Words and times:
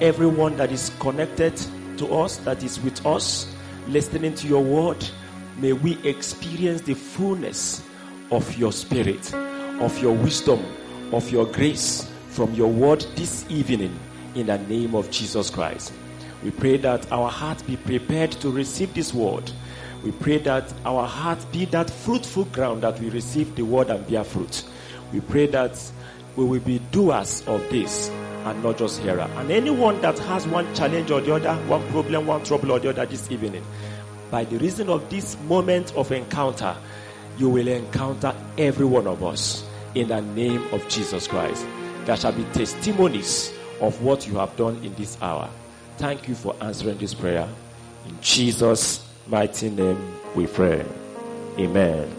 Everyone 0.00 0.56
that 0.56 0.72
is 0.72 0.90
connected 0.98 1.56
to 1.98 2.12
us, 2.14 2.38
that 2.38 2.62
is 2.62 2.80
with 2.80 3.04
us, 3.06 3.52
listening 3.88 4.34
to 4.34 4.46
your 4.46 4.62
word, 4.62 5.04
may 5.58 5.72
we 5.72 6.02
experience 6.02 6.80
the 6.80 6.94
fullness 6.94 7.82
of 8.30 8.56
your 8.58 8.72
spirit, 8.72 9.32
of 9.34 9.96
your 10.02 10.14
wisdom, 10.14 10.64
of 11.12 11.30
your 11.30 11.46
grace 11.46 12.10
from 12.28 12.52
your 12.54 12.68
word 12.68 13.00
this 13.14 13.44
evening 13.48 13.96
in 14.34 14.46
the 14.46 14.58
name 14.58 14.94
of 14.94 15.10
Jesus 15.10 15.50
Christ. 15.50 15.92
We 16.42 16.50
pray 16.50 16.76
that 16.78 17.10
our 17.12 17.30
hearts 17.30 17.62
be 17.62 17.76
prepared 17.76 18.32
to 18.32 18.50
receive 18.50 18.92
this 18.94 19.14
word. 19.14 19.50
We 20.02 20.12
pray 20.12 20.38
that 20.38 20.72
our 20.84 21.06
hearts 21.06 21.44
be 21.46 21.64
that 21.66 21.88
fruitful 21.88 22.46
ground 22.46 22.82
that 22.82 22.98
we 23.00 23.08
receive 23.08 23.54
the 23.54 23.62
word 23.62 23.88
and 23.88 24.06
bear 24.06 24.24
fruit. 24.24 24.64
We 25.12 25.20
pray 25.20 25.46
that 25.48 25.80
we 26.36 26.44
will 26.44 26.60
be 26.60 26.78
doers 26.90 27.42
of 27.46 27.60
this 27.70 28.10
and 28.44 28.62
not 28.62 28.78
just 28.78 29.00
hearer. 29.00 29.28
And 29.36 29.50
anyone 29.50 30.00
that 30.02 30.18
has 30.20 30.46
one 30.46 30.72
challenge 30.74 31.10
or 31.10 31.20
the 31.20 31.34
other, 31.34 31.54
one 31.66 31.86
problem, 31.90 32.26
one 32.26 32.44
trouble 32.44 32.72
or 32.72 32.78
the 32.78 32.90
other 32.90 33.06
this 33.06 33.30
evening, 33.30 33.64
by 34.30 34.44
the 34.44 34.58
reason 34.58 34.88
of 34.90 35.08
this 35.10 35.38
moment 35.42 35.94
of 35.94 36.10
encounter, 36.12 36.76
you 37.38 37.48
will 37.48 37.68
encounter 37.68 38.34
every 38.58 38.86
one 38.86 39.06
of 39.06 39.22
us 39.22 39.66
in 39.94 40.08
the 40.08 40.20
name 40.20 40.62
of 40.72 40.86
Jesus 40.88 41.26
Christ. 41.26 41.66
There 42.04 42.16
shall 42.16 42.32
be 42.32 42.44
testimonies 42.52 43.52
of 43.80 44.02
what 44.02 44.26
you 44.26 44.34
have 44.36 44.54
done 44.56 44.76
in 44.84 44.94
this 44.94 45.16
hour. 45.22 45.48
Thank 45.96 46.28
you 46.28 46.34
for 46.34 46.54
answering 46.60 46.98
this 46.98 47.14
prayer. 47.14 47.48
In 48.08 48.20
Jesus' 48.20 49.06
mighty 49.26 49.70
name 49.70 49.98
we 50.34 50.46
pray. 50.46 50.84
Amen. 51.58 52.12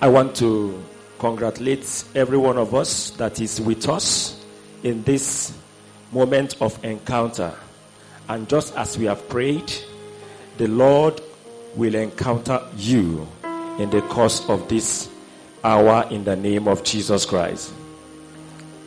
I 0.00 0.08
want 0.08 0.34
to 0.36 0.82
congratulate 1.22 2.04
every 2.16 2.36
one 2.36 2.58
of 2.58 2.74
us 2.74 3.10
that 3.10 3.40
is 3.40 3.60
with 3.60 3.88
us 3.88 4.44
in 4.82 5.04
this 5.04 5.56
moment 6.10 6.60
of 6.60 6.84
encounter. 6.84 7.54
And 8.28 8.48
just 8.48 8.74
as 8.74 8.98
we 8.98 9.04
have 9.04 9.28
prayed, 9.28 9.72
the 10.56 10.66
Lord 10.66 11.20
will 11.76 11.94
encounter 11.94 12.60
you 12.76 13.28
in 13.78 13.88
the 13.90 14.02
course 14.10 14.48
of 14.48 14.68
this 14.68 15.08
hour 15.62 16.08
in 16.10 16.24
the 16.24 16.34
name 16.34 16.66
of 16.66 16.82
Jesus 16.82 17.24
Christ. 17.24 17.72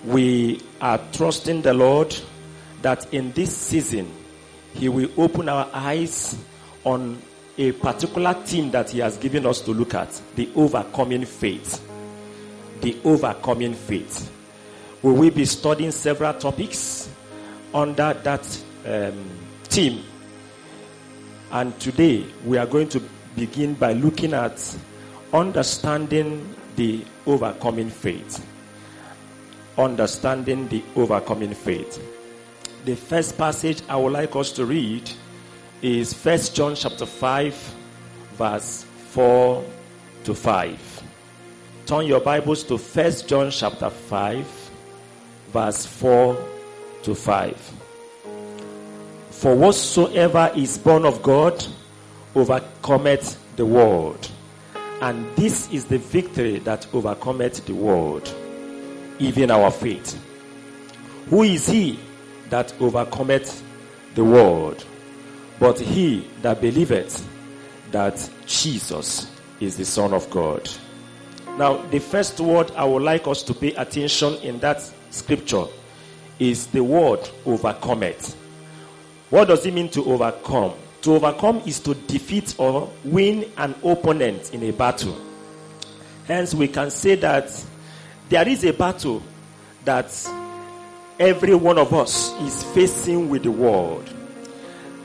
We 0.04 0.62
are 0.82 1.00
trusting 1.14 1.62
the 1.62 1.74
Lord 1.74 2.14
that 2.82 3.14
in 3.14 3.32
this 3.32 3.56
season, 3.56 4.12
He 4.74 4.90
will 4.90 5.10
open 5.16 5.48
our 5.48 5.70
eyes 5.72 6.38
on 6.84 7.18
a 7.58 7.72
particular 7.72 8.34
theme 8.34 8.72
that 8.72 8.90
He 8.90 9.00
has 9.00 9.16
given 9.16 9.46
us 9.46 9.62
to 9.62 9.72
look 9.72 9.94
at 9.94 10.22
the 10.36 10.50
overcoming 10.54 11.24
faith. 11.24 11.82
The 12.86 12.96
overcoming 13.04 13.74
faith. 13.74 14.32
We 15.02 15.12
will 15.12 15.32
be 15.32 15.46
studying 15.46 15.90
several 15.90 16.36
topics 16.36 17.10
under 17.74 18.14
that 18.14 18.64
um, 18.86 19.26
theme. 19.64 20.04
And 21.50 21.80
today 21.80 22.28
we 22.46 22.60
are 22.60 22.68
going 22.68 22.90
to 22.90 23.02
begin 23.36 23.74
by 23.74 23.94
looking 23.94 24.36
at 24.36 24.78
understanding 25.34 26.54
the 26.76 27.04
overcoming 27.26 27.90
faith. 27.90 28.46
Understanding 29.80 30.68
the 30.68 30.84
overcoming 30.96 31.56
faith. 31.56 32.00
The 32.86 32.96
first 32.96 33.36
passage 33.36 33.82
I 33.90 33.96
would 33.96 34.14
like 34.14 34.36
us 34.36 34.52
to 34.52 34.66
read 34.68 35.10
is 35.82 36.14
First 36.14 36.54
John 36.56 36.76
chapter 36.76 37.08
5 37.08 37.76
verse 38.36 38.86
4 39.10 39.66
to 40.26 40.36
5. 40.36 40.85
Turn 41.86 42.08
your 42.08 42.20
Bibles 42.20 42.64
to 42.64 42.80
First 42.80 43.28
John 43.28 43.52
chapter 43.52 43.92
5 43.92 44.72
verse 45.54 45.86
4 45.86 46.36
to 47.04 47.14
5. 47.14 47.74
For 49.30 49.56
whatsoever 49.56 50.52
is 50.56 50.80
born 50.80 51.06
of 51.06 51.22
God 51.22 51.64
overcometh 52.34 53.38
the 53.56 53.68
world. 53.68 54.32
And 55.00 55.28
this 55.36 55.72
is 55.72 55.86
the 55.86 56.00
victory 56.00 56.58
that 56.60 56.88
overcometh 56.92 57.64
the 57.68 57.76
world, 57.76 58.34
even 59.20 59.52
our 59.52 59.70
faith. 59.70 60.20
Who 61.30 61.44
is 61.44 61.68
he 61.68 62.00
that 62.50 62.74
overcometh 62.82 63.62
the 64.16 64.24
world? 64.24 64.84
But 65.60 65.80
he 65.80 66.28
that 66.42 66.62
believeth 66.62 67.24
that 67.92 68.28
Jesus 68.48 69.30
is 69.60 69.78
the 69.78 69.86
Son 69.86 70.16
of 70.16 70.28
God. 70.32 70.68
Now, 71.58 71.78
the 71.78 72.00
first 72.00 72.38
word 72.42 72.72
I 72.72 72.84
would 72.84 73.04
like 73.04 73.28
us 73.28 73.42
to 73.44 73.54
pay 73.54 73.74
attention 73.76 74.34
in 74.44 74.60
that 74.60 74.82
scripture 75.10 75.64
is 76.38 76.68
the 76.68 76.84
word 76.84 77.30
overcometh. 77.46 78.36
What 79.30 79.48
does 79.48 79.66
it 79.66 79.74
mean 79.74 79.88
to 79.90 80.04
overcome? 80.04 80.74
To 81.04 81.16
overcome 81.16 81.62
is 81.66 81.80
to 81.82 81.94
defeat 81.94 82.56
or 82.58 82.92
win 83.06 83.50
an 83.56 83.74
opponent 83.86 84.54
in 84.54 84.64
a 84.64 84.72
battle. 84.72 85.18
Hence, 86.28 86.54
we 86.54 86.68
can 86.68 86.92
say 86.92 87.16
that 87.16 87.50
there 88.28 88.48
is 88.50 88.66
a 88.66 88.74
battle 88.74 89.24
that 89.86 90.12
every 91.18 91.56
one 91.56 91.78
of 91.78 91.94
us 91.94 92.34
is 92.42 92.64
facing 92.74 93.30
with 93.30 93.44
the 93.44 93.52
world. 93.52 94.10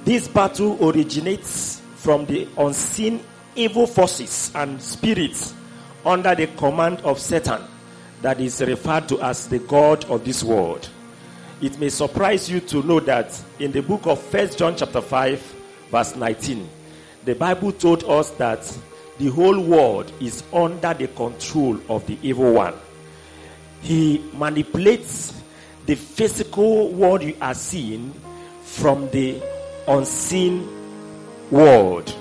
This 0.05 0.27
battle 0.27 0.77
originates 0.85 1.81
from 1.95 2.27
the 2.27 2.49
unseen 2.59 3.23
evil 3.55 3.87
forces 3.87 4.51
and 4.55 4.83
spirits 4.83 5.55
under 6.05 6.35
the 6.35 6.47
command 6.49 7.01
of 7.01 7.19
Satan 7.19 7.63
that 8.23 8.41
is 8.41 8.61
referred 8.61 9.09
to 9.09 9.21
as 9.21 9.49
the 9.49 9.59
God 9.59 10.05
of 10.07 10.25
this 10.25 10.43
world. 10.43 10.89
It 11.61 11.79
may 11.79 11.89
surprise 11.91 12.51
you 12.51 12.61
to 12.61 12.83
know 12.83 13.01
that 13.01 13.39
in 13.59 13.73
the 13.73 13.83
book 13.83 14.07
of 14.07 14.21
First 14.21 14.59
John 14.59 14.77
chapter 14.77 15.01
5 15.01 15.55
verse 15.91 16.17
19, 16.17 16.69
the 17.25 17.35
Bible 17.35 17.73
told 17.73 18.05
us 18.05 18.31
that 18.33 18.79
the 19.19 19.29
whole 19.29 19.61
world 19.61 20.11
is 20.21 20.43
under 20.53 20.95
the 20.95 21.09
control 21.09 21.79
of 21.89 22.07
the 22.07 22.19
evil 22.23 22.55
one. 22.55 22.75
He 23.83 24.25
manipulates 24.33 25.35
the 25.85 25.95
physical 25.95 26.89
world 26.91 27.23
you 27.23 27.37
are 27.41 27.55
seeing 27.55 28.15
from 28.63 29.11
the 29.11 29.43
unseen 29.87 30.67
world. 31.51 32.15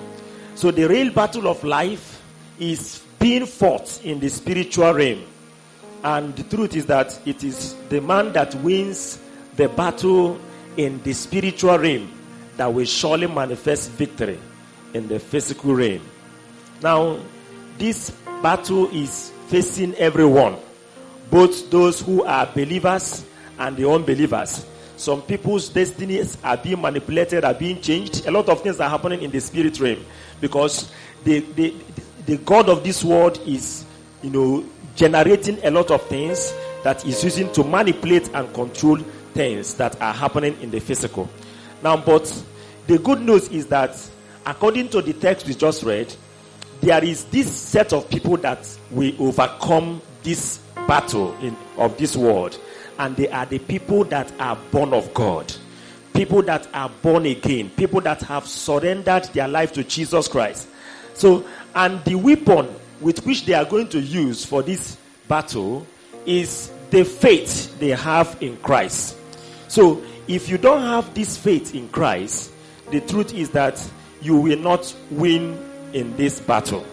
So 0.56 0.72
the 0.72 0.88
real 0.88 1.12
battle 1.14 1.48
of 1.48 1.64
life 1.64 2.22
is 2.60 3.02
being 3.30 3.46
fought 3.46 4.04
in 4.04 4.20
the 4.20 4.28
spiritual 4.28 4.92
realm. 4.92 5.24
And 6.04 6.36
the 6.36 6.42
truth 6.56 6.76
is 6.76 6.88
that 6.88 7.20
it 7.28 7.44
is 7.44 7.76
the 7.90 8.02
man 8.02 8.34
that 8.34 8.56
wins 8.56 9.20
the 9.56 9.70
battle 9.70 10.40
in 10.78 11.00
the 11.04 11.14
spiritual 11.14 11.78
realm 11.78 12.12
that 12.58 12.74
will 12.74 12.86
surely 12.86 13.28
manifest 13.28 13.92
victory 13.92 14.40
in 14.96 15.08
the 15.08 15.20
physical 15.20 15.76
realm. 15.76 16.02
Now, 16.82 17.20
this 17.78 18.10
battle 18.42 18.90
is 18.90 19.32
facing 19.50 19.94
everyone, 19.96 20.56
both 21.30 21.70
those 21.70 22.02
who 22.02 22.24
are 22.24 22.48
believers 22.48 23.24
and 23.60 23.78
the 23.78 23.88
unbelievers. 23.88 24.66
Some 24.98 25.22
people's 25.22 25.70
destinies 25.70 26.36
are 26.44 26.58
being 26.58 26.82
manipulated, 26.82 27.46
are 27.46 27.54
being 27.54 27.80
changed. 27.80 28.26
A 28.26 28.32
lot 28.32 28.50
of 28.50 28.64
things 28.64 28.80
are 28.80 28.90
happening 28.90 29.22
in 29.22 29.30
the 29.30 29.40
spirit 29.40 29.80
realm 29.80 30.04
because 30.42 30.92
the, 31.24 31.42
the, 31.42 31.76
the 32.30 32.38
God 32.38 32.70
of 32.70 32.84
this 32.84 33.04
world 33.04 33.42
is, 33.48 33.84
you 34.22 34.30
know, 34.30 34.64
generating 34.96 35.58
a 35.66 35.72
lot 35.72 35.90
of 35.90 36.04
things 36.04 36.54
that 36.84 37.04
is 37.04 37.24
using 37.24 37.52
to 37.54 37.64
manipulate 37.64 38.30
and 38.36 38.54
control 38.54 38.98
things 39.34 39.74
that 39.74 40.00
are 40.00 40.14
happening 40.14 40.56
in 40.62 40.70
the 40.70 40.80
physical. 40.80 41.28
Now, 41.82 41.98
but 41.98 42.32
the 42.86 43.00
good 43.00 43.22
news 43.22 43.48
is 43.50 43.66
that 43.68 43.98
according 44.46 44.90
to 44.90 45.02
the 45.02 45.14
text 45.14 45.48
we 45.48 45.56
just 45.56 45.82
read, 45.82 46.14
there 46.82 47.04
is 47.04 47.26
this 47.26 47.52
set 47.52 47.94
of 47.94 48.08
people 48.12 48.38
that 48.38 48.60
will 48.92 49.14
overcome 49.20 50.00
this 50.22 50.60
battle 50.88 51.36
in, 51.40 51.58
of 51.78 51.98
this 51.98 52.16
world, 52.16 52.60
and 53.00 53.16
they 53.16 53.28
are 53.30 53.48
the 53.48 53.58
people 53.58 54.04
that 54.04 54.32
are 54.40 54.56
born 54.70 54.94
of 54.94 55.12
God, 55.16 55.52
people 56.14 56.44
that 56.44 56.68
are 56.76 56.92
born 57.02 57.26
again, 57.26 57.72
people 57.72 58.02
that 58.02 58.22
have 58.22 58.46
surrendered 58.46 59.24
their 59.34 59.48
life 59.48 59.72
to 59.74 59.84
Jesus 59.84 60.28
Christ. 60.28 60.68
So, 61.20 61.44
and 61.76 62.04
the 62.06 62.16
weapon 62.16 62.74
with 63.02 63.26
which 63.26 63.46
they 63.46 63.54
are 63.54 63.66
going 63.66 63.88
to 63.90 64.00
use 64.00 64.46
for 64.46 64.62
this 64.62 64.98
battle 65.28 65.86
is 66.26 66.72
the 66.90 67.06
faith 67.06 67.78
they 67.80 67.90
have 67.90 68.38
in 68.42 68.58
Christ. 68.58 69.18
So, 69.68 70.04
if 70.28 70.50
you 70.50 70.58
don't 70.58 70.82
have 70.82 71.14
this 71.14 71.38
faith 71.38 71.74
in 71.74 71.90
Christ, 71.90 72.52
the 72.92 73.02
truth 73.02 73.34
is 73.34 73.50
that 73.52 73.84
you 74.22 74.36
will 74.36 74.60
not 74.60 74.94
win 75.12 75.58
in 75.94 76.16
this 76.18 76.40
battle. 76.40 76.86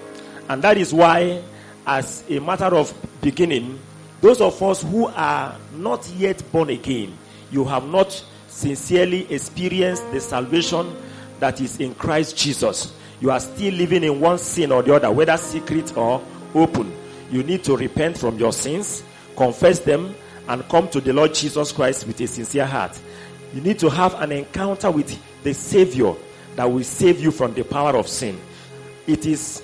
And 0.48 0.62
that 0.62 0.78
is 0.78 0.92
why, 0.94 1.42
as 1.86 2.24
a 2.28 2.38
matter 2.38 2.74
of 2.74 2.94
beginning, 3.20 3.78
those 4.20 4.40
of 4.40 4.62
us 4.62 4.82
who 4.82 5.06
are 5.08 5.56
not 5.74 6.08
yet 6.16 6.42
born 6.52 6.70
again, 6.70 7.16
you 7.50 7.64
have 7.64 7.86
not 7.86 8.24
sincerely 8.48 9.30
experienced 9.32 10.10
the 10.12 10.20
salvation 10.20 10.94
that 11.40 11.60
is 11.60 11.78
in 11.80 11.94
Christ 11.94 12.36
Jesus. 12.36 12.94
You 13.20 13.30
are 13.30 13.40
still 13.40 13.72
living 13.74 14.04
in 14.04 14.20
one 14.20 14.38
sin 14.38 14.72
or 14.72 14.82
the 14.82 14.94
other, 14.94 15.10
whether 15.10 15.36
secret 15.36 15.96
or 15.96 16.22
open. 16.54 16.92
You 17.30 17.42
need 17.42 17.64
to 17.64 17.76
repent 17.76 18.18
from 18.18 18.38
your 18.38 18.52
sins, 18.52 19.02
confess 19.36 19.80
them, 19.80 20.14
and 20.48 20.68
come 20.68 20.88
to 20.90 21.00
the 21.00 21.12
Lord 21.12 21.34
Jesus 21.34 21.72
Christ 21.72 22.06
with 22.06 22.20
a 22.20 22.26
sincere 22.26 22.66
heart. 22.66 22.98
You 23.54 23.60
need 23.60 23.78
to 23.80 23.90
have 23.90 24.14
an 24.14 24.32
encounter 24.32 24.90
with 24.90 25.18
the 25.42 25.54
Savior 25.54 26.14
that 26.56 26.70
will 26.70 26.84
save 26.84 27.20
you 27.20 27.30
from 27.30 27.54
the 27.54 27.64
power 27.64 27.96
of 27.96 28.08
sin. 28.08 28.38
It 29.06 29.26
is 29.26 29.62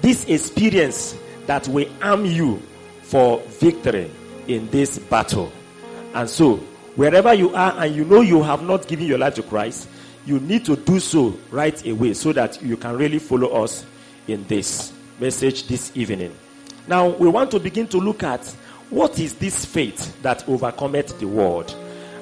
this 0.00 0.24
experience 0.26 1.16
that 1.46 1.66
will 1.68 1.88
arm 2.02 2.24
you 2.24 2.62
for 3.02 3.40
victory 3.40 4.10
in 4.46 4.68
this 4.70 4.98
battle. 4.98 5.52
And 6.14 6.28
so, 6.28 6.56
wherever 6.96 7.34
you 7.34 7.54
are 7.54 7.72
and 7.78 7.94
you 7.94 8.04
know 8.04 8.20
you 8.20 8.42
have 8.42 8.62
not 8.62 8.88
given 8.88 9.06
your 9.06 9.18
life 9.18 9.34
to 9.34 9.42
Christ, 9.42 9.88
you 10.26 10.38
need 10.40 10.64
to 10.66 10.76
do 10.76 11.00
so 11.00 11.38
right 11.50 11.86
away 11.86 12.14
so 12.14 12.32
that 12.32 12.62
you 12.62 12.76
can 12.76 12.96
really 12.96 13.18
follow 13.18 13.62
us 13.62 13.84
in 14.26 14.46
this 14.46 14.92
message 15.18 15.66
this 15.66 15.92
evening. 15.94 16.34
Now, 16.86 17.08
we 17.08 17.28
want 17.28 17.50
to 17.52 17.60
begin 17.60 17.86
to 17.88 17.98
look 17.98 18.22
at 18.22 18.46
what 18.90 19.18
is 19.18 19.34
this 19.34 19.64
faith 19.64 20.20
that 20.22 20.48
overcometh 20.48 21.18
the 21.20 21.28
world. 21.28 21.74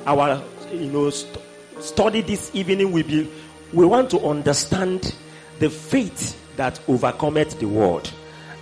Our, 0.06 0.42
you 0.72 0.90
know, 0.90 1.10
st- 1.10 1.38
study 1.80 2.20
this 2.20 2.50
evening 2.54 2.92
will 2.92 3.04
be, 3.04 3.30
we 3.72 3.86
want 3.86 4.10
to 4.10 4.20
understand 4.20 5.14
the 5.58 5.70
faith 5.70 6.36
that 6.56 6.80
overcometh 6.88 7.58
the 7.58 7.66
world. 7.66 8.12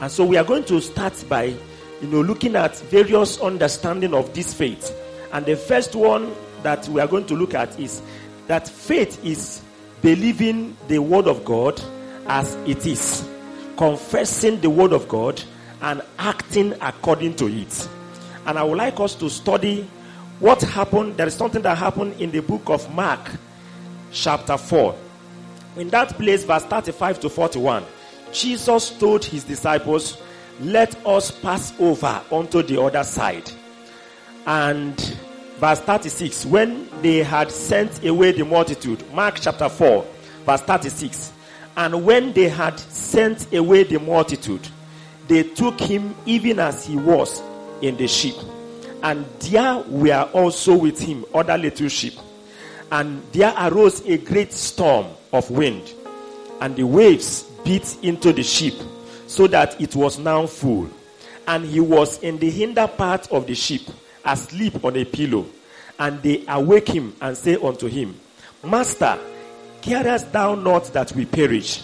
And 0.00 0.10
so 0.10 0.24
we 0.24 0.36
are 0.36 0.44
going 0.44 0.64
to 0.64 0.80
start 0.80 1.24
by, 1.28 1.44
you 1.44 2.08
know, 2.08 2.20
looking 2.20 2.56
at 2.56 2.76
various 2.76 3.40
understanding 3.40 4.14
of 4.14 4.32
this 4.34 4.52
faith. 4.54 4.94
And 5.32 5.44
the 5.46 5.56
first 5.56 5.94
one 5.94 6.32
that 6.62 6.86
we 6.88 7.00
are 7.00 7.06
going 7.06 7.26
to 7.26 7.34
look 7.34 7.54
at 7.54 7.78
is 7.80 8.02
that 8.46 8.68
faith 8.68 9.24
is 9.24 9.62
believing 10.02 10.76
the 10.88 10.98
word 10.98 11.26
of 11.26 11.44
God 11.44 11.80
as 12.26 12.54
it 12.66 12.86
is, 12.86 13.28
confessing 13.76 14.60
the 14.60 14.70
word 14.70 14.92
of 14.92 15.08
God 15.08 15.42
and 15.82 16.02
acting 16.18 16.74
according 16.80 17.34
to 17.36 17.46
it. 17.46 17.88
And 18.46 18.58
I 18.58 18.62
would 18.62 18.78
like 18.78 19.00
us 19.00 19.14
to 19.16 19.28
study 19.28 19.88
what 20.38 20.60
happened. 20.62 21.16
There 21.16 21.26
is 21.26 21.34
something 21.34 21.62
that 21.62 21.76
happened 21.76 22.20
in 22.20 22.30
the 22.30 22.40
book 22.40 22.68
of 22.68 22.92
Mark, 22.94 23.30
chapter 24.12 24.56
4. 24.56 24.94
In 25.76 25.88
that 25.90 26.10
place, 26.16 26.44
verse 26.44 26.62
35 26.64 27.20
to 27.20 27.28
41, 27.28 27.84
Jesus 28.32 28.90
told 28.90 29.24
his 29.24 29.44
disciples, 29.44 30.18
Let 30.60 30.94
us 31.06 31.30
pass 31.30 31.78
over 31.80 32.22
onto 32.30 32.62
the 32.62 32.80
other 32.80 33.04
side. 33.04 33.50
And 34.46 35.15
verse 35.56 35.80
36, 35.80 36.46
when 36.46 36.88
they 37.02 37.22
had 37.22 37.50
sent 37.50 38.04
away 38.04 38.32
the 38.32 38.44
multitude, 38.44 39.02
Mark 39.12 39.38
chapter 39.40 39.68
4, 39.68 40.04
verse 40.44 40.60
36, 40.62 41.32
and 41.76 42.04
when 42.04 42.32
they 42.32 42.48
had 42.48 42.78
sent 42.78 43.52
away 43.54 43.84
the 43.84 43.98
multitude, 43.98 44.66
they 45.28 45.42
took 45.42 45.78
him 45.80 46.14
even 46.24 46.58
as 46.58 46.86
he 46.86 46.96
was 46.96 47.42
in 47.82 47.96
the 47.96 48.06
ship. 48.08 48.34
And 49.02 49.24
there 49.40 49.78
were 49.88 50.28
also 50.32 50.76
with 50.76 51.00
him 51.00 51.24
other 51.34 51.58
little 51.58 51.88
sheep. 51.88 52.14
And 52.90 53.22
there 53.32 53.52
arose 53.58 54.04
a 54.06 54.16
great 54.16 54.52
storm 54.52 55.06
of 55.32 55.50
wind, 55.50 55.92
and 56.60 56.76
the 56.76 56.84
waves 56.84 57.42
beat 57.64 57.96
into 58.02 58.32
the 58.32 58.42
ship, 58.42 58.74
so 59.26 59.46
that 59.48 59.80
it 59.80 59.96
was 59.96 60.18
now 60.18 60.46
full. 60.46 60.88
And 61.48 61.64
he 61.64 61.80
was 61.80 62.18
in 62.22 62.38
the 62.38 62.48
hinder 62.50 62.86
part 62.86 63.30
of 63.32 63.46
the 63.46 63.54
ship, 63.54 63.82
asleep 64.26 64.84
on 64.84 64.96
a 64.96 65.04
pillow. 65.04 65.46
And 65.98 66.22
they 66.22 66.44
awake 66.48 66.88
him 66.88 67.14
and 67.20 67.36
say 67.36 67.56
unto 67.56 67.86
him, 67.86 68.18
Master, 68.62 69.18
carest 69.80 70.32
thou 70.32 70.54
not 70.54 70.84
that 70.92 71.12
we 71.12 71.24
perish? 71.24 71.82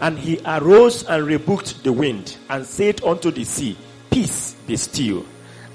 And 0.00 0.18
he 0.18 0.40
arose 0.44 1.04
and 1.04 1.24
rebuked 1.24 1.84
the 1.84 1.92
wind, 1.92 2.36
and 2.50 2.66
said 2.66 3.04
unto 3.04 3.30
the 3.30 3.44
sea, 3.44 3.76
Peace, 4.10 4.54
be 4.66 4.76
still. 4.76 5.24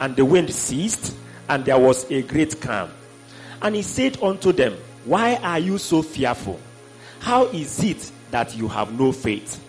And 0.02 0.16
the 0.16 0.26
wind 0.26 0.54
ceased, 0.54 1.16
and 1.48 1.64
there 1.64 1.80
was 1.80 2.10
a 2.12 2.22
great 2.24 2.60
calm. 2.60 2.90
And 3.62 3.76
he 3.76 3.82
said 3.82 4.22
unto 4.22 4.52
them, 4.52 4.78
Why 5.06 5.36
are 5.36 5.60
you 5.60 5.78
so 5.78 6.02
fearful? 6.02 6.60
How 7.20 7.46
is 7.48 7.84
it 7.84 8.12
that 8.32 8.56
you 8.56 8.68
have 8.68 8.98
no 8.98 9.12
faith? 9.12 9.64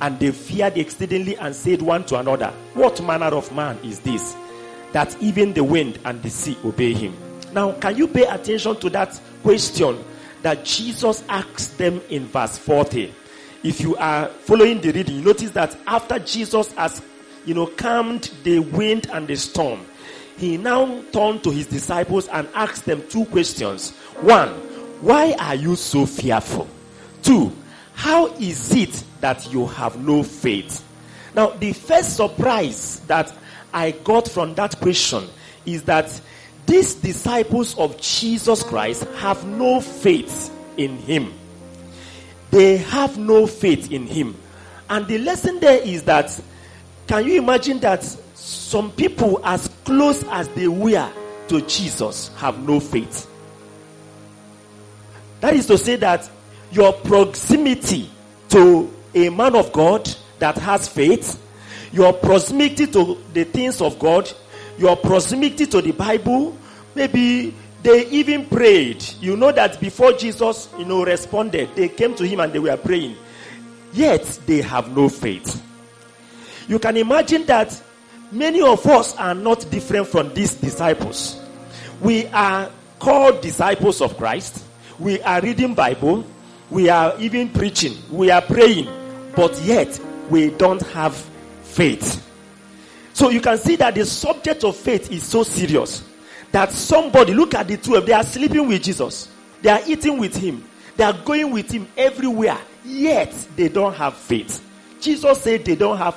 And 0.00 0.18
they 0.20 0.30
feared 0.30 0.76
exceedingly 0.76 1.36
and 1.36 1.54
said 1.54 1.82
one 1.82 2.04
to 2.06 2.18
another, 2.18 2.52
What 2.74 3.02
manner 3.02 3.34
of 3.34 3.50
man 3.52 3.78
is 3.82 4.00
this, 4.00 4.36
that 4.92 5.16
even 5.20 5.52
the 5.52 5.64
wind 5.64 5.98
and 6.04 6.22
the 6.22 6.30
sea 6.30 6.56
obey 6.64 6.92
him? 6.92 7.16
Now, 7.52 7.72
can 7.72 7.96
you 7.96 8.08
pay 8.08 8.24
attention 8.24 8.76
to 8.76 8.90
that 8.90 9.18
question 9.42 10.02
that 10.42 10.64
Jesus 10.64 11.24
asked 11.28 11.78
them 11.78 12.00
in 12.08 12.26
verse 12.26 12.58
40? 12.58 13.12
If 13.62 13.80
you 13.80 13.96
are 13.96 14.28
following 14.28 14.80
the 14.80 14.92
reading, 14.92 15.24
notice 15.24 15.50
that 15.50 15.76
after 15.86 16.18
Jesus 16.18 16.72
has, 16.74 17.02
you 17.44 17.54
know, 17.54 17.66
calmed 17.66 18.30
the 18.44 18.60
wind 18.60 19.08
and 19.12 19.26
the 19.26 19.36
storm, 19.36 19.80
he 20.36 20.56
now 20.56 21.02
turned 21.12 21.42
to 21.44 21.50
his 21.50 21.66
disciples 21.66 22.28
and 22.28 22.48
asked 22.54 22.84
them 22.84 23.02
two 23.08 23.24
questions. 23.26 23.92
One, 24.20 24.50
why 25.00 25.34
are 25.38 25.54
you 25.54 25.76
so 25.76 26.06
fearful? 26.06 26.68
Two, 27.22 27.52
how 27.94 28.26
is 28.34 28.74
it 28.74 29.02
that 29.20 29.50
you 29.52 29.66
have 29.66 29.98
no 30.04 30.22
faith? 30.22 30.85
Now, 31.36 31.50
the 31.50 31.74
first 31.74 32.16
surprise 32.16 33.00
that 33.08 33.30
I 33.72 33.90
got 33.90 34.26
from 34.26 34.54
that 34.54 34.80
question 34.80 35.28
is 35.66 35.82
that 35.82 36.18
these 36.64 36.94
disciples 36.94 37.78
of 37.78 38.00
Jesus 38.00 38.62
Christ 38.62 39.04
have 39.18 39.46
no 39.46 39.82
faith 39.82 40.50
in 40.78 40.96
him. 40.96 41.34
They 42.50 42.78
have 42.78 43.18
no 43.18 43.46
faith 43.46 43.92
in 43.92 44.06
him. 44.06 44.34
And 44.88 45.06
the 45.06 45.18
lesson 45.18 45.60
there 45.60 45.78
is 45.82 46.04
that 46.04 46.40
can 47.06 47.26
you 47.26 47.40
imagine 47.40 47.80
that 47.80 48.02
some 48.34 48.90
people, 48.92 49.38
as 49.44 49.68
close 49.84 50.24
as 50.30 50.48
they 50.48 50.68
were 50.68 51.12
to 51.48 51.60
Jesus, 51.62 52.28
have 52.36 52.66
no 52.66 52.80
faith? 52.80 53.30
That 55.40 55.54
is 55.54 55.66
to 55.66 55.76
say 55.76 55.96
that 55.96 56.28
your 56.72 56.94
proximity 56.94 58.10
to 58.48 58.90
a 59.14 59.28
man 59.28 59.54
of 59.54 59.70
God 59.72 60.08
that 60.38 60.56
has 60.58 60.88
faith, 60.88 61.42
your 61.92 62.12
proximity 62.12 62.86
to 62.88 63.18
the 63.32 63.44
things 63.44 63.80
of 63.80 63.98
God, 63.98 64.30
your 64.78 64.96
proximity 64.96 65.66
to 65.66 65.80
the 65.80 65.92
Bible, 65.92 66.56
maybe 66.94 67.54
they 67.82 68.06
even 68.08 68.46
prayed. 68.46 69.04
You 69.20 69.36
know 69.36 69.52
that 69.52 69.80
before 69.80 70.12
Jesus, 70.12 70.68
you 70.78 70.84
know, 70.84 71.04
responded, 71.04 71.70
they 71.74 71.88
came 71.88 72.14
to 72.16 72.26
him 72.26 72.40
and 72.40 72.52
they 72.52 72.58
were 72.58 72.76
praying. 72.76 73.16
Yet 73.92 74.40
they 74.46 74.60
have 74.62 74.94
no 74.94 75.08
faith. 75.08 75.62
You 76.68 76.78
can 76.78 76.96
imagine 76.96 77.46
that 77.46 77.80
many 78.32 78.60
of 78.60 78.84
us 78.86 79.16
are 79.16 79.34
not 79.34 79.70
different 79.70 80.08
from 80.08 80.34
these 80.34 80.54
disciples. 80.54 81.40
We 82.00 82.26
are 82.26 82.70
called 82.98 83.40
disciples 83.40 84.00
of 84.00 84.16
Christ. 84.16 84.64
We 84.98 85.20
are 85.22 85.40
reading 85.40 85.74
Bible. 85.74 86.26
We 86.70 86.88
are 86.88 87.14
even 87.20 87.50
preaching. 87.50 87.94
We 88.10 88.30
are 88.30 88.42
praying. 88.42 88.88
But 89.36 89.60
yet 89.62 89.98
we 90.30 90.50
don't 90.50 90.82
have 90.88 91.14
faith. 91.62 92.22
So 93.12 93.30
you 93.30 93.40
can 93.40 93.58
see 93.58 93.76
that 93.76 93.94
the 93.94 94.04
subject 94.04 94.64
of 94.64 94.76
faith 94.76 95.10
is 95.10 95.24
so 95.24 95.42
serious 95.42 96.04
that 96.52 96.70
somebody, 96.70 97.34
look 97.34 97.54
at 97.54 97.68
the 97.68 97.76
two 97.76 97.94
of 97.94 98.02
them, 98.02 98.06
they 98.06 98.12
are 98.12 98.22
sleeping 98.22 98.68
with 98.68 98.82
Jesus. 98.82 99.28
They 99.62 99.70
are 99.70 99.80
eating 99.86 100.18
with 100.18 100.36
him. 100.36 100.64
They 100.96 101.04
are 101.04 101.12
going 101.24 101.50
with 101.50 101.70
him 101.70 101.88
everywhere. 101.96 102.58
Yet 102.84 103.32
they 103.56 103.68
don't 103.68 103.94
have 103.94 104.14
faith. 104.16 104.62
Jesus 105.00 105.42
said 105.42 105.64
they 105.64 105.76
don't 105.76 105.98
have 105.98 106.16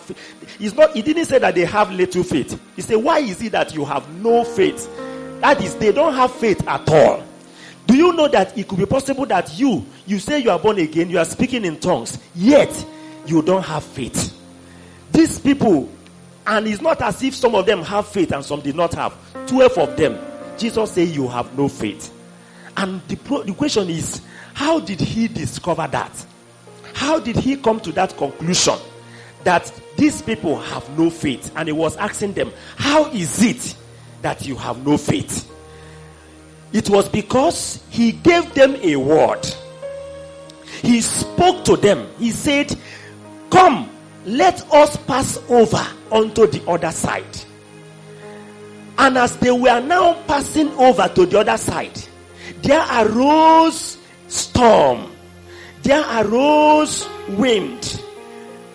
He's 0.57 0.73
not 0.73 0.95
he 0.95 1.01
didn't 1.01 1.25
say 1.25 1.39
that 1.39 1.55
they 1.55 1.65
have 1.65 1.91
little 1.91 2.23
faith. 2.23 2.59
He 2.75 2.81
said, 2.81 2.95
Why 2.95 3.19
is 3.19 3.41
it 3.41 3.51
that 3.51 3.73
you 3.73 3.85
have 3.85 4.09
no 4.21 4.43
faith? 4.43 4.89
That 5.41 5.61
is, 5.63 5.75
they 5.75 5.91
don't 5.91 6.13
have 6.13 6.33
faith 6.33 6.65
at 6.67 6.87
all. 6.89 7.23
Do 7.87 7.95
you 7.95 8.13
know 8.13 8.27
that 8.27 8.57
it 8.57 8.67
could 8.67 8.77
be 8.77 8.85
possible 8.85 9.25
that 9.27 9.57
you, 9.57 9.85
you 10.05 10.19
say 10.19 10.39
you 10.39 10.51
are 10.51 10.59
born 10.59 10.77
again, 10.79 11.09
you 11.09 11.17
are 11.17 11.25
speaking 11.25 11.65
in 11.65 11.79
tongues, 11.79 12.19
yet 12.35 12.69
you 13.25 13.41
don't 13.41 13.63
have 13.63 13.83
faith? 13.83 14.35
These 15.11 15.39
people, 15.39 15.89
and 16.45 16.67
it's 16.67 16.81
not 16.81 17.01
as 17.01 17.21
if 17.23 17.35
some 17.35 17.55
of 17.55 17.65
them 17.65 17.81
have 17.83 18.07
faith 18.07 18.31
and 18.31 18.43
some 18.43 18.61
did 18.61 18.75
not 18.75 18.93
have. 18.93 19.13
Twelve 19.47 19.77
of 19.77 19.97
them, 19.97 20.17
Jesus 20.57 20.91
said, 20.91 21.09
You 21.09 21.27
have 21.27 21.57
no 21.57 21.67
faith. 21.67 22.13
And 22.77 23.01
the, 23.07 23.15
pro- 23.17 23.43
the 23.43 23.53
question 23.53 23.89
is, 23.89 24.21
how 24.53 24.79
did 24.79 24.99
he 24.99 25.27
discover 25.27 25.87
that? 25.91 26.25
How 26.93 27.19
did 27.19 27.37
he 27.37 27.55
come 27.55 27.79
to 27.81 27.91
that 27.93 28.15
conclusion 28.17 28.75
that 29.43 29.71
these 29.97 30.21
people 30.21 30.59
have 30.59 30.97
no 30.97 31.09
faith? 31.09 31.51
And 31.55 31.67
he 31.67 31.73
was 31.73 31.95
asking 31.97 32.33
them, 32.33 32.51
How 32.77 33.09
is 33.11 33.41
it 33.41 33.75
that 34.21 34.45
you 34.45 34.55
have 34.55 34.85
no 34.85 34.97
faith? 34.97 35.49
It 36.71 36.89
was 36.89 37.09
because 37.09 37.83
he 37.89 38.11
gave 38.11 38.53
them 38.53 38.75
a 38.81 38.95
word. 38.95 39.45
He 40.81 41.01
spoke 41.01 41.65
to 41.65 41.75
them. 41.75 42.07
He 42.19 42.31
said, 42.31 42.75
Come, 43.49 43.89
let 44.25 44.71
us 44.71 44.97
pass 44.97 45.39
over 45.49 45.85
onto 46.11 46.47
the 46.47 46.63
other 46.69 46.91
side. 46.91 47.25
And 48.97 49.17
as 49.17 49.37
they 49.37 49.51
were 49.51 49.79
now 49.79 50.21
passing 50.23 50.69
over 50.73 51.07
to 51.07 51.25
the 51.25 51.39
other 51.39 51.57
side, 51.57 51.97
there 52.61 52.85
arose 53.01 53.97
storm, 54.27 55.11
there 55.83 56.03
arose 56.21 57.07
wind, 57.29 58.03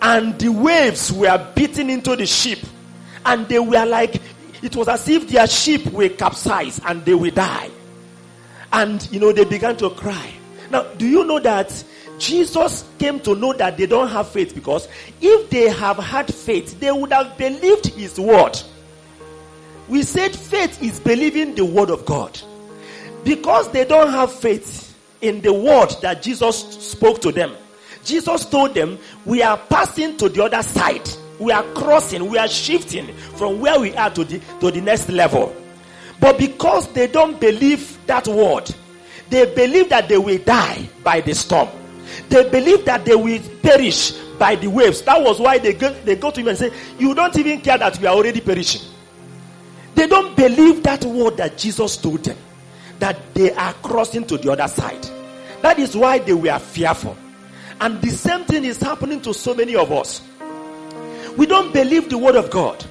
and 0.01 0.39
the 0.39 0.49
waves 0.49 1.13
were 1.13 1.53
beating 1.55 1.91
into 1.91 2.17
the 2.17 2.27
ship, 2.27 2.61
and 3.27 3.47
they 3.49 3.59
were 3.59 3.85
like, 3.85 4.21
it 4.63 4.75
was 4.77 4.89
as 4.89 5.07
if 5.09 5.29
their 5.29 5.47
ship 5.47 5.87
were 5.93 6.09
capsized 6.09 6.81
and 6.87 7.05
they 7.05 7.13
will 7.13 7.31
die. 7.31 7.71
And 8.73 9.07
you 9.13 9.21
know, 9.21 9.31
they 9.31 9.45
began 9.45 9.77
to 9.77 9.91
cry. 9.91 10.33
Now, 10.71 10.85
do 10.95 11.07
you 11.07 11.25
know 11.25 11.39
that 11.39 11.85
Jesus 12.19 12.85
came 12.99 13.21
to 13.21 13.35
know 13.35 13.53
that 13.55 13.77
they 13.77 13.87
don't 13.87 14.09
have 14.09 14.29
faith 14.29 14.55
because 14.55 14.89
if 15.21 15.51
they 15.51 15.69
have 15.69 15.97
had 15.99 16.33
faith, 16.33 16.79
they 16.81 16.93
would 16.93 17.13
have 17.13 17.37
believed 17.37 17.87
his 17.87 18.19
word. 18.19 18.61
We 19.89 20.03
said 20.03 20.35
faith 20.35 20.83
is 20.83 21.01
believing 21.01 21.55
the 21.55 21.65
word 21.65 21.91
of 21.91 22.07
God. 22.07 22.41
Because 23.25 23.71
they 23.73 23.85
don't 23.85 24.11
have 24.11 24.33
faith 24.33 24.97
in 25.21 25.41
the 25.41 25.53
word 25.53 25.91
that 26.03 26.23
Jesus 26.23 26.59
spoke 26.85 27.21
to 27.23 27.33
them, 27.33 27.55
Jesus 28.05 28.45
told 28.45 28.75
them, 28.75 28.99
We 29.25 29.43
are 29.43 29.57
passing 29.57 30.17
to 30.19 30.29
the 30.29 30.45
other 30.45 30.63
side. 30.63 31.09
We 31.39 31.51
are 31.53 31.65
crossing, 31.75 32.31
we 32.31 32.39
are 32.39 32.49
shifting 32.49 33.13
from 33.37 33.61
where 33.61 33.81
we 33.81 33.95
are 33.97 34.11
to 34.11 34.25
the, 34.25 34.41
to 34.61 34.71
the 34.71 34.81
next 34.81 35.09
level. 35.09 35.55
But 36.21 36.39
because 36.39 36.87
they 36.93 37.09
don't 37.09 37.41
believe 37.41 37.99
that 38.07 38.29
word, 38.29 38.73
they 39.31 39.53
believe 39.53 39.89
that 39.89 40.09
they 40.09 40.19
will 40.19 40.39
die 40.39 40.89
by 41.03 41.21
the 41.21 41.35
storm. 41.35 41.69
They 42.29 42.49
believe 42.49 42.85
that 42.85 43.05
they 43.05 43.15
will 43.15 43.41
perish 43.63 44.13
by 44.39 44.57
the 44.57 44.69
waves. 44.69 45.03
That 45.03 45.23
was 45.23 45.41
why 45.41 45.59
they 45.59 45.75
go, 45.75 45.93
they 46.05 46.17
go 46.17 46.31
to 46.31 46.41
him 46.41 46.49
and 46.49 46.59
say, 46.59 46.73
You 46.99 47.15
don't 47.15 47.37
even 47.39 47.61
care 47.61 47.79
that 47.79 47.99
we 47.99 48.07
are 48.07 48.15
already 48.15 48.41
perishing. 48.41 48.83
They 49.95 50.07
don't 50.07 50.37
believe 50.37 50.83
that 50.83 51.05
word 51.05 51.37
that 51.37 51.57
Jesus 51.57 51.97
told 51.97 52.25
them, 52.25 52.37
that 52.99 53.35
they 53.35 53.53
are 53.53 53.73
crossing 53.75 54.27
to 54.27 54.39
the 54.39 54.51
other 54.53 54.69
side. 54.69 55.09
That 55.63 55.79
is 55.79 55.97
why 55.97 56.19
they 56.19 56.33
were 56.35 56.59
fearful. 56.59 57.17
And 57.81 58.01
the 58.01 58.11
same 58.11 58.45
thing 58.45 58.65
is 58.65 58.81
happening 58.81 59.21
to 59.23 59.33
so 59.35 59.55
many 59.55 59.77
of 59.77 59.91
us. 59.93 60.23
We 61.37 61.47
don't 61.47 61.73
believe 61.73 62.09
the 62.09 62.19
word 62.19 62.37
of 62.37 62.51
God. 62.51 62.85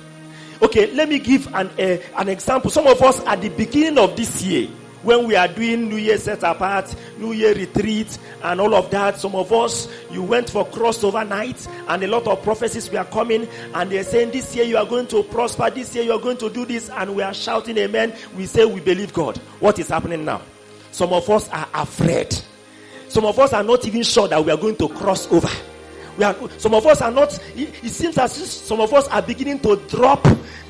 Okay, 0.61 0.91
let 0.93 1.09
me 1.09 1.19
give 1.19 1.47
an, 1.53 1.67
uh, 1.79 1.97
an 2.17 2.29
example. 2.29 2.71
Some 2.71 2.87
of 2.87 3.01
us 3.01 3.19
at 3.25 3.41
the 3.41 3.49
beginning 3.49 3.97
of 3.97 4.15
this 4.15 4.41
year, 4.41 4.69
when 5.03 5.27
we 5.27 5.35
are 5.35 5.47
doing 5.47 5.89
New 5.89 5.97
Year 5.97 6.17
set 6.17 6.43
apart, 6.43 6.93
New 7.17 7.33
Year 7.33 7.53
retreat, 7.53 8.17
and 8.41 8.59
all 8.59 8.73
of 8.73 8.89
that. 8.91 9.19
Some 9.19 9.35
of 9.35 9.51
us, 9.51 9.87
you 10.09 10.23
went 10.23 10.49
for 10.49 10.65
crossover 10.65 11.27
night, 11.27 11.67
and 11.87 12.03
a 12.03 12.07
lot 12.07 12.25
of 12.27 12.41
prophecies 12.41 12.89
were 12.89 13.03
coming, 13.03 13.47
and 13.73 13.91
they're 13.91 14.03
saying, 14.03 14.31
This 14.31 14.55
year 14.55 14.65
you 14.65 14.77
are 14.77 14.85
going 14.85 15.07
to 15.07 15.23
prosper, 15.23 15.69
this 15.69 15.93
year 15.93 16.03
you 16.03 16.13
are 16.13 16.19
going 16.19 16.37
to 16.37 16.49
do 16.49 16.65
this, 16.65 16.89
and 16.89 17.15
we 17.15 17.21
are 17.21 17.33
shouting, 17.33 17.77
Amen. 17.77 18.15
We 18.35 18.45
say, 18.45 18.65
We 18.65 18.79
believe 18.79 19.13
God. 19.13 19.37
What 19.59 19.77
is 19.79 19.89
happening 19.89 20.25
now? 20.25 20.41
Some 20.91 21.11
of 21.11 21.29
us 21.29 21.49
are 21.49 21.67
afraid. 21.73 22.35
Some 23.09 23.25
of 23.25 23.37
us 23.37 23.53
are 23.53 23.63
not 23.63 23.85
even 23.85 24.03
sure 24.03 24.27
that 24.27 24.43
we 24.43 24.51
are 24.51 24.57
going 24.57 24.75
to 24.77 24.89
cross 24.89 25.31
over. 25.31 25.49
We 26.17 26.23
are, 26.23 26.35
some 26.57 26.73
of 26.73 26.85
us 26.85 27.01
are 27.01 27.11
not, 27.11 27.37
it, 27.55 27.83
it 27.83 27.89
seems 27.89 28.17
as 28.17 28.39
if 28.39 28.47
some 28.47 28.79
of 28.79 28.93
us 28.93 29.07
are 29.07 29.21
beginning 29.21 29.59
to 29.61 29.75
drop, 29.87 30.27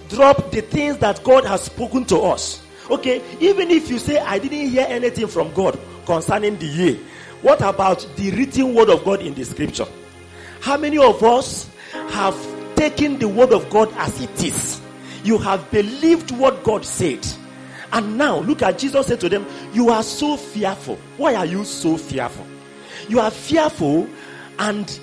drop 0.10 0.52
the 0.52 0.62
things 0.62 0.98
that 0.98 1.24
God 1.24 1.46
has 1.46 1.64
spoken 1.64 2.06
to 2.06 2.20
us. 2.20 2.63
Okay, 2.90 3.22
even 3.40 3.72
if 3.72 3.90
you 3.90 3.98
say, 3.98 4.20
I 4.20 4.40
didn't 4.40 4.70
hear 4.70 4.86
anything 4.88 5.28
from 5.28 5.54
God 5.54 5.80
concerning 6.06 6.58
the 6.58 6.66
year, 6.66 7.00
what 7.42 7.62
about 7.62 8.08
the 8.16 8.32
written 8.32 8.74
word 8.74 8.90
of 8.90 9.04
God 9.04 9.22
in 9.22 9.34
the 9.34 9.44
scripture? 9.46 9.86
How 10.62 10.78
many 10.78 10.98
of 10.98 11.22
us 11.24 11.70
have 11.92 12.36
taken 12.76 13.20
the 13.20 13.28
word 13.28 13.52
of 13.54 13.70
God 13.70 13.94
as 13.98 14.22
it 14.22 14.44
is? 14.44 14.82
You 15.24 15.38
have 15.38 15.70
believed 15.72 16.32
what 16.32 16.64
God 16.64 16.86
said. 16.86 17.26
And 17.92 18.18
now, 18.18 18.40
look 18.40 18.62
at 18.62 18.80
Jesus 18.80 19.08
said 19.08 19.20
to 19.22 19.30
them, 19.30 19.46
You 19.74 19.90
are 19.90 20.04
so 20.04 20.36
fearful. 20.36 20.98
Why 21.18 21.36
are 21.36 21.46
you 21.46 21.64
so 21.64 21.98
fearful? 21.98 22.46
You 23.08 23.20
are 23.20 23.32
fearful, 23.32 24.08
and 24.60 25.00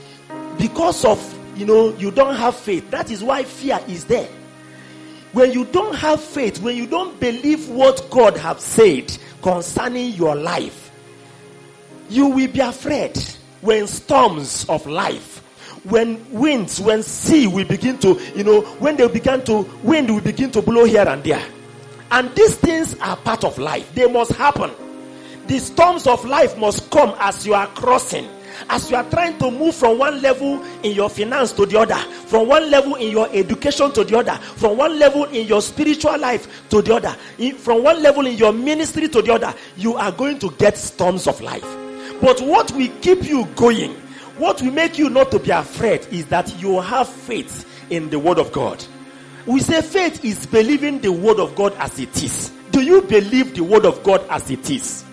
because 0.58 1.04
of, 1.04 1.38
you 1.56 1.66
know, 1.66 1.94
you 1.96 2.10
don't 2.10 2.36
have 2.36 2.56
faith. 2.56 2.90
That 2.90 3.10
is 3.10 3.22
why 3.22 3.44
fear 3.44 3.80
is 3.86 4.04
there. 4.06 4.28
When 5.32 5.52
you 5.52 5.64
don't 5.66 5.94
have 5.94 6.20
faith, 6.22 6.60
when 6.60 6.76
you 6.76 6.86
don't 6.86 7.18
believe 7.20 7.68
what 7.68 8.08
God 8.10 8.36
has 8.36 8.62
said 8.62 9.16
concerning 9.42 10.12
your 10.14 10.34
life, 10.34 10.90
you 12.08 12.26
will 12.26 12.48
be 12.48 12.60
afraid 12.60 13.16
when 13.60 13.86
storms 13.86 14.66
of 14.68 14.86
life, 14.86 15.38
when 15.84 16.28
winds, 16.32 16.80
when 16.80 17.02
sea 17.02 17.46
will 17.46 17.64
begin 17.64 17.98
to, 17.98 18.20
you 18.34 18.42
know, 18.42 18.62
when 18.80 18.96
they 18.96 19.06
begin 19.06 19.44
to, 19.44 19.60
wind 19.82 20.10
will 20.10 20.20
begin 20.20 20.50
to 20.50 20.62
blow 20.62 20.84
here 20.84 21.06
and 21.06 21.22
there. 21.22 21.44
And 22.10 22.34
these 22.34 22.56
things 22.56 22.98
are 22.98 23.16
part 23.16 23.44
of 23.44 23.56
life. 23.58 23.94
They 23.94 24.10
must 24.10 24.32
happen. 24.32 24.72
The 25.46 25.58
storms 25.60 26.08
of 26.08 26.24
life 26.24 26.58
must 26.58 26.90
come 26.90 27.14
as 27.20 27.46
you 27.46 27.54
are 27.54 27.68
crossing 27.68 28.28
as 28.68 28.90
you 28.90 28.96
are 28.96 29.08
trying 29.10 29.38
to 29.38 29.50
move 29.50 29.74
from 29.74 29.98
one 29.98 30.20
level 30.20 30.62
in 30.82 30.92
your 30.92 31.08
finance 31.08 31.52
to 31.52 31.66
the 31.66 31.78
other, 31.78 31.96
from 32.26 32.48
one 32.48 32.70
level 32.70 32.94
in 32.96 33.10
your 33.10 33.28
education 33.32 33.92
to 33.92 34.04
the 34.04 34.18
other, 34.18 34.34
from 34.34 34.76
one 34.76 34.98
level 34.98 35.24
in 35.24 35.46
your 35.46 35.62
spiritual 35.62 36.18
life 36.18 36.68
to 36.68 36.82
the 36.82 36.94
other, 36.94 37.16
from 37.58 37.82
one 37.82 38.02
level 38.02 38.26
in 38.26 38.36
your 38.36 38.52
ministry 38.52 39.08
to 39.08 39.22
the 39.22 39.32
other, 39.32 39.54
you 39.76 39.94
are 39.96 40.12
going 40.12 40.38
to 40.38 40.50
get 40.52 40.76
storms 40.76 41.26
of 41.26 41.40
life. 41.40 41.64
But 42.20 42.40
what 42.42 42.70
will 42.72 42.90
keep 43.00 43.24
you 43.24 43.46
going, 43.56 43.92
what 44.36 44.60
will 44.60 44.72
make 44.72 44.98
you 44.98 45.08
not 45.08 45.30
to 45.30 45.38
be 45.38 45.50
afraid, 45.50 46.06
is 46.10 46.26
that 46.26 46.60
you 46.60 46.80
have 46.80 47.08
faith 47.08 47.66
in 47.90 48.10
the 48.10 48.18
Word 48.18 48.38
of 48.38 48.52
God. 48.52 48.84
We 49.46 49.60
say 49.60 49.80
faith 49.82 50.24
is 50.24 50.46
believing 50.46 51.00
the 51.00 51.12
Word 51.12 51.40
of 51.40 51.54
God 51.54 51.72
as 51.78 51.98
it 51.98 52.22
is. 52.22 52.52
Do 52.70 52.82
you 52.82 53.02
believe 53.02 53.54
the 53.54 53.64
Word 53.64 53.84
of 53.86 54.02
God 54.02 54.24
as 54.28 54.50
it 54.50 54.70
is? 54.70 55.04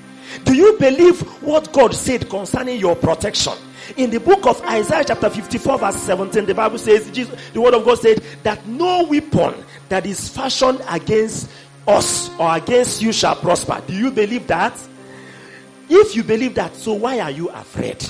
Do 0.43 0.55
you 0.55 0.77
believe 0.79 1.21
what 1.41 1.71
God 1.73 1.93
said 1.93 2.29
concerning 2.29 2.79
your 2.79 2.95
protection? 2.95 3.53
In 3.95 4.09
the 4.09 4.19
book 4.19 4.45
of 4.45 4.61
Isaiah, 4.63 5.03
chapter 5.05 5.29
54, 5.29 5.77
verse 5.77 5.95
17, 5.95 6.45
the 6.45 6.53
Bible 6.53 6.77
says, 6.77 7.09
Jesus, 7.11 7.39
the 7.51 7.61
word 7.61 7.73
of 7.73 7.85
God 7.85 7.99
said, 7.99 8.21
that 8.43 8.65
no 8.67 9.03
weapon 9.03 9.63
that 9.89 10.05
is 10.05 10.27
fashioned 10.29 10.81
against 10.89 11.49
us 11.87 12.29
or 12.37 12.55
against 12.55 13.01
you 13.01 13.13
shall 13.13 13.35
prosper. 13.35 13.81
Do 13.87 13.93
you 13.93 14.11
believe 14.11 14.47
that? 14.47 14.77
If 15.89 16.15
you 16.15 16.23
believe 16.23 16.55
that, 16.55 16.75
so 16.75 16.93
why 16.93 17.19
are 17.19 17.31
you 17.31 17.49
afraid? 17.49 18.05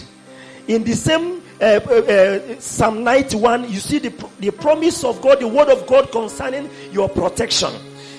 In 0.68 0.84
the 0.84 0.94
same 0.94 1.44
uh, 1.62 1.80
uh, 1.88 1.94
uh, 1.94 2.60
Psalm 2.60 3.04
91, 3.04 3.72
you 3.72 3.80
see 3.80 4.00
the, 4.00 4.30
the 4.40 4.52
promise 4.52 5.04
of 5.04 5.22
God, 5.22 5.40
the 5.40 5.48
word 5.48 5.70
of 5.70 5.86
God 5.88 6.12
concerning 6.12 6.70
your 6.92 7.08
protection. 7.08 7.72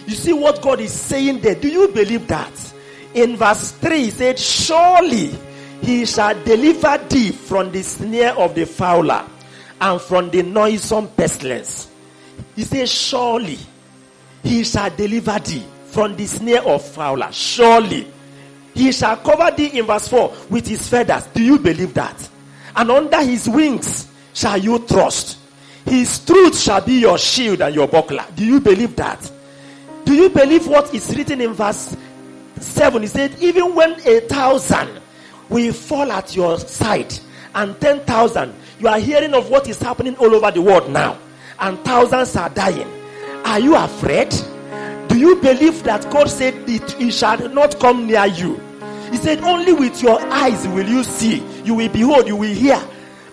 You 0.07 0.15
see 0.15 0.33
what 0.33 0.63
God 0.63 0.81
is 0.81 0.93
saying 0.93 1.41
there. 1.41 1.55
Do 1.55 1.69
you 1.69 1.89
believe 1.89 2.29
that? 2.29 2.68
In 3.15 3.37
verse 3.37 3.73
3, 3.73 3.99
he 3.99 4.11
said, 4.11 4.39
Surely 4.39 5.37
he 5.81 6.05
shall 6.05 6.35
deliver 6.45 6.99
thee 7.09 7.33
from 7.33 7.73
the 7.73 7.83
snare 7.83 8.37
of 8.37 8.55
the 8.55 8.67
fowler 8.67 9.25
and 9.81 10.01
from 10.01 10.31
the 10.31 10.43
noisome 10.43 11.09
pestilence. 11.09 11.89
He 12.55 12.65
says, 12.65 12.91
Surely 12.91 13.59
he 14.43 14.65
shall 14.65 14.91
deliver 14.91 15.39
thee 15.39 15.65
from 15.87 16.17
the 16.17 16.27
snare 16.27 16.63
of 16.65 16.85
fowler. 16.85 17.33
Surely 17.33 18.11
he 18.75 18.93
shall 18.93 19.17
cover 19.17 19.51
thee 19.57 19.79
in 19.79 19.87
verse 19.87 20.09
4 20.09 20.35
with 20.51 20.67
his 20.67 20.87
feathers. 20.89 21.25
Do 21.35 21.43
you 21.43 21.59
believe 21.59 21.95
that? 21.95 22.29
And 22.77 22.91
under 22.91 23.23
his 23.23 23.49
wings 23.49 24.09
shall 24.35 24.59
you 24.59 24.79
trust. 24.87 25.39
His 25.85 26.25
truth 26.25 26.59
shall 26.59 26.81
be 26.81 27.01
your 27.01 27.19
shield 27.19 27.63
and 27.63 27.75
your 27.75 27.89
buckler. 27.89 28.25
Do 28.37 28.45
you 28.45 28.61
believe 28.61 28.95
that? 28.97 29.31
Do 30.05 30.15
you 30.15 30.29
believe 30.29 30.67
what 30.67 30.95
is 30.95 31.15
written 31.17 31.41
in 31.41 31.55
verse 31.55 31.97
7? 32.63 33.03
He 33.03 33.09
said, 33.09 33.35
Even 33.41 33.75
when 33.75 33.93
a 34.07 34.21
thousand 34.21 35.01
will 35.49 35.73
fall 35.73 36.11
at 36.13 36.37
your 36.37 36.59
side 36.59 37.19
and 37.55 37.81
ten 37.81 38.01
thousand 38.01 38.55
You 38.79 38.89
are 38.89 38.99
hearing 39.01 39.35
of 39.35 39.51
what 39.51 39.69
is 39.69 39.81
happening 39.81 40.17
all 40.17 40.35
over 40.35 40.51
the 40.51 40.63
world 40.63 40.91
now, 40.91 41.19
and 41.59 41.79
thousands 41.85 42.37
are 42.37 42.49
dying. 42.49 42.89
Are 43.45 43.59
you 43.59 43.75
afraid? 43.77 44.31
Do 45.09 45.19
you 45.19 45.37
believe 45.37 45.83
that 45.83 46.09
God 46.11 46.29
said 46.31 46.55
it, 46.69 47.01
it 47.01 47.11
shall 47.13 47.49
not 47.49 47.81
come 47.81 48.07
near 48.07 48.27
you? 48.27 48.61
He 49.11 49.17
said, 49.17 49.41
Only 49.41 49.73
with 49.73 50.01
your 50.03 50.21
eyes 50.33 50.69
will 50.69 50.89
you 50.89 51.03
see, 51.03 51.43
you 51.65 51.75
will 51.75 51.89
behold, 51.89 52.29
you 52.29 52.37
will 52.37 52.55
hear, 52.55 52.81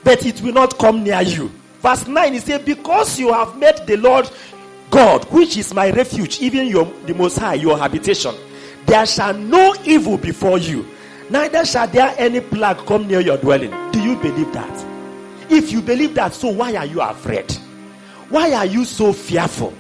but 0.03 0.25
it 0.25 0.41
will 0.41 0.53
not 0.53 0.77
come 0.79 1.03
near 1.03 1.21
you. 1.21 1.51
Verse 1.81 2.07
9, 2.07 2.33
he 2.33 2.39
said, 2.39 2.65
Because 2.65 3.19
you 3.19 3.31
have 3.31 3.55
met 3.59 3.85
the 3.85 3.97
Lord 3.97 4.27
God, 4.89 5.25
which 5.31 5.57
is 5.57 5.73
my 5.75 5.91
refuge, 5.91 6.39
even 6.39 6.67
your 6.67 6.85
the 7.05 7.13
most 7.13 7.37
high, 7.37 7.55
your 7.55 7.77
habitation, 7.77 8.33
there 8.85 9.05
shall 9.05 9.33
no 9.33 9.75
evil 9.83 10.17
before 10.17 10.57
you, 10.57 10.85
neither 11.29 11.65
shall 11.65 11.87
there 11.87 12.13
any 12.17 12.39
plague 12.39 12.77
come 12.85 13.07
near 13.07 13.19
your 13.19 13.37
dwelling. 13.37 13.71
Do 13.91 14.01
you 14.01 14.15
believe 14.17 14.51
that? 14.53 14.85
If 15.49 15.71
you 15.71 15.81
believe 15.81 16.15
that, 16.15 16.33
so 16.33 16.49
why 16.49 16.75
are 16.75 16.85
you 16.85 17.01
afraid? 17.01 17.51
Why 18.29 18.53
are 18.53 18.65
you 18.65 18.85
so 18.85 19.13
fearful? 19.13 19.73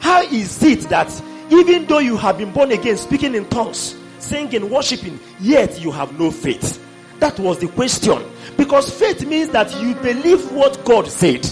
How 0.00 0.22
is 0.22 0.62
it 0.62 0.80
that 0.88 1.10
even 1.50 1.86
though 1.86 1.98
you 1.98 2.16
have 2.16 2.38
been 2.38 2.52
born 2.52 2.72
again, 2.72 2.96
speaking 2.96 3.34
in 3.34 3.48
tongues, 3.48 3.96
singing, 4.18 4.68
worshiping, 4.68 5.18
yet 5.40 5.80
you 5.80 5.90
have 5.90 6.18
no 6.18 6.30
faith? 6.30 6.84
That 7.20 7.38
was 7.38 7.58
the 7.58 7.68
question. 7.68 8.22
Because 8.56 8.92
faith 8.92 9.24
means 9.26 9.50
that 9.50 9.72
you 9.80 9.94
believe 9.96 10.50
what 10.52 10.84
God 10.84 11.08
said. 11.08 11.48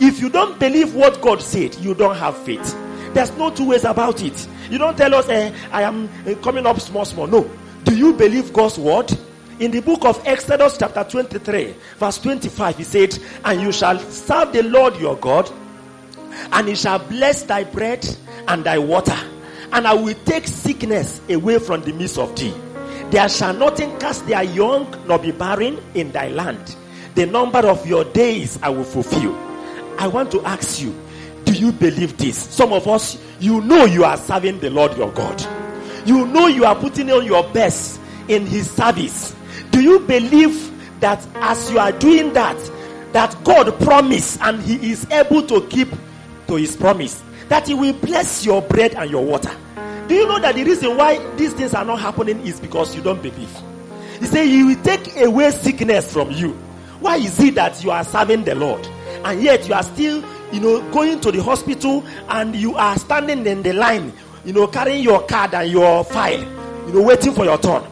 If 0.00 0.20
you 0.20 0.28
don't 0.30 0.58
believe 0.58 0.94
what 0.94 1.20
God 1.20 1.42
said, 1.42 1.74
you 1.76 1.94
don't 1.94 2.16
have 2.16 2.36
faith. 2.44 2.76
There's 3.14 3.32
no 3.36 3.50
two 3.50 3.68
ways 3.68 3.84
about 3.84 4.22
it. 4.22 4.46
You 4.70 4.78
don't 4.78 4.96
tell 4.96 5.14
us, 5.14 5.28
eh, 5.28 5.52
I 5.72 5.82
am 5.82 6.08
eh, 6.26 6.34
coming 6.42 6.66
up 6.66 6.80
small, 6.80 7.04
small. 7.04 7.26
No. 7.26 7.50
Do 7.84 7.96
you 7.96 8.12
believe 8.12 8.52
God's 8.52 8.78
word? 8.78 9.16
In 9.60 9.72
the 9.72 9.80
book 9.80 10.04
of 10.04 10.22
Exodus, 10.24 10.76
chapter 10.78 11.02
23, 11.02 11.74
verse 11.96 12.18
25, 12.18 12.76
he 12.76 12.84
said, 12.84 13.18
And 13.44 13.60
you 13.60 13.72
shall 13.72 13.98
serve 13.98 14.52
the 14.52 14.62
Lord 14.62 14.96
your 14.96 15.16
God, 15.16 15.50
and 16.52 16.68
he 16.68 16.74
shall 16.76 17.00
bless 17.00 17.42
thy 17.42 17.64
bread 17.64 18.06
and 18.46 18.62
thy 18.62 18.78
water, 18.78 19.18
and 19.72 19.86
I 19.86 19.94
will 19.94 20.14
take 20.24 20.46
sickness 20.46 21.20
away 21.28 21.58
from 21.58 21.82
the 21.82 21.92
midst 21.92 22.18
of 22.18 22.36
thee. 22.36 22.54
There 23.10 23.28
shall 23.28 23.54
nothing 23.54 23.98
cast 23.98 24.26
their 24.28 24.44
young 24.44 24.94
nor 25.06 25.18
be 25.18 25.32
barren 25.32 25.82
in 25.94 26.12
thy 26.12 26.28
land. 26.28 26.76
The 27.14 27.26
number 27.26 27.66
of 27.66 27.84
your 27.86 28.04
days 28.04 28.58
I 28.62 28.68
will 28.68 28.84
fulfill. 28.84 29.34
I 29.98 30.06
want 30.06 30.30
to 30.32 30.42
ask 30.44 30.80
you, 30.80 30.94
do 31.48 31.54
you 31.54 31.72
believe 31.72 32.18
this? 32.18 32.36
Some 32.36 32.74
of 32.74 32.86
us, 32.86 33.18
you 33.40 33.62
know 33.62 33.86
you 33.86 34.04
are 34.04 34.18
serving 34.18 34.60
the 34.60 34.68
Lord 34.68 34.94
your 34.98 35.10
God. 35.12 35.42
You 36.06 36.26
know 36.26 36.46
you 36.46 36.66
are 36.66 36.76
putting 36.76 37.10
on 37.10 37.24
your 37.24 37.42
best 37.52 37.98
in 38.28 38.44
his 38.44 38.70
service. 38.70 39.34
Do 39.70 39.80
you 39.80 40.00
believe 40.00 41.00
that 41.00 41.26
as 41.36 41.70
you 41.70 41.78
are 41.78 41.92
doing 41.92 42.34
that, 42.34 42.58
that 43.12 43.34
God 43.44 43.80
promised 43.80 44.38
and 44.42 44.60
he 44.60 44.90
is 44.90 45.10
able 45.10 45.42
to 45.46 45.66
keep 45.68 45.88
to 46.48 46.56
his 46.56 46.76
promise? 46.76 47.22
That 47.48 47.66
he 47.66 47.72
will 47.72 47.94
bless 47.94 48.44
your 48.44 48.60
bread 48.60 48.94
and 48.94 49.10
your 49.10 49.24
water. 49.24 49.56
Do 50.06 50.14
you 50.14 50.28
know 50.28 50.38
that 50.40 50.54
the 50.54 50.64
reason 50.64 50.98
why 50.98 51.18
these 51.36 51.54
things 51.54 51.72
are 51.72 51.84
not 51.84 52.00
happening 52.00 52.46
is 52.46 52.60
because 52.60 52.94
you 52.94 53.00
don't 53.00 53.22
believe? 53.22 53.56
He 54.20 54.26
said 54.26 54.44
he 54.44 54.64
will 54.64 54.82
take 54.82 55.16
away 55.16 55.50
sickness 55.52 56.12
from 56.12 56.30
you. 56.30 56.52
Why 57.00 57.16
is 57.16 57.40
it 57.40 57.54
that 57.54 57.82
you 57.82 57.90
are 57.90 58.04
serving 58.04 58.44
the 58.44 58.54
Lord 58.54 58.86
and 59.24 59.42
yet 59.42 59.66
you 59.66 59.72
are 59.72 59.82
still, 59.82 60.22
you 60.52 60.60
know, 60.60 60.90
going 60.92 61.20
to 61.20 61.32
the 61.32 61.42
hospital 61.42 62.04
and 62.28 62.54
you 62.54 62.74
are 62.76 62.96
standing 62.98 63.46
in 63.46 63.62
the 63.62 63.72
line, 63.72 64.12
you 64.44 64.52
know, 64.52 64.66
carrying 64.66 65.02
your 65.02 65.22
card 65.26 65.54
and 65.54 65.70
your 65.70 66.04
file, 66.04 66.40
you 66.86 66.92
know, 66.92 67.02
waiting 67.02 67.32
for 67.32 67.44
your 67.44 67.58
turn? 67.58 67.84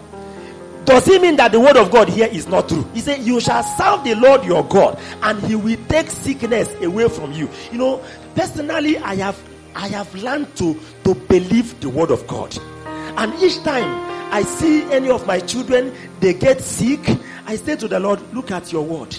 Does 0.86 1.08
it 1.08 1.20
mean 1.20 1.34
that 1.36 1.50
the 1.50 1.58
word 1.58 1.76
of 1.76 1.90
God 1.90 2.08
here 2.08 2.28
is 2.28 2.46
not 2.46 2.68
true? 2.68 2.86
He 2.94 3.00
said, 3.00 3.18
You 3.20 3.40
shall 3.40 3.64
serve 3.64 4.04
the 4.04 4.14
Lord 4.14 4.44
your 4.44 4.64
God, 4.64 4.96
and 5.22 5.40
he 5.42 5.56
will 5.56 5.76
take 5.88 6.08
sickness 6.10 6.72
away 6.80 7.08
from 7.08 7.32
you. 7.32 7.50
You 7.72 7.78
know, 7.78 8.04
personally, 8.36 8.96
I 8.98 9.16
have 9.16 9.36
I 9.74 9.88
have 9.88 10.14
learned 10.14 10.54
to, 10.56 10.78
to 11.04 11.14
believe 11.14 11.78
the 11.80 11.90
word 11.90 12.10
of 12.10 12.26
God. 12.28 12.56
And 12.86 13.34
each 13.42 13.62
time 13.64 14.32
I 14.32 14.42
see 14.42 14.84
any 14.92 15.10
of 15.10 15.26
my 15.26 15.40
children, 15.40 15.92
they 16.20 16.34
get 16.34 16.60
sick, 16.60 17.00
I 17.46 17.56
say 17.56 17.76
to 17.76 17.88
the 17.88 17.98
Lord, 17.98 18.20
Look 18.32 18.52
at 18.52 18.72
your 18.72 18.84
word. 18.84 19.16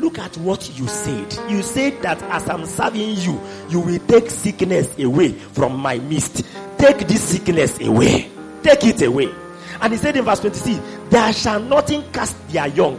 Look 0.00 0.18
at 0.18 0.36
what 0.38 0.78
you 0.78 0.86
said. 0.86 1.36
You 1.50 1.62
said 1.62 2.00
that 2.02 2.22
as 2.24 2.48
I'm 2.48 2.66
serving 2.66 3.16
you, 3.16 3.40
you 3.68 3.80
will 3.80 3.98
take 4.06 4.30
sickness 4.30 4.96
away 4.98 5.32
from 5.32 5.76
my 5.76 5.98
midst. 5.98 6.44
Take 6.78 7.08
this 7.08 7.22
sickness 7.22 7.80
away. 7.80 8.30
Take 8.62 8.84
it 8.84 9.02
away. 9.02 9.34
And 9.80 9.92
he 9.92 9.98
said 9.98 10.16
in 10.16 10.24
verse 10.24 10.40
26, 10.40 10.80
There 11.10 11.32
shall 11.32 11.60
nothing 11.60 12.04
cast 12.12 12.48
their 12.48 12.68
young. 12.68 12.98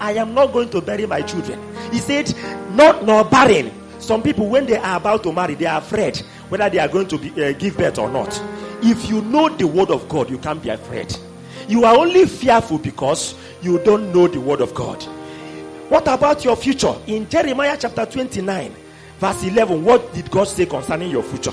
I 0.00 0.12
am 0.12 0.34
not 0.34 0.52
going 0.52 0.70
to 0.70 0.80
bury 0.80 1.06
my 1.06 1.22
children. 1.22 1.60
He 1.92 1.98
said, 1.98 2.34
Not 2.72 3.04
nor 3.04 3.24
barren. 3.24 3.70
Some 4.00 4.22
people, 4.22 4.48
when 4.48 4.66
they 4.66 4.76
are 4.76 4.96
about 4.96 5.22
to 5.24 5.32
marry, 5.32 5.54
they 5.54 5.66
are 5.66 5.78
afraid 5.78 6.16
whether 6.48 6.68
they 6.68 6.78
are 6.78 6.88
going 6.88 7.06
to 7.08 7.18
be, 7.18 7.30
uh, 7.44 7.52
give 7.52 7.76
birth 7.76 7.98
or 7.98 8.10
not. 8.10 8.42
If 8.82 9.08
you 9.08 9.20
know 9.22 9.48
the 9.50 9.66
word 9.66 9.90
of 9.90 10.08
God, 10.08 10.30
you 10.30 10.38
can't 10.38 10.60
be 10.62 10.70
afraid. 10.70 11.14
You 11.68 11.84
are 11.84 11.96
only 11.96 12.24
fearful 12.26 12.78
because 12.78 13.34
you 13.62 13.78
don't 13.84 14.12
know 14.12 14.26
the 14.26 14.40
word 14.40 14.60
of 14.60 14.74
God. 14.74 15.04
What 15.90 16.06
about 16.06 16.44
your 16.44 16.54
future? 16.54 16.94
In 17.08 17.28
Jeremiah 17.28 17.76
chapter 17.76 18.06
29, 18.06 18.72
verse 19.18 19.42
11, 19.42 19.84
what 19.84 20.14
did 20.14 20.30
God 20.30 20.44
say 20.44 20.64
concerning 20.64 21.10
your 21.10 21.24
future? 21.24 21.52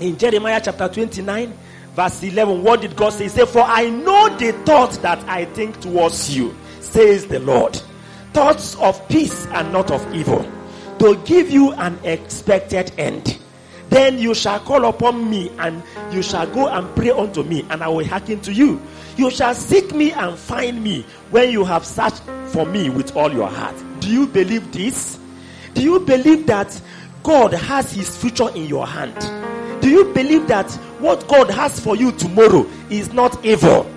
In 0.00 0.18
Jeremiah 0.18 0.60
chapter 0.60 0.88
29, 0.88 1.52
verse 1.94 2.24
11, 2.24 2.64
what 2.64 2.80
did 2.80 2.96
God 2.96 3.10
say? 3.10 3.22
He 3.22 3.28
said, 3.30 3.46
For 3.46 3.62
I 3.62 3.88
know 3.90 4.36
the 4.36 4.50
thoughts 4.66 4.98
that 4.98 5.20
I 5.28 5.44
think 5.44 5.80
towards 5.80 6.36
you, 6.36 6.52
says 6.80 7.28
the 7.28 7.38
Lord. 7.38 7.80
Thoughts 8.32 8.74
of 8.80 9.08
peace 9.08 9.46
and 9.52 9.72
not 9.72 9.92
of 9.92 10.12
evil, 10.12 10.44
to 10.98 11.14
give 11.24 11.48
you 11.48 11.74
an 11.74 11.96
expected 12.02 12.90
end. 12.98 13.38
Then 13.90 14.18
you 14.18 14.34
shall 14.34 14.58
call 14.60 14.84
upon 14.86 15.30
me, 15.30 15.50
and 15.58 15.82
you 16.10 16.22
shall 16.22 16.46
go 16.46 16.68
and 16.68 16.94
pray 16.96 17.10
unto 17.10 17.42
me, 17.42 17.64
and 17.70 17.82
I 17.82 17.88
will 17.88 18.04
hearken 18.06 18.40
to 18.42 18.52
you. 18.52 18.80
You 19.16 19.30
shall 19.30 19.54
seek 19.54 19.94
me 19.94 20.12
and 20.12 20.36
find 20.36 20.82
me 20.82 21.06
when 21.30 21.50
you 21.50 21.64
have 21.64 21.84
searched 21.84 22.22
for 22.46 22.66
me 22.66 22.90
with 22.90 23.14
all 23.16 23.32
your 23.32 23.48
heart. 23.48 23.76
Do 24.00 24.08
you 24.08 24.26
believe 24.26 24.72
this? 24.72 25.18
Do 25.74 25.82
you 25.82 26.00
believe 26.00 26.46
that 26.46 26.80
God 27.22 27.52
has 27.52 27.92
his 27.92 28.16
future 28.16 28.50
in 28.54 28.66
your 28.66 28.86
hand? 28.86 29.14
Do 29.80 29.88
you 29.88 30.12
believe 30.12 30.48
that 30.48 30.70
what 30.98 31.26
God 31.28 31.50
has 31.50 31.78
for 31.78 31.94
you 31.96 32.12
tomorrow 32.12 32.66
is 32.90 33.12
not 33.12 33.44
evil? 33.44 33.90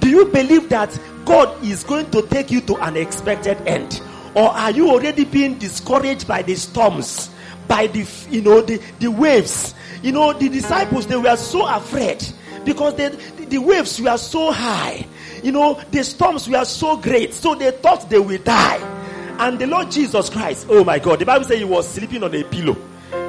Do 0.00 0.08
you 0.08 0.26
believe 0.26 0.68
that 0.70 0.98
God 1.24 1.62
is 1.64 1.84
going 1.84 2.10
to 2.10 2.22
take 2.28 2.50
you 2.50 2.60
to 2.62 2.76
an 2.76 2.96
expected 2.96 3.58
end? 3.66 4.00
Or 4.34 4.48
are 4.50 4.70
you 4.70 4.90
already 4.90 5.24
being 5.24 5.58
discouraged 5.58 6.26
by 6.26 6.42
the 6.42 6.54
storms, 6.56 7.30
by 7.68 7.86
the 7.86 8.06
you 8.30 8.42
know 8.42 8.60
the, 8.60 8.80
the 8.98 9.10
waves? 9.10 9.74
You 10.02 10.12
know, 10.12 10.32
the 10.32 10.48
disciples 10.48 11.06
they 11.06 11.16
were 11.16 11.36
so 11.36 11.66
afraid 11.66 12.22
because 12.64 12.94
they, 12.96 13.08
the 13.08 13.58
waves 13.58 14.00
were 14.00 14.18
so 14.18 14.52
high. 14.52 15.06
You 15.42 15.52
know, 15.52 15.80
the 15.90 16.04
storms 16.04 16.48
were 16.48 16.64
so 16.64 16.96
great, 16.96 17.34
so 17.34 17.54
they 17.54 17.70
thought 17.70 18.08
they 18.10 18.18
will 18.18 18.42
die. 18.42 18.90
And 19.38 19.58
the 19.58 19.66
Lord 19.66 19.90
Jesus 19.90 20.30
Christ, 20.30 20.66
oh 20.70 20.84
my 20.84 20.98
God, 20.98 21.18
the 21.18 21.26
Bible 21.26 21.44
says 21.44 21.58
he 21.58 21.64
was 21.64 21.88
sleeping 21.88 22.22
on 22.22 22.34
a 22.34 22.44
pillow 22.44 22.76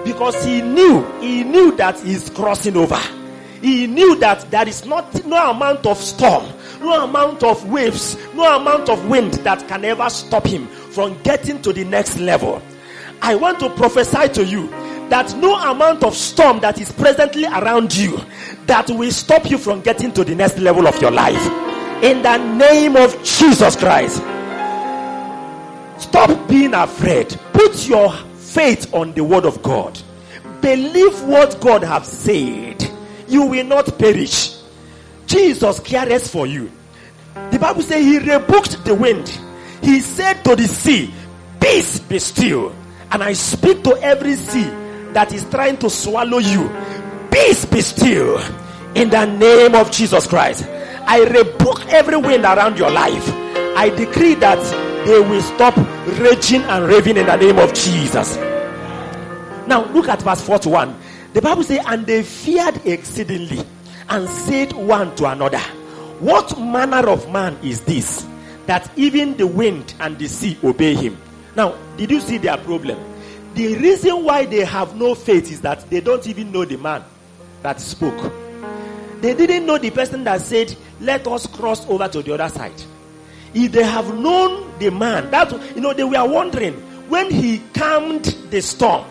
because 0.04 0.44
he 0.44 0.62
knew, 0.62 1.04
he 1.20 1.44
knew 1.44 1.76
that 1.78 2.00
he's 2.00 2.30
crossing 2.30 2.78
over. 2.78 3.00
He 3.62 3.88
knew 3.88 4.16
that 4.20 4.50
there 4.52 4.68
is 4.68 4.86
not 4.86 5.26
no 5.26 5.50
amount 5.50 5.88
of 5.88 5.98
storm, 5.98 6.46
no 6.80 7.04
amount 7.04 7.42
of 7.44 7.68
waves, 7.70 8.16
no 8.36 8.56
amount 8.58 8.90
of 8.90 9.10
wind 9.10 9.34
that 9.46 9.68
can 9.68 9.84
ever 9.84 10.10
stop 10.10 10.46
him 10.46 10.68
from 10.68 11.20
getting 11.24 11.62
to 11.64 11.74
the 11.74 11.84
next 11.84 12.20
level. 12.20 12.62
I 13.22 13.36
want 13.36 13.60
to 13.60 13.70
prophesy 13.72 14.30
to 14.34 14.46
you 14.46 14.68
that 15.10 15.36
no 15.38 15.56
amount 15.56 16.04
of 16.04 16.16
storm 16.16 16.60
that 16.62 16.80
is 16.80 16.92
presently 16.92 17.46
around 17.46 17.96
you 17.96 18.20
that 18.66 18.90
will 18.90 19.12
stop 19.12 19.50
you 19.50 19.58
from 19.58 19.82
getting 19.82 20.12
to 20.14 20.24
the 20.24 20.36
next 20.36 20.58
level 20.58 20.88
of 20.88 21.00
your 21.02 21.12
life. 21.12 21.46
In 22.04 22.22
the 22.22 22.38
name 22.38 22.96
of 22.96 23.22
Jesus 23.24 23.76
Christ. 23.76 24.18
Stop 26.02 26.48
being 26.48 26.74
afraid. 26.74 27.30
Put 27.54 27.88
your 27.88 28.12
faith 28.38 28.94
on 28.94 29.14
the 29.14 29.24
word 29.24 29.46
of 29.46 29.62
God. 29.62 30.00
Believe 30.62 31.22
what 31.24 31.60
God 31.62 31.84
has 31.84 32.08
said. 32.08 32.84
You 33.28 33.46
will 33.46 33.66
not 33.66 33.98
perish. 33.98 34.58
Jesus 35.28 35.80
cares 35.80 36.28
for 36.28 36.48
you. 36.48 36.72
The 37.52 37.60
Bible 37.60 37.82
says 37.82 38.04
he 38.04 38.20
rebuked 38.20 38.84
the 38.86 38.96
wind. 38.96 39.28
He 39.82 40.00
said 40.00 40.44
to 40.44 40.56
the 40.56 40.68
sea, 40.68 41.14
Peace 41.60 42.00
be 42.00 42.20
still. 42.20 42.76
And 43.16 43.24
I 43.24 43.32
speak 43.32 43.82
to 43.86 43.96
every 44.04 44.36
sea 44.36 44.66
that 45.14 45.32
is 45.32 45.46
trying 45.50 45.78
to 45.78 45.90
swallow 45.90 46.40
you. 46.40 46.70
Peace 47.32 47.64
be 47.64 47.80
still. 47.80 48.38
In 48.94 49.10
the 49.10 49.24
name 49.24 49.74
of 49.74 49.90
Jesus 49.90 50.28
Christ. 50.28 50.66
I 50.68 51.24
rebuke 51.24 51.86
every 51.94 52.18
wind 52.18 52.44
around 52.44 52.78
your 52.78 52.92
life. 52.92 53.26
I 53.78 53.88
decree 53.96 54.34
that 54.36 54.60
they 55.06 55.18
will 55.18 55.42
stop 55.42 55.78
raging 56.20 56.64
and 56.64 56.88
raving 56.90 57.16
in 57.16 57.28
the 57.28 57.38
name 57.38 57.58
of 57.58 57.74
Jesus. 57.74 58.36
Now 59.66 59.90
look 59.94 60.10
at 60.10 60.22
verse 60.22 60.42
41. 60.42 60.94
The 61.32 61.42
Bible 61.42 61.64
says, 61.64 61.86
And 61.88 62.06
they 62.06 62.22
feared 62.22 62.86
exceedingly 62.86 63.66
and 64.10 64.28
said 64.28 64.74
one 64.74 65.16
to 65.16 65.28
another, 65.28 65.62
What 66.20 66.60
manner 66.60 67.08
of 67.08 67.32
man 67.32 67.58
is 67.64 67.80
this 67.80 68.28
that 68.66 68.92
even 68.98 69.38
the 69.38 69.48
wind 69.48 69.94
and 70.02 70.20
the 70.20 70.28
sea 70.28 70.58
obey 70.62 70.96
him? 70.96 71.18
Now, 71.56 71.78
did 71.98 72.12
you 72.12 72.20
see 72.20 72.38
their 72.38 72.58
problem? 72.58 73.00
The 73.54 73.78
reason 73.78 74.24
why 74.24 74.46
they 74.46 74.66
have 74.66 74.96
no 74.96 75.16
faith 75.16 75.52
is 75.52 75.62
that 75.62 75.90
they 75.90 76.02
don't 76.02 76.28
even 76.28 76.52
know 76.52 76.66
the 76.66 76.78
man 76.78 77.04
that 77.64 77.80
spoke. 77.80 78.34
They 79.22 79.34
didn't 79.34 79.66
know 79.66 79.78
the 79.78 79.92
person 79.92 80.24
that 80.26 80.42
said, 80.42 80.76
Let 81.00 81.26
us 81.28 81.48
cross 81.48 81.88
over 81.88 82.08
to 82.10 82.22
the 82.22 82.34
other 82.34 82.50
side. 82.50 82.84
If 83.54 83.72
they 83.72 83.84
have 83.84 84.14
known 84.18 84.78
the 84.80 84.92
man, 84.92 85.32
that 85.32 85.52
you 85.74 85.82
know, 85.82 85.94
they 85.94 86.04
were 86.04 86.28
wondering 86.28 86.74
when 87.10 87.32
he 87.32 87.60
calmed 87.74 88.26
the 88.50 88.62
storm. 88.62 89.06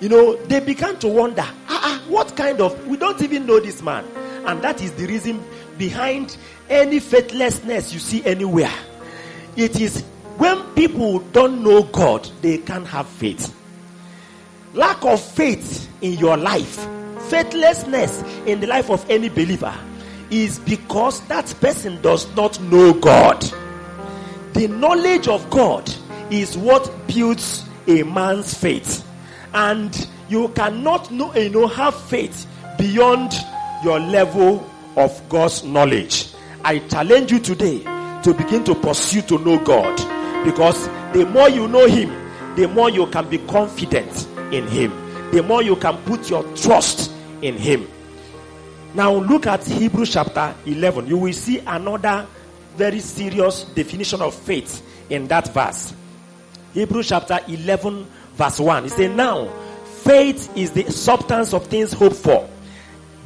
You 0.00 0.08
know, 0.08 0.36
they 0.46 0.60
began 0.60 0.98
to 1.00 1.08
wonder, 1.08 1.42
ah, 1.44 1.56
ah, 1.68 2.02
what 2.08 2.36
kind 2.36 2.60
of 2.60 2.86
we 2.86 2.96
don't 2.96 3.20
even 3.22 3.46
know 3.46 3.58
this 3.58 3.82
man. 3.82 4.04
And 4.46 4.62
that 4.62 4.80
is 4.80 4.92
the 4.92 5.06
reason 5.06 5.42
behind 5.78 6.36
any 6.68 7.00
faithlessness 7.00 7.92
you 7.92 7.98
see 7.98 8.24
anywhere. 8.24 8.72
It 9.56 9.80
is 9.80 10.04
when 10.38 10.62
people 10.74 11.18
don't 11.32 11.62
know 11.62 11.82
God, 11.82 12.28
they 12.40 12.58
can't 12.58 12.86
have 12.86 13.06
faith. 13.06 13.54
Lack 14.74 15.04
of 15.04 15.20
faith 15.20 15.88
in 16.00 16.14
your 16.14 16.36
life, 16.36 16.88
faithlessness 17.28 18.22
in 18.46 18.60
the 18.60 18.66
life 18.66 18.90
of 18.90 19.08
any 19.10 19.28
believer 19.28 19.74
is 20.30 20.58
because 20.60 21.20
that 21.28 21.54
person 21.60 22.00
does 22.00 22.34
not 22.34 22.58
know 22.62 22.94
God. 22.94 23.40
The 24.54 24.68
knowledge 24.68 25.28
of 25.28 25.48
God 25.50 25.92
is 26.30 26.56
what 26.56 26.90
builds 27.06 27.68
a 27.86 28.02
man's 28.02 28.54
faith. 28.54 29.06
And 29.52 30.08
you 30.30 30.48
cannot 30.48 31.10
know, 31.10 31.34
you 31.34 31.50
know, 31.50 31.66
have 31.66 31.94
faith 31.94 32.46
beyond 32.78 33.32
your 33.84 34.00
level 34.00 34.66
of 34.96 35.28
God's 35.28 35.64
knowledge. 35.64 36.28
I 36.64 36.78
challenge 36.78 37.30
you 37.30 37.38
today 37.38 37.80
to 38.22 38.32
begin 38.32 38.64
to 38.64 38.74
pursue 38.74 39.20
to 39.22 39.38
know 39.38 39.62
God 39.62 40.11
because 40.44 40.86
the 41.12 41.26
more 41.26 41.48
you 41.48 41.68
know 41.68 41.86
Him, 41.86 42.10
the 42.56 42.68
more 42.68 42.90
you 42.90 43.06
can 43.06 43.28
be 43.28 43.38
confident 43.38 44.26
in 44.52 44.66
Him, 44.66 44.92
the 45.30 45.42
more 45.42 45.62
you 45.62 45.76
can 45.76 45.96
put 46.04 46.28
your 46.28 46.42
trust 46.54 47.10
in 47.40 47.56
Him. 47.56 47.88
Now, 48.94 49.14
look 49.14 49.46
at 49.46 49.64
Hebrews 49.66 50.12
chapter 50.12 50.54
11. 50.66 51.06
You 51.06 51.16
will 51.16 51.32
see 51.32 51.58
another 51.60 52.26
very 52.76 53.00
serious 53.00 53.64
definition 53.64 54.20
of 54.20 54.34
faith 54.34 54.82
in 55.10 55.28
that 55.28 55.48
verse. 55.52 55.94
Hebrews 56.74 57.08
chapter 57.08 57.40
11, 57.48 58.06
verse 58.34 58.60
1. 58.60 58.82
He 58.84 58.88
says, 58.90 59.16
Now, 59.16 59.48
faith 60.02 60.54
is 60.56 60.72
the 60.72 60.90
substance 60.90 61.54
of 61.54 61.66
things 61.66 61.92
hoped 61.92 62.16
for, 62.16 62.48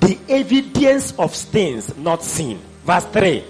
the 0.01 0.19
evidence 0.29 1.13
of 1.19 1.35
things 1.35 1.97
not 1.97 2.23
seen. 2.23 2.61
Verse 2.85 3.05
3. 3.07 3.45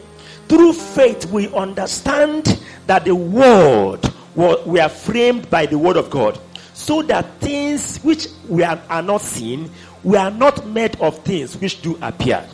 Through 0.49 0.73
faith, 0.75 1.27
we 1.31 1.49
understand 1.55 2.61
that 2.87 3.05
the 3.05 3.15
world 3.15 4.13
were 4.35 4.89
framed 4.89 5.49
by 5.51 5.67
the 5.67 5.79
word 5.79 5.97
of 5.97 6.11
God, 6.11 6.39
so 6.75 7.03
that 7.03 7.41
things 7.41 7.99
which 7.99 8.29
we 8.49 8.63
are, 8.63 8.81
are 8.89 9.03
not 9.03 9.23
seen 9.23 9.71
we 10.07 10.17
are 10.17 10.31
not 10.31 10.65
made 10.69 10.95
of 11.01 11.19
things 11.25 11.57
which 11.57 11.83
do 11.83 11.99
appear. 12.01 12.47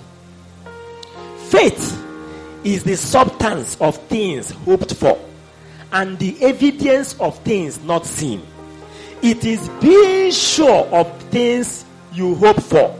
Faith 1.50 2.02
is 2.64 2.82
the 2.82 2.96
substance 2.96 3.76
of 3.78 3.98
things 4.08 4.50
hoped 4.50 4.94
for 4.94 5.22
and 5.92 6.18
the 6.18 6.34
evidence 6.42 7.12
of 7.20 7.38
things 7.40 7.78
not 7.84 8.06
seen. 8.06 8.42
It 9.20 9.44
is 9.44 9.68
being 9.82 10.30
sure 10.32 10.86
of 10.86 11.14
things 11.24 11.84
you 12.14 12.34
hope 12.36 12.62
for 12.62 12.98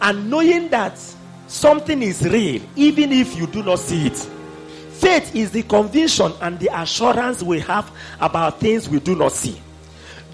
and 0.00 0.28
knowing 0.28 0.68
that 0.70 0.98
something 1.46 2.02
is 2.02 2.22
real 2.22 2.62
even 2.76 3.12
if 3.12 3.36
you 3.36 3.46
do 3.46 3.62
not 3.62 3.78
see 3.78 4.06
it. 4.06 4.16
Faith 4.16 5.34
is 5.34 5.50
the 5.50 5.62
conviction 5.62 6.32
and 6.40 6.58
the 6.58 6.68
assurance 6.80 7.42
we 7.42 7.60
have 7.60 7.90
about 8.20 8.60
things 8.60 8.88
we 8.88 8.98
do 8.98 9.14
not 9.14 9.32
see. 9.32 9.60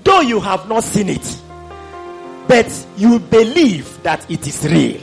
Though 0.04 0.20
you 0.20 0.40
have 0.40 0.68
not 0.68 0.84
seen 0.84 1.08
it, 1.08 1.42
but 2.46 2.86
you 2.96 3.18
believe 3.18 4.02
that 4.02 4.28
it 4.30 4.46
is 4.46 4.64
real. 4.70 5.00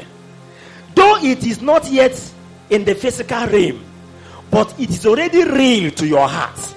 Though 0.96 1.18
it 1.18 1.46
is 1.46 1.62
not 1.62 1.90
yet 1.92 2.20
in 2.70 2.86
the 2.86 2.96
physical 2.96 3.48
realm, 3.48 3.84
but 4.52 4.74
it 4.80 4.90
is 4.90 5.06
already 5.06 5.44
real 5.44 5.92
to 5.92 6.08
your 6.08 6.28
heart. 6.28 6.76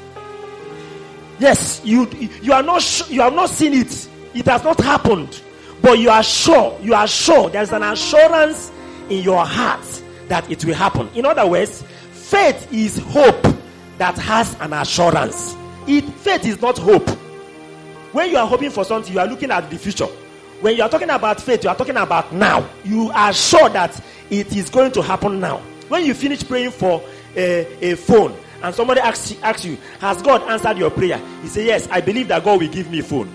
Yes, 1.39 1.81
you 1.85 2.09
you 2.43 2.53
are 2.53 2.63
not 2.63 3.11
you 3.11 3.21
have 3.21 3.35
not 3.35 3.51
seen 3.51 3.73
it. 3.75 4.09
It 4.35 4.47
has 4.47 4.63
not 4.65 4.81
happened, 4.81 5.41
but 5.81 5.99
you 5.99 6.11
are 6.11 6.23
sure. 6.23 6.79
You 6.81 6.95
are 6.95 7.07
sure. 7.09 7.51
There's 7.51 7.73
an 7.73 7.83
assurance 7.83 8.71
in 9.11 9.23
your 9.23 9.45
heart 9.45 10.03
that 10.29 10.51
it 10.51 10.65
will 10.65 10.75
happen. 10.75 11.09
In 11.15 11.27
other 11.27 11.47
words, 11.47 11.83
faith 12.11 12.73
is 12.73 12.99
hope 12.99 13.43
that 13.99 14.17
has 14.19 14.59
an 14.61 14.73
assurance. 14.73 15.57
It 15.87 16.05
faith 16.05 16.47
is 16.47 16.61
not 16.61 16.79
hope. 16.79 17.09
When 18.13 18.31
you 18.31 18.37
are 18.37 18.47
hoping 18.47 18.71
for 18.71 18.85
something, 18.85 19.13
you 19.13 19.21
are 19.21 19.27
looking 19.27 19.51
at 19.51 19.71
the 19.71 19.79
future. 19.79 20.07
When 20.61 20.77
you 20.77 20.83
are 20.83 20.89
talking 20.89 21.11
about 21.11 21.41
faith, 21.41 21.65
you 21.65 21.71
are 21.71 21.77
talking 21.77 21.97
about 21.97 22.33
now. 22.33 22.69
You 22.85 23.11
are 23.11 23.33
sure 23.33 23.69
that 23.71 24.01
it 24.31 24.55
is 24.55 24.71
going 24.71 24.93
to 24.93 25.03
happen 25.03 25.41
now. 25.41 25.59
When 25.89 26.05
you 26.05 26.15
finish 26.15 26.47
praying 26.47 26.71
for 26.71 27.03
a, 27.37 27.93
a 27.93 27.97
phone 27.97 28.37
and 28.63 28.75
somebody 28.75 29.01
asks, 29.01 29.35
asks 29.43 29.65
you, 29.65 29.77
Has 30.01 30.23
God 30.23 30.43
answered 30.51 30.79
your 30.79 30.91
prayer? 30.91 31.21
You 31.43 31.49
say, 31.49 31.67
Yes, 31.67 31.89
I 31.91 32.01
believe 32.01 32.29
that 32.29 32.45
God 32.45 32.61
will 32.61 32.69
give 32.69 32.91
me 32.91 33.01
phone. 33.01 33.29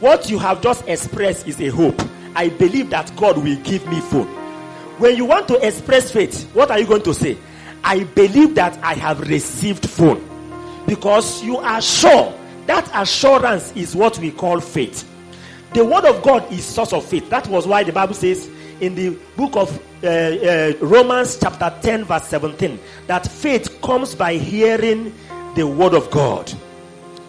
What 0.00 0.28
you 0.28 0.38
have 0.38 0.60
just 0.60 0.86
expressed 0.86 1.46
is 1.48 1.60
a 1.60 1.68
hope. 1.68 2.00
I 2.36 2.50
believe 2.50 2.90
that 2.90 3.14
God 3.16 3.38
will 3.38 3.56
give 3.62 3.86
me 3.88 4.00
phone. 4.00 4.43
When 4.98 5.16
you 5.16 5.24
want 5.24 5.48
to 5.48 5.66
express 5.66 6.10
faith, 6.10 6.48
what 6.54 6.70
are 6.70 6.78
you 6.78 6.86
going 6.86 7.02
to 7.02 7.14
say? 7.14 7.36
I 7.82 8.04
believe 8.04 8.54
that 8.54 8.78
I 8.82 8.94
have 8.94 9.20
received 9.28 9.88
phone. 9.88 10.30
Because 10.86 11.42
you 11.42 11.56
are 11.58 11.80
sure. 11.80 12.32
That 12.66 12.88
assurance 12.94 13.72
is 13.76 13.94
what 13.96 14.18
we 14.18 14.30
call 14.30 14.60
faith. 14.60 15.08
The 15.74 15.84
word 15.84 16.04
of 16.04 16.22
God 16.22 16.50
is 16.52 16.64
source 16.64 16.92
of 16.92 17.04
faith. 17.04 17.28
That 17.30 17.48
was 17.48 17.66
why 17.66 17.82
the 17.82 17.92
Bible 17.92 18.14
says 18.14 18.48
in 18.80 18.94
the 18.94 19.10
book 19.36 19.56
of 19.56 19.76
uh, 20.02 20.06
uh, 20.06 20.72
Romans 20.80 21.38
chapter 21.40 21.74
10 21.82 22.04
verse 22.04 22.26
17 22.28 22.78
that 23.06 23.26
faith 23.26 23.80
comes 23.80 24.14
by 24.14 24.34
hearing 24.34 25.14
the 25.54 25.66
word 25.66 25.94
of 25.94 26.10
God. 26.10 26.52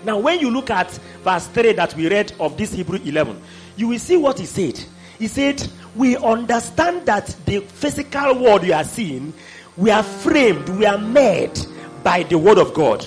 Now 0.03 0.19
when 0.19 0.39
you 0.39 0.51
look 0.51 0.69
at 0.69 0.91
verse 1.23 1.47
3 1.47 1.73
that 1.73 1.95
we 1.95 2.09
read 2.09 2.33
of 2.39 2.57
this 2.57 2.71
Hebrew 2.73 2.99
11, 3.03 3.41
you 3.77 3.87
will 3.87 3.99
see 3.99 4.17
what 4.17 4.39
he 4.39 4.45
said. 4.45 4.79
He 5.17 5.27
said, 5.27 5.67
we 5.95 6.17
understand 6.17 7.05
that 7.05 7.27
the 7.45 7.59
physical 7.59 8.39
world 8.39 8.63
you 8.63 8.73
are 8.73 8.83
seeing, 8.83 9.33
we 9.77 9.91
are 9.91 10.03
framed, 10.03 10.67
we 10.69 10.85
are 10.85 10.97
made 10.97 11.59
by 12.03 12.23
the 12.23 12.37
word 12.37 12.57
of 12.57 12.73
God. 12.73 13.05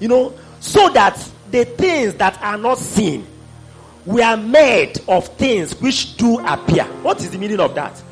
You 0.00 0.08
know, 0.08 0.34
so 0.60 0.88
that 0.90 1.16
the 1.50 1.64
things 1.64 2.14
that 2.14 2.40
are 2.42 2.58
not 2.58 2.78
seen 2.78 3.26
we 4.06 4.22
are 4.22 4.36
made 4.36 4.98
of 5.08 5.26
things 5.36 5.78
which 5.80 6.16
do 6.16 6.38
appear. 6.46 6.84
What 7.02 7.20
is 7.20 7.30
the 7.30 7.38
meaning 7.38 7.60
of 7.60 7.74
that? 7.74 8.02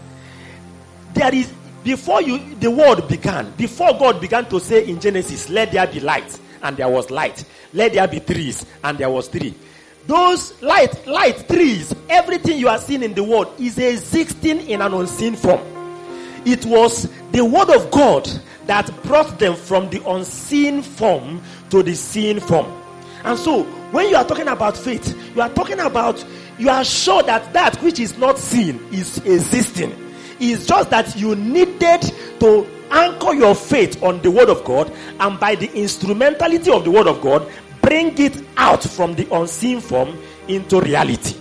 There 1.15 1.35
is 1.35 1.53
before 1.83 2.21
you 2.23 2.55
the 2.57 2.71
world 2.71 3.09
began, 3.09 3.51
before 3.53 3.99
God 3.99 4.21
began 4.21 4.49
to 4.51 4.61
say 4.61 4.87
in 4.87 5.01
Genesis, 5.01 5.49
let 5.49 5.73
there 5.73 5.87
be 5.87 6.01
light, 6.01 6.39
and 6.63 6.77
there 6.77 6.89
was 6.89 7.11
light. 7.11 7.45
Let 7.73 7.95
there 7.95 8.07
be 8.07 8.21
trees, 8.21 8.67
and 8.85 8.99
there 8.99 9.11
was 9.11 9.29
tree. 9.29 9.55
Those 10.09 10.61
light, 10.63 11.07
light, 11.07 11.47
trees, 11.51 11.95
everything 12.09 12.59
you 12.59 12.71
are 12.71 12.79
seeing 12.79 13.03
in 13.03 13.13
the 13.13 13.23
world 13.23 13.53
is 13.61 13.77
existing 13.77 14.67
in 14.67 14.81
an 14.81 14.95
unseen 14.95 15.37
form. 15.37 15.61
It 16.47 16.65
was 16.65 17.11
the 17.31 17.45
word 17.45 17.69
of 17.69 17.91
God 17.91 18.27
that 18.65 18.91
brought 19.03 19.39
them 19.39 19.55
from 19.55 19.91
the 19.91 20.03
unseen 20.09 20.81
form 20.81 21.43
to 21.69 21.83
the 21.83 21.95
seen 21.95 22.41
form. 22.41 22.65
And 23.23 23.39
so, 23.39 23.65
when 23.93 24.09
you 24.09 24.17
are 24.17 24.25
talking 24.25 24.49
about 24.49 24.79
faith, 24.79 25.15
you 25.37 25.43
are 25.43 25.51
talking 25.51 25.79
about, 25.79 26.25
you 26.59 26.71
are 26.71 26.85
sure 26.85 27.23
that 27.25 27.53
that 27.53 27.77
which 27.83 28.01
is 28.01 28.17
not 28.17 28.39
seen 28.39 28.81
is 28.91 29.19
existing. 29.27 29.93
It's 30.41 30.65
just 30.65 30.89
that 30.89 31.17
you 31.17 31.37
needed 31.37 32.01
to 32.41 32.67
anchor 32.91 33.35
your 33.35 33.55
faith 33.55 34.03
on 34.03 34.23
the 34.23 34.31
word 34.31 34.49
of 34.49 34.65
God 34.65 34.91
and 35.21 35.39
by 35.39 35.55
the 35.55 35.71
instrumentality 35.75 36.71
of 36.71 36.85
the 36.85 36.91
word 36.91 37.09
of 37.09 37.21
God, 37.21 37.47
bring 37.89 38.19
it 38.19 38.45
out 38.59 38.83
from 38.83 39.15
the 39.15 39.27
unseen 39.35 39.81
form 39.81 40.15
into 40.47 40.79
reality. 40.79 41.35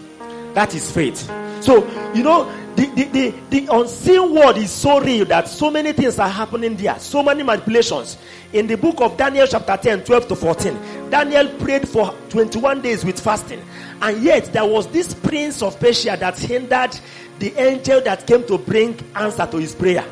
That 0.54 0.74
is 0.74 0.90
faith. 0.90 1.30
So, 1.62 1.86
you 2.14 2.24
know, 2.24 2.50
the, 2.78 2.86
the, 2.96 3.04
the, 3.06 3.30
the 3.50 3.68
unseen 3.70 4.34
world 4.34 4.56
is 4.56 4.72
so 4.72 5.02
real 5.02 5.26
that 5.26 5.50
so 5.50 5.70
many 5.70 5.92
things 5.92 6.20
are 6.20 6.30
happening 6.30 6.78
there, 6.78 6.98
so 7.00 7.22
many 7.22 7.44
manipulations. 7.44 8.18
In 8.54 8.66
the 8.66 8.78
book 8.78 9.02
of 9.02 9.18
Daniel, 9.18 9.46
chapter 9.46 9.76
10, 9.76 10.06
12 10.06 10.28
to 10.30 10.36
14, 10.38 11.10
Daniel 11.10 11.50
prayed 11.60 11.86
for 11.86 12.16
21 12.30 12.82
days 12.82 13.04
with 13.04 13.20
fasting. 13.20 13.62
And 14.02 14.24
yet, 14.24 14.46
there 14.54 14.66
was 14.66 14.88
this 14.88 15.14
prince 15.14 15.62
of 15.62 15.78
Persia 15.82 16.16
that 16.18 16.40
hindered 16.40 16.98
the 17.40 17.54
angel 17.62 18.00
that 18.02 18.26
came 18.26 18.48
to 18.48 18.58
bring 18.58 18.98
answer 19.16 19.46
to 19.48 19.58
his 19.58 19.76
prayer. 19.76 20.06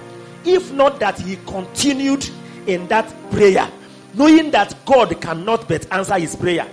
If 0.43 0.73
not 0.73 0.99
that 0.99 1.17
he 1.17 1.37
continued 1.47 2.27
in 2.67 2.89
that 2.89 3.07
prayer, 3.31 3.71
knowing 4.15 4.51
that 4.51 4.75
God 4.85 5.19
cannot 5.21 5.67
but 5.67 5.91
answer 5.91 6.17
his 6.17 6.35
prayer, 6.35 6.67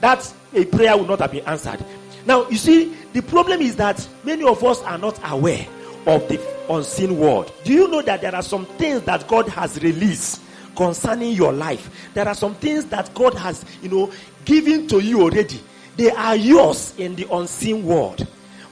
that 0.00 0.32
a 0.54 0.64
prayer 0.64 0.96
will 0.96 1.06
not 1.06 1.20
have 1.20 1.32
been 1.32 1.44
answered. 1.46 1.84
Now, 2.26 2.48
you 2.48 2.56
see, 2.56 2.94
the 3.12 3.22
problem 3.22 3.60
is 3.60 3.76
that 3.76 4.06
many 4.24 4.44
of 4.44 4.62
us 4.64 4.82
are 4.82 4.98
not 4.98 5.18
aware 5.30 5.66
of 6.06 6.28
the 6.28 6.40
unseen 6.68 7.18
world. 7.18 7.52
Do 7.64 7.72
you 7.72 7.88
know 7.88 8.02
that 8.02 8.20
there 8.20 8.34
are 8.34 8.42
some 8.42 8.66
things 8.66 9.02
that 9.02 9.28
God 9.28 9.48
has 9.48 9.80
released 9.82 10.42
concerning 10.76 11.32
your 11.32 11.52
life. 11.52 12.10
There 12.14 12.28
are 12.28 12.34
some 12.34 12.54
things 12.54 12.84
that 12.86 13.12
God 13.14 13.34
has, 13.34 13.64
you 13.82 13.88
know, 13.88 14.12
given 14.44 14.86
to 14.88 15.00
you 15.00 15.22
already. 15.22 15.60
They 15.96 16.10
are 16.10 16.36
yours 16.36 16.94
in 16.98 17.16
the 17.16 17.26
unseen 17.32 17.84
world, 17.84 18.26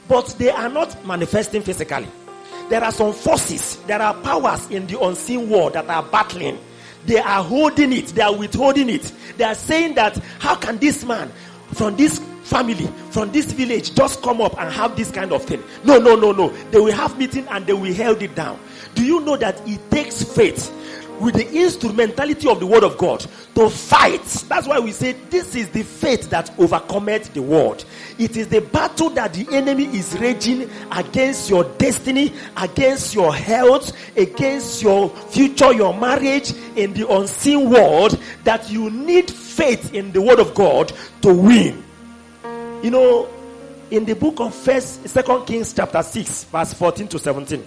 but 0.07 0.27
they 0.37 0.51
are 0.51 0.69
not 0.69 1.05
manifesting 1.05 1.63
physically. 1.63 2.07
There 2.69 2.83
are 2.83 2.91
some 2.91 3.13
forces, 3.13 3.77
there 3.87 4.01
are 4.01 4.13
powers 4.13 4.69
in 4.69 4.87
the 4.87 4.99
unseen 4.99 5.49
world 5.49 5.73
that 5.73 5.89
are 5.89 6.03
battling. 6.03 6.59
They 7.05 7.19
are 7.19 7.43
holding 7.43 7.93
it, 7.93 8.07
they 8.07 8.21
are 8.21 8.35
withholding 8.35 8.89
it. 8.89 9.11
They 9.37 9.43
are 9.43 9.55
saying 9.55 9.95
that, 9.95 10.17
how 10.39 10.55
can 10.55 10.77
this 10.77 11.05
man 11.05 11.31
from 11.73 11.95
this 11.95 12.19
family, 12.43 12.87
from 13.11 13.31
this 13.31 13.51
village, 13.51 13.93
just 13.95 14.21
come 14.21 14.41
up 14.41 14.59
and 14.59 14.71
have 14.73 14.95
this 14.95 15.11
kind 15.11 15.31
of 15.31 15.43
thing? 15.43 15.63
No, 15.83 15.99
no, 15.99 16.15
no, 16.15 16.31
no. 16.31 16.49
They 16.71 16.79
will 16.79 16.93
have 16.93 17.17
meeting 17.17 17.47
and 17.49 17.65
they 17.65 17.73
will 17.73 17.93
held 17.93 18.21
it 18.21 18.35
down. 18.35 18.59
Do 18.95 19.03
you 19.03 19.19
know 19.21 19.37
that 19.37 19.61
it 19.67 19.91
takes 19.91 20.23
faith 20.23 20.71
with 21.19 21.35
the 21.35 21.51
instrumentality 21.51 22.47
of 22.49 22.59
the 22.59 22.65
word 22.65 22.83
of 22.83 22.97
God 22.97 23.25
to 23.55 23.69
fight. 23.69 24.23
That's 24.49 24.67
why 24.67 24.79
we 24.79 24.91
say 24.91 25.13
this 25.29 25.55
is 25.55 25.69
the 25.69 25.83
faith 25.83 26.29
that 26.29 26.51
overcometh 26.59 27.33
the 27.33 27.41
world. 27.41 27.85
It 28.17 28.37
is 28.37 28.47
the 28.47 28.61
battle 28.61 29.09
that 29.11 29.33
the 29.33 29.47
enemy 29.51 29.85
is 29.85 30.17
raging 30.19 30.69
against 30.91 31.49
your 31.49 31.63
destiny, 31.77 32.33
against 32.57 33.13
your 33.15 33.33
health, 33.33 33.91
against 34.17 34.81
your 34.81 35.09
future, 35.09 35.73
your 35.73 35.93
marriage 35.93 36.53
in 36.75 36.93
the 36.93 37.07
unseen 37.09 37.69
world 37.69 38.19
that 38.43 38.69
you 38.69 38.89
need 38.89 39.29
faith 39.31 39.93
in 39.93 40.11
the 40.11 40.21
word 40.21 40.39
of 40.39 40.53
God 40.53 40.91
to 41.21 41.33
win. 41.33 41.83
You 42.83 42.91
know, 42.91 43.29
in 43.91 44.05
the 44.05 44.15
book 44.15 44.39
of 44.39 44.53
First, 44.53 45.07
Second 45.07 45.45
Kings, 45.45 45.73
chapter 45.73 46.03
six, 46.03 46.43
verse 46.45 46.73
fourteen 46.73 47.07
to 47.07 47.19
seventeen. 47.19 47.65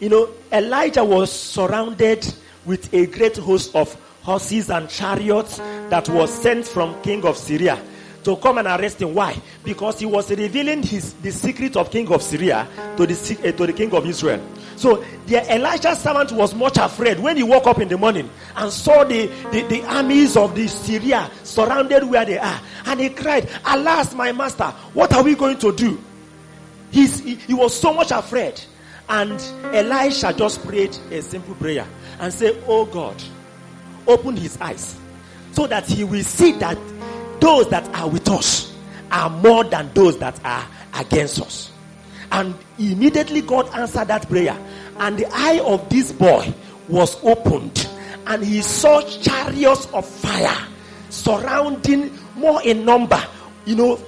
You 0.00 0.08
know, 0.10 0.28
Elijah 0.52 1.04
was 1.04 1.32
surrounded 1.32 2.26
with 2.64 2.92
a 2.92 3.06
great 3.06 3.36
host 3.36 3.74
of 3.74 3.94
horses 4.22 4.70
and 4.70 4.88
chariots 4.90 5.58
that 5.88 6.08
was 6.08 6.32
sent 6.32 6.66
from 6.66 7.00
king 7.02 7.24
of 7.24 7.36
Syria 7.36 7.80
to 8.24 8.36
come 8.36 8.58
and 8.58 8.66
arrest 8.66 9.00
him. 9.00 9.14
Why? 9.14 9.40
Because 9.64 10.00
he 10.00 10.06
was 10.06 10.30
revealing 10.30 10.82
his 10.82 11.14
the 11.14 11.30
secret 11.30 11.76
of 11.76 11.90
king 11.90 12.08
of 12.12 12.22
Syria 12.22 12.66
to 12.96 13.06
the 13.06 13.38
uh, 13.48 13.52
to 13.52 13.66
the 13.66 13.72
king 13.72 13.94
of 13.94 14.04
Israel. 14.04 14.44
So 14.74 15.02
the 15.26 15.54
Elijah's 15.54 16.00
servant 16.00 16.32
was 16.32 16.54
much 16.54 16.76
afraid 16.76 17.18
when 17.18 17.36
he 17.36 17.42
woke 17.42 17.66
up 17.66 17.78
in 17.78 17.88
the 17.88 17.96
morning 17.96 18.28
and 18.56 18.70
saw 18.70 19.04
the, 19.04 19.26
the, 19.52 19.62
the 19.62 19.82
armies 19.84 20.36
of 20.36 20.54
the 20.54 20.68
Syria 20.68 21.30
surrounded 21.44 22.04
where 22.04 22.26
they 22.26 22.36
are. 22.36 22.60
And 22.84 23.00
he 23.00 23.08
cried, 23.08 23.48
Alas, 23.64 24.12
my 24.12 24.32
master, 24.32 24.66
what 24.92 25.14
are 25.14 25.22
we 25.22 25.34
going 25.34 25.58
to 25.60 25.72
do? 25.72 25.98
He's, 26.90 27.20
he, 27.20 27.36
he 27.36 27.54
was 27.54 27.78
so 27.78 27.94
much 27.94 28.10
afraid. 28.10 28.60
And 29.08 29.40
Elisha 29.74 30.32
just 30.32 30.64
prayed 30.66 30.96
a 31.10 31.22
simple 31.22 31.54
prayer 31.54 31.86
and 32.18 32.32
said, 32.32 32.62
Oh 32.66 32.86
God, 32.86 33.22
open 34.06 34.36
his 34.36 34.60
eyes 34.60 34.98
so 35.52 35.66
that 35.66 35.86
he 35.86 36.04
will 36.04 36.22
see 36.24 36.52
that 36.52 36.78
those 37.40 37.68
that 37.70 37.86
are 37.94 38.08
with 38.08 38.28
us 38.28 38.74
are 39.10 39.30
more 39.30 39.64
than 39.64 39.90
those 39.94 40.18
that 40.18 40.38
are 40.44 40.66
against 40.94 41.40
us. 41.40 41.70
And 42.32 42.54
immediately 42.78 43.40
God 43.40 43.72
answered 43.74 44.08
that 44.08 44.28
prayer. 44.28 44.58
And 44.98 45.16
the 45.18 45.26
eye 45.32 45.60
of 45.64 45.88
this 45.88 46.12
boy 46.12 46.52
was 46.88 47.22
opened. 47.24 47.88
And 48.26 48.44
he 48.44 48.62
saw 48.62 49.00
chariots 49.02 49.86
of 49.92 50.06
fire 50.06 50.66
surrounding 51.10 52.16
more 52.34 52.60
in 52.62 52.84
number. 52.84 53.22
You 53.64 53.76
know, 53.76 54.00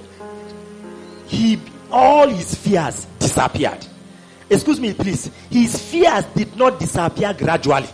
he 1.27 1.59
all 1.91 2.27
his 2.27 2.53
fears 2.55 3.07
disappeared. 3.19 3.85
Excuse 4.49 4.79
me, 4.79 4.93
please. 4.93 5.29
His 5.49 5.79
fears 5.79 6.25
did 6.35 6.55
not 6.55 6.79
disappear 6.79 7.33
gradually. 7.33 7.89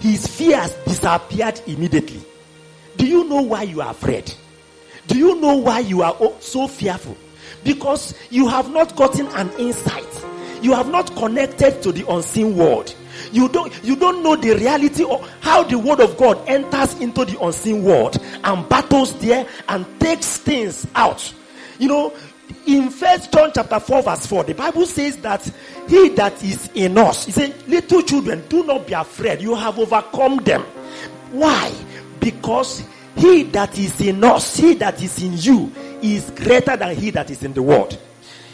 His 0.00 0.26
fears 0.26 0.72
disappeared 0.86 1.60
immediately. 1.66 2.22
Do 2.96 3.06
you 3.06 3.24
know 3.24 3.42
why 3.42 3.62
you 3.64 3.82
are 3.82 3.90
afraid? 3.90 4.32
Do 5.06 5.18
you 5.18 5.40
know 5.40 5.56
why 5.56 5.80
you 5.80 6.02
are 6.02 6.16
so 6.40 6.66
fearful? 6.68 7.16
Because 7.64 8.14
you 8.30 8.48
have 8.48 8.70
not 8.70 8.96
gotten 8.96 9.26
an 9.28 9.50
insight. 9.58 10.06
You 10.62 10.72
have 10.74 10.90
not 10.90 11.14
connected 11.16 11.82
to 11.82 11.92
the 11.92 12.08
unseen 12.08 12.56
world. 12.56 12.94
You 13.32 13.48
don't, 13.48 13.72
you 13.84 13.96
don't 13.96 14.22
know 14.22 14.36
the 14.36 14.54
reality 14.54 15.04
of 15.04 15.28
how 15.40 15.64
the 15.64 15.78
word 15.78 16.00
of 16.00 16.16
God 16.16 16.42
enters 16.48 16.94
into 17.00 17.24
the 17.24 17.40
unseen 17.40 17.82
world 17.82 18.16
and 18.44 18.68
battles 18.68 19.12
there 19.20 19.46
and 19.68 19.86
takes 20.00 20.38
things 20.38 20.86
out. 20.94 21.34
You 21.78 21.88
know, 21.88 22.14
in 22.66 22.90
first 22.90 23.32
John 23.32 23.50
chapter 23.54 23.80
4, 23.80 24.02
verse 24.02 24.26
4, 24.26 24.44
the 24.44 24.54
Bible 24.54 24.86
says 24.86 25.16
that 25.18 25.42
he 25.88 26.08
that 26.10 26.42
is 26.42 26.70
in 26.74 26.96
us, 26.98 27.26
he 27.26 27.32
said, 27.32 27.68
Little 27.68 28.02
children, 28.02 28.44
do 28.48 28.64
not 28.64 28.86
be 28.86 28.92
afraid. 28.92 29.40
You 29.40 29.54
have 29.54 29.78
overcome 29.78 30.38
them. 30.38 30.62
Why? 31.32 31.72
Because 32.20 32.84
he 33.16 33.44
that 33.44 33.78
is 33.78 34.00
in 34.00 34.22
us, 34.24 34.56
he 34.56 34.74
that 34.74 35.02
is 35.02 35.22
in 35.22 35.36
you, 35.36 35.72
is 36.02 36.30
greater 36.30 36.76
than 36.76 36.94
he 36.96 37.10
that 37.10 37.30
is 37.30 37.42
in 37.42 37.52
the 37.52 37.62
world. 37.62 37.98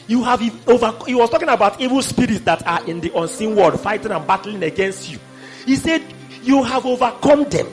You 0.09 0.23
have 0.23 0.41
over 0.69 0.93
he 1.07 1.15
was 1.15 1.31
talking 1.31 1.49
about 1.49 1.81
evil 1.81 2.01
spirits 2.01 2.41
that 2.41 2.65
are 2.67 2.85
in 2.89 3.01
the 3.01 3.17
unseen 3.17 3.57
world 3.57 3.81
fighting 3.81 4.13
and 4.13 4.27
battling 4.27 4.63
against 4.63 5.11
you. 5.11 5.19
He 5.65 5.77
said, 5.77 6.03
You 6.43 6.63
have 6.63 6.87
overcome 6.87 7.45
them. 7.49 7.67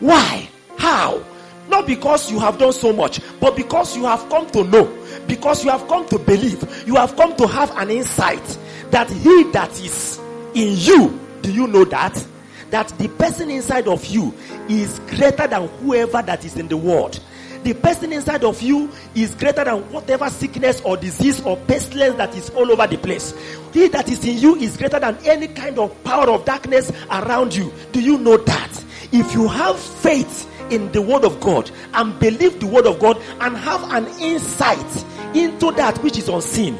Why? 0.00 0.48
How? 0.76 1.22
Not 1.68 1.86
because 1.86 2.30
you 2.30 2.38
have 2.38 2.58
done 2.58 2.72
so 2.72 2.92
much, 2.92 3.20
but 3.40 3.54
because 3.56 3.96
you 3.96 4.04
have 4.04 4.28
come 4.28 4.48
to 4.50 4.64
know, 4.64 4.86
because 5.26 5.64
you 5.64 5.70
have 5.70 5.86
come 5.88 6.06
to 6.08 6.18
believe, 6.18 6.86
you 6.86 6.96
have 6.96 7.14
come 7.16 7.36
to 7.36 7.46
have 7.46 7.70
an 7.76 7.90
insight 7.90 8.58
that 8.90 9.10
he 9.10 9.44
that 9.52 9.70
is 9.80 10.18
in 10.54 10.76
you, 10.76 11.18
do 11.42 11.52
you 11.52 11.66
know 11.66 11.84
that? 11.84 12.26
That 12.70 12.88
the 12.98 13.08
person 13.08 13.50
inside 13.50 13.86
of 13.88 14.04
you 14.06 14.34
is 14.68 14.98
greater 15.00 15.46
than 15.46 15.68
whoever 15.68 16.22
that 16.22 16.44
is 16.44 16.56
in 16.56 16.68
the 16.68 16.76
world. 16.76 17.20
The 17.64 17.74
person 17.74 18.12
inside 18.12 18.44
of 18.44 18.62
you 18.62 18.90
is 19.14 19.34
greater 19.34 19.64
than 19.64 19.80
whatever 19.90 20.30
sickness 20.30 20.80
or 20.82 20.96
disease 20.96 21.40
or 21.42 21.56
pestilence 21.56 22.16
that 22.16 22.34
is 22.36 22.50
all 22.50 22.70
over 22.70 22.86
the 22.86 22.96
place. 22.96 23.34
He 23.72 23.88
that 23.88 24.08
is 24.08 24.24
in 24.24 24.38
you 24.38 24.54
is 24.56 24.76
greater 24.76 25.00
than 25.00 25.18
any 25.24 25.48
kind 25.48 25.78
of 25.78 26.02
power 26.04 26.30
of 26.30 26.44
darkness 26.44 26.92
around 27.10 27.54
you. 27.54 27.72
Do 27.92 28.00
you 28.00 28.18
know 28.18 28.36
that? 28.36 28.84
If 29.12 29.34
you 29.34 29.48
have 29.48 29.78
faith 29.78 30.46
in 30.70 30.90
the 30.92 31.02
word 31.02 31.24
of 31.24 31.40
God 31.40 31.70
and 31.94 32.18
believe 32.18 32.60
the 32.60 32.66
word 32.66 32.86
of 32.86 32.98
God 32.98 33.20
and 33.40 33.56
have 33.56 33.82
an 33.92 34.06
insight 34.20 35.04
into 35.34 35.72
that 35.72 35.98
which 36.02 36.18
is 36.18 36.28
unseen, 36.28 36.78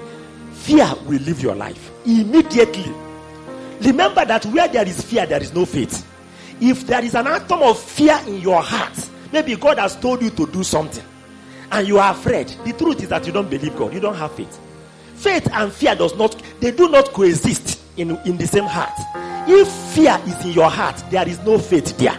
fear 0.53 0.92
will 1.07 1.20
leave 1.20 1.40
your 1.40 1.55
life 1.55 1.90
immediately. 2.05 2.92
Remember 3.83 4.24
that 4.24 4.44
where 4.46 4.68
there 4.68 4.87
is 4.87 5.03
fear, 5.03 5.27
there 5.27 5.42
is 5.42 5.55
no 5.55 5.64
faith. 5.64 6.07
If 6.61 6.87
there 6.87 7.05
is 7.05 7.14
an 7.14 7.27
atom 7.27 7.62
of 7.62 7.79
fear 7.79 8.18
in 8.27 8.40
your 8.40 8.61
heart, 8.62 9.09
maybe 9.33 9.55
God 9.57 9.79
has 9.79 9.96
told 9.96 10.22
you 10.22 10.31
to 10.31 10.46
do 10.46 10.64
something 10.64 11.05
and 11.70 11.87
you 11.87 11.98
are 11.98 12.12
afraid. 12.12 12.48
The 12.64 12.72
truth 12.72 13.03
is 13.03 13.09
that 13.11 13.27
you 13.27 13.33
don't 13.33 13.48
believe 13.48 13.77
God, 13.77 13.92
you 13.92 14.01
don't 14.01 14.16
have 14.16 14.33
faith. 14.33 14.59
Faith 15.14 15.48
and 15.53 15.72
fear 15.72 15.94
does 15.94 16.16
not, 16.16 16.40
they 16.61 16.70
do 16.70 16.88
not 16.88 17.12
coexist 17.12 17.81
in, 17.96 18.16
in 18.24 18.37
the 18.37 18.46
same 18.46 18.64
heart. 18.64 18.92
If 19.48 19.68
fear 19.94 20.20
is 20.27 20.44
in 20.44 20.53
your 20.53 20.70
heart, 20.70 21.03
there 21.11 21.27
is 21.29 21.38
no 21.40 21.59
faith 21.59 21.96
there. 21.98 22.18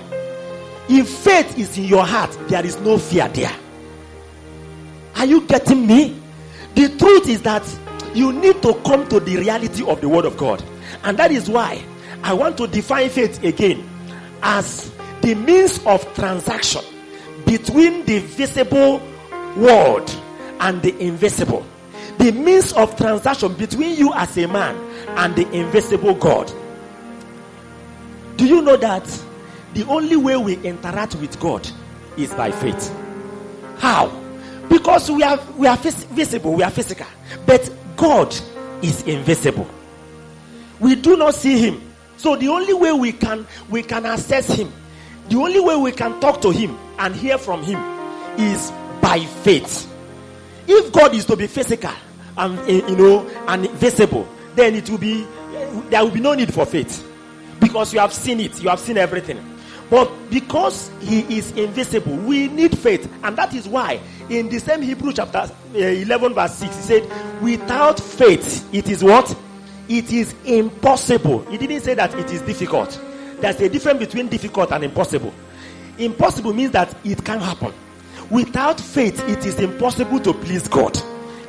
If 0.90 1.08
faith 1.08 1.58
is 1.58 1.78
in 1.78 1.84
your 1.84 2.06
heart, 2.06 2.36
there 2.48 2.66
is 2.66 2.80
no 2.80 2.98
fear 2.98 3.28
there. 3.30 3.56
Are 5.18 5.26
you 5.26 5.42
getting 5.42 5.86
me? 5.86 6.20
The 6.74 6.90
truth 6.98 7.30
is 7.30 7.44
that 7.44 7.64
you 8.16 8.34
need 8.34 8.62
to 8.64 8.74
come 8.86 9.08
to 9.10 9.20
the 9.20 9.38
reality 9.38 9.86
of 9.86 10.02
the 10.02 10.10
Word 10.10 10.26
of 10.26 10.36
God. 10.38 10.64
And 11.04 11.18
that 11.18 11.32
is 11.32 11.50
why 11.50 11.84
I 12.24 12.34
want 12.34 12.58
to 12.58 12.68
define 12.68 13.10
faith 13.10 13.44
again 13.44 13.88
as 14.42 14.92
the 15.22 15.36
means 15.36 15.86
of 15.86 16.12
transaction 16.16 16.82
between 17.46 18.06
the 18.06 18.20
visible 18.20 19.02
world 19.58 20.10
and 20.60 20.82
the 20.82 20.98
invisible. 21.00 21.66
The 22.18 22.32
means 22.32 22.74
of 22.74 22.96
transaction 22.98 23.54
between 23.54 23.96
you 23.96 24.12
as 24.14 24.38
a 24.38 24.48
man 24.48 24.76
and 25.10 25.36
the 25.36 25.50
invisible 25.52 26.16
God. 26.16 26.52
Do 28.38 28.46
you 28.48 28.62
know 28.62 28.78
that 28.78 29.06
the 29.74 29.86
only 29.86 30.16
way 30.16 30.36
we 30.38 30.58
interact 30.58 31.16
with 31.16 31.40
God 31.40 31.68
is 32.18 32.34
by 32.34 32.52
faith? 32.52 32.94
How? 33.78 34.10
Because 34.70 35.10
we 35.10 35.24
are 35.24 35.40
we 35.58 35.68
are 35.68 35.78
visible, 35.78 36.54
we 36.54 36.64
are 36.64 36.72
physical, 36.72 37.08
but 37.46 37.72
God 37.98 38.36
is 38.82 39.02
invisible. 39.04 39.68
We 40.80 40.96
do 40.96 41.18
not 41.18 41.36
see 41.36 41.60
him. 41.60 41.82
So 42.18 42.36
the 42.36 42.50
only 42.50 42.74
way 42.74 42.92
we 42.92 43.12
can 43.12 43.48
we 43.70 43.82
can 43.84 44.06
access 44.06 44.48
him, 44.48 44.72
the 45.30 45.38
only 45.38 45.60
way 45.60 45.76
we 45.76 45.92
can 45.92 46.20
talk 46.20 46.42
to 46.42 46.52
him 46.52 46.78
and 47.00 47.16
hear 47.16 47.38
from 47.38 47.64
him 47.64 47.80
is 48.38 48.72
by 49.02 49.20
faith. 49.44 49.92
If 50.68 50.92
God 50.92 51.16
is 51.16 51.26
to 51.26 51.36
be 51.36 51.48
physical 51.48 51.92
and 52.38 52.60
eh, 52.70 52.82
you 52.88 52.96
know 52.96 53.28
and 53.48 53.70
visible, 53.72 54.28
then 54.56 54.76
it 54.76 54.90
will 54.90 54.98
be 54.98 55.26
there 55.90 56.04
will 56.04 56.12
be 56.12 56.20
no 56.20 56.34
need 56.36 56.54
for 56.54 56.66
faith 56.66 57.06
because 57.60 57.94
you 57.94 58.00
have 58.00 58.14
seen 58.14 58.40
it, 58.40 58.62
you 58.62 58.70
have 58.70 58.80
seen 58.80 58.98
everything. 58.98 59.40
But 59.90 60.12
because 60.30 60.92
he 61.02 61.22
is 61.38 61.52
invisible, 61.52 62.16
we 62.16 62.48
need 62.48 62.78
faith, 62.78 63.12
and 63.24 63.36
that 63.38 63.54
is 63.56 63.68
why 63.68 64.00
in 64.30 64.48
the 64.50 64.60
same 64.60 64.82
Hebrew 64.84 65.14
chapter 65.14 65.50
eh, 65.76 66.04
11 66.04 66.34
verse 66.36 66.54
6 66.56 66.76
he 66.76 66.82
said, 66.82 67.42
"Without 67.42 68.00
faith, 68.00 68.68
it 68.74 68.88
is 68.90 69.04
what." 69.04 69.36
it 69.90 70.12
is 70.12 70.36
impossible. 70.46 71.40
He 71.50 71.58
didn't 71.58 71.82
say 71.82 71.96
that 71.96 72.14
it 72.14 72.32
is 72.32 72.42
difficult. 72.44 73.02
there's 73.42 73.60
a 73.60 73.68
difference 73.70 74.00
between 74.00 74.28
difficult 74.28 74.72
and 74.72 74.84
impossible. 74.84 75.34
Impossible 75.98 76.54
means 76.54 76.72
that 76.72 76.96
it 77.04 77.26
can 77.26 77.40
happen. 77.40 77.74
Without 78.30 78.80
faith, 78.80 79.20
it 79.28 79.46
is 79.46 79.60
impossible 79.60 80.20
to 80.20 80.34
please 80.34 80.68
God. 80.68 80.98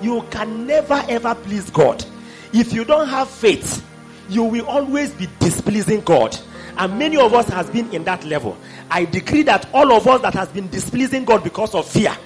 You 0.01 0.23
can 0.31 0.67
never 0.67 1.05
ever 1.09 1.35
please 1.35 1.69
God. 1.71 2.05
If 2.53 2.73
you 2.73 2.85
don't 2.85 3.07
have 3.09 3.29
faith, 3.29 3.85
you 4.31 4.45
will 4.45 4.67
always 4.67 5.13
be 5.13 5.29
displeasing 5.39 6.01
God. 6.01 6.37
And 6.77 6.99
many 6.99 7.17
of 7.17 7.35
us 7.35 7.49
has 7.49 7.69
been 7.71 7.93
in 7.93 8.05
that 8.05 8.25
level. 8.25 8.57
I 8.91 9.05
decree 9.05 9.43
that 9.45 9.69
all 9.73 9.93
of 9.93 10.07
us 10.07 10.23
that 10.23 10.35
has 10.35 10.49
been 10.49 10.69
displeasing 10.69 11.25
God 11.25 11.45
because 11.45 11.75
of 11.75 11.87
fear, 11.87 12.17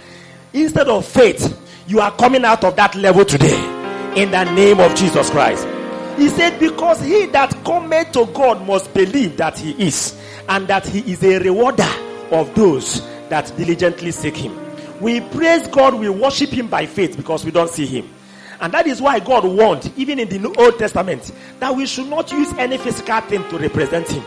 instead 0.52 0.88
of 0.88 1.04
faith, 1.06 1.60
you 1.86 2.00
are 2.00 2.12
coming 2.12 2.44
out 2.44 2.64
of 2.64 2.76
that 2.76 2.94
level 2.94 3.24
today. 3.24 3.56
In 4.16 4.30
the 4.30 4.44
name 4.54 4.78
of 4.78 4.94
Jesus 4.94 5.28
Christ. 5.30 5.66
He 6.16 6.28
said, 6.28 6.60
Because 6.60 7.00
he 7.00 7.26
that 7.26 7.50
cometh 7.64 8.12
to 8.12 8.26
God 8.26 8.64
must 8.66 8.94
believe 8.94 9.36
that 9.38 9.58
he 9.58 9.72
is, 9.84 10.16
and 10.48 10.68
that 10.68 10.86
he 10.86 11.00
is 11.12 11.22
a 11.24 11.40
rewarder 11.40 11.90
of 12.30 12.54
those 12.54 13.00
that 13.28 13.52
diligently 13.56 14.12
seek 14.12 14.36
him. 14.36 14.56
We 15.00 15.20
praise 15.20 15.66
God, 15.66 15.94
we 15.94 16.08
worship 16.08 16.50
him 16.50 16.68
by 16.68 16.86
faith 16.86 17.16
because 17.16 17.44
we 17.44 17.50
don't 17.50 17.70
see 17.70 17.86
him. 17.86 18.13
And 18.64 18.72
that 18.72 18.86
is 18.86 19.02
why 19.02 19.20
God 19.20 19.44
warned, 19.44 19.92
even 19.94 20.18
in 20.18 20.26
the 20.26 20.48
Old 20.58 20.78
Testament, 20.78 21.30
that 21.60 21.76
we 21.76 21.84
should 21.84 22.06
not 22.06 22.32
use 22.32 22.50
any 22.54 22.78
physical 22.78 23.20
thing 23.20 23.46
to 23.50 23.58
represent 23.58 24.08
him. 24.08 24.24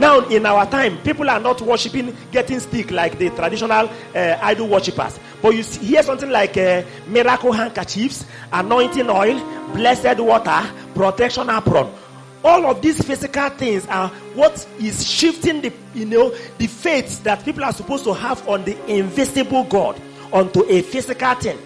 Now, 0.00 0.18
in 0.26 0.46
our 0.46 0.68
time, 0.68 0.98
people 1.02 1.30
are 1.30 1.38
not 1.38 1.60
worshiping 1.60 2.16
getting 2.32 2.58
stick 2.58 2.90
like 2.90 3.20
the 3.20 3.30
traditional 3.30 3.88
uh, 4.16 4.38
idol 4.42 4.66
worshippers. 4.66 5.20
But 5.40 5.54
you 5.54 5.62
see, 5.62 5.86
hear 5.86 6.02
something 6.02 6.28
like 6.28 6.56
uh, 6.56 6.82
miracle 7.06 7.52
handkerchiefs, 7.52 8.26
anointing 8.52 9.08
oil, 9.08 9.38
blessed 9.72 10.18
water, 10.18 10.60
protection 10.96 11.48
apron. 11.48 11.88
All 12.42 12.66
of 12.66 12.82
these 12.82 13.00
physical 13.00 13.48
things 13.50 13.86
are 13.86 14.08
what 14.34 14.66
is 14.80 15.08
shifting 15.08 15.60
the 15.60 15.72
you 15.94 16.04
know 16.04 16.34
the 16.58 16.66
faith 16.66 17.22
that 17.22 17.44
people 17.44 17.62
are 17.62 17.72
supposed 17.72 18.02
to 18.04 18.12
have 18.12 18.48
on 18.48 18.64
the 18.64 18.76
invisible 18.92 19.62
God 19.62 20.00
onto 20.32 20.64
a 20.68 20.82
physical 20.82 21.34
thing. 21.36 21.58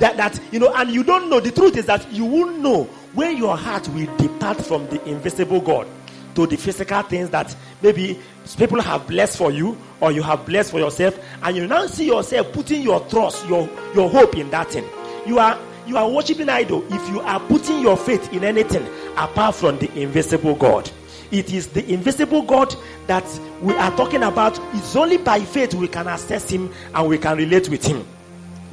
That 0.00 0.16
that 0.16 0.40
you 0.52 0.60
know, 0.60 0.72
and 0.74 0.90
you 0.90 1.02
don't 1.02 1.28
know. 1.28 1.40
The 1.40 1.50
truth 1.50 1.76
is 1.76 1.86
that 1.86 2.10
you 2.12 2.24
won't 2.24 2.60
know 2.60 2.84
when 3.14 3.36
your 3.36 3.56
heart 3.56 3.88
will 3.88 4.14
depart 4.16 4.64
from 4.64 4.86
the 4.88 5.02
invisible 5.08 5.60
God 5.60 5.88
to 6.34 6.46
the 6.46 6.56
physical 6.56 7.02
things 7.02 7.30
that 7.30 7.54
maybe 7.82 8.18
people 8.56 8.80
have 8.80 9.06
blessed 9.08 9.36
for 9.36 9.50
you 9.50 9.76
or 10.00 10.12
you 10.12 10.22
have 10.22 10.46
blessed 10.46 10.70
for 10.70 10.78
yourself, 10.78 11.18
and 11.42 11.56
you 11.56 11.66
now 11.66 11.86
see 11.86 12.06
yourself 12.06 12.52
putting 12.52 12.82
your 12.82 13.00
trust, 13.08 13.46
your 13.48 13.68
your 13.94 14.08
hope 14.08 14.36
in 14.36 14.50
that 14.50 14.68
thing. 14.68 14.84
You 15.26 15.38
are 15.38 15.58
you 15.86 15.96
are 15.96 16.08
worshiping 16.08 16.48
idol 16.48 16.84
if 16.92 17.08
you 17.08 17.20
are 17.20 17.40
putting 17.40 17.80
your 17.80 17.96
faith 17.96 18.32
in 18.32 18.44
anything 18.44 18.86
apart 19.16 19.54
from 19.54 19.78
the 19.78 19.92
invisible 20.00 20.54
God. 20.54 20.90
It 21.30 21.52
is 21.52 21.66
the 21.68 21.90
invisible 21.92 22.42
God 22.42 22.74
that 23.06 23.24
we 23.60 23.74
are 23.74 23.90
talking 23.96 24.22
about. 24.22 24.58
It's 24.74 24.96
only 24.96 25.16
by 25.18 25.40
faith 25.40 25.74
we 25.74 25.88
can 25.88 26.06
access 26.08 26.48
Him 26.48 26.72
and 26.94 27.08
we 27.08 27.18
can 27.18 27.36
relate 27.36 27.68
with 27.68 27.84
Him. 27.84 28.06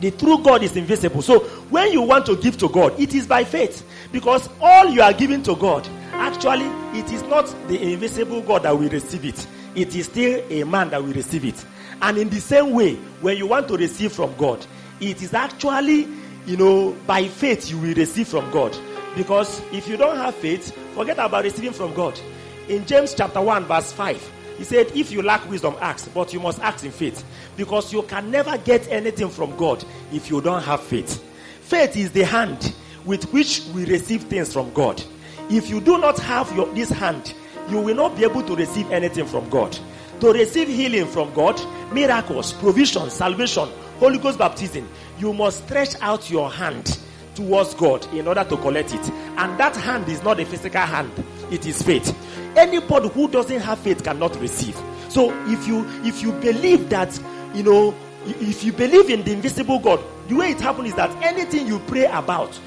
The 0.05 0.11
true 0.11 0.37
God 0.37 0.61
is 0.61 0.77
invisible. 0.77 1.23
So 1.23 1.39
when 1.71 1.91
you 1.91 2.03
want 2.03 2.27
to 2.27 2.35
give 2.35 2.59
to 2.59 2.69
God, 2.69 2.99
it 2.99 3.15
is 3.15 3.25
by 3.25 3.43
faith. 3.43 3.83
Because 4.11 4.47
all 4.61 4.87
you 4.87 5.01
are 5.01 5.11
giving 5.11 5.41
to 5.41 5.55
God, 5.55 5.89
actually, 6.11 6.67
it 6.95 7.11
is 7.11 7.23
not 7.23 7.47
the 7.67 7.81
invisible 7.91 8.41
God 8.41 8.61
that 8.61 8.77
will 8.77 8.87
receive 8.87 9.25
it. 9.25 9.47
It 9.73 9.95
is 9.95 10.05
still 10.05 10.45
a 10.47 10.63
man 10.63 10.91
that 10.91 11.03
will 11.03 11.11
receive 11.11 11.43
it. 11.43 11.65
And 12.03 12.19
in 12.19 12.29
the 12.29 12.39
same 12.39 12.73
way, 12.73 12.97
when 13.21 13.35
you 13.37 13.47
want 13.47 13.67
to 13.69 13.77
receive 13.77 14.11
from 14.11 14.35
God, 14.37 14.63
it 14.99 15.23
is 15.23 15.33
actually, 15.33 16.07
you 16.45 16.55
know, 16.55 16.95
by 17.07 17.27
faith 17.27 17.71
you 17.71 17.79
will 17.79 17.95
receive 17.95 18.27
from 18.27 18.51
God. 18.51 18.77
Because 19.15 19.59
if 19.71 19.87
you 19.87 19.97
don't 19.97 20.17
have 20.17 20.35
faith, 20.35 20.71
forget 20.93 21.17
about 21.17 21.45
receiving 21.45 21.73
from 21.73 21.95
God. 21.95 22.19
In 22.67 22.85
James 22.85 23.15
chapter 23.15 23.41
1, 23.41 23.65
verse 23.65 23.91
5, 23.91 24.31
he 24.57 24.63
said, 24.63 24.91
If 24.95 25.11
you 25.11 25.21
lack 25.21 25.49
wisdom, 25.49 25.75
ask, 25.79 26.13
but 26.13 26.33
you 26.33 26.39
must 26.39 26.59
ask 26.61 26.83
in 26.83 26.91
faith. 26.91 27.23
Because 27.57 27.91
you 27.91 28.03
can 28.03 28.31
never 28.31 28.57
get 28.57 28.87
anything 28.89 29.29
from 29.29 29.55
God 29.57 29.83
if 30.11 30.29
you 30.29 30.41
don't 30.41 30.63
have 30.63 30.81
faith. 30.81 31.23
Faith 31.61 31.97
is 31.97 32.11
the 32.11 32.23
hand 32.23 32.73
with 33.05 33.31
which 33.31 33.61
we 33.73 33.85
receive 33.85 34.23
things 34.23 34.53
from 34.53 34.71
God. 34.73 35.01
If 35.49 35.69
you 35.69 35.81
do 35.81 35.97
not 35.97 36.17
have 36.19 36.53
your, 36.55 36.73
this 36.73 36.89
hand, 36.89 37.33
you 37.69 37.79
will 37.79 37.95
not 37.95 38.15
be 38.15 38.23
able 38.23 38.43
to 38.43 38.55
receive 38.55 38.89
anything 38.91 39.25
from 39.25 39.49
God. 39.49 39.77
To 40.21 40.31
receive 40.31 40.67
healing 40.67 41.07
from 41.07 41.33
God, 41.33 41.59
miracles, 41.93 42.53
provision, 42.53 43.09
salvation, 43.09 43.67
Holy 43.99 44.17
Ghost 44.17 44.37
baptism, 44.37 44.87
you 45.19 45.33
must 45.33 45.65
stretch 45.65 45.95
out 46.01 46.29
your 46.29 46.51
hand 46.51 46.99
towards 47.35 47.73
God 47.75 48.05
in 48.13 48.27
order 48.27 48.43
to 48.43 48.57
collect 48.57 48.93
it. 48.93 49.09
And 49.37 49.59
that 49.59 49.75
hand 49.75 50.07
is 50.09 50.23
not 50.23 50.39
a 50.39 50.45
physical 50.45 50.81
hand, 50.81 51.11
it 51.51 51.65
is 51.65 51.81
faith. 51.81 52.15
Anybody 52.55 53.09
who 53.09 53.27
doesn't 53.27 53.59
have 53.61 53.79
faith 53.79 54.03
cannot 54.03 54.39
receive. 54.39 54.75
So 55.09 55.31
if 55.47 55.67
you 55.67 55.85
if 56.03 56.21
you 56.21 56.31
believe 56.33 56.89
that, 56.89 57.19
you 57.53 57.63
know, 57.63 57.95
if 58.25 58.63
you 58.63 58.71
believe 58.71 59.09
in 59.09 59.23
the 59.23 59.31
invisible 59.31 59.79
God, 59.79 60.01
the 60.27 60.35
way 60.35 60.51
it 60.51 60.61
happens 60.61 60.89
is 60.89 60.95
that 60.95 61.09
anything 61.23 61.67
you 61.67 61.79
pray 61.79 62.05
about, 62.05 62.59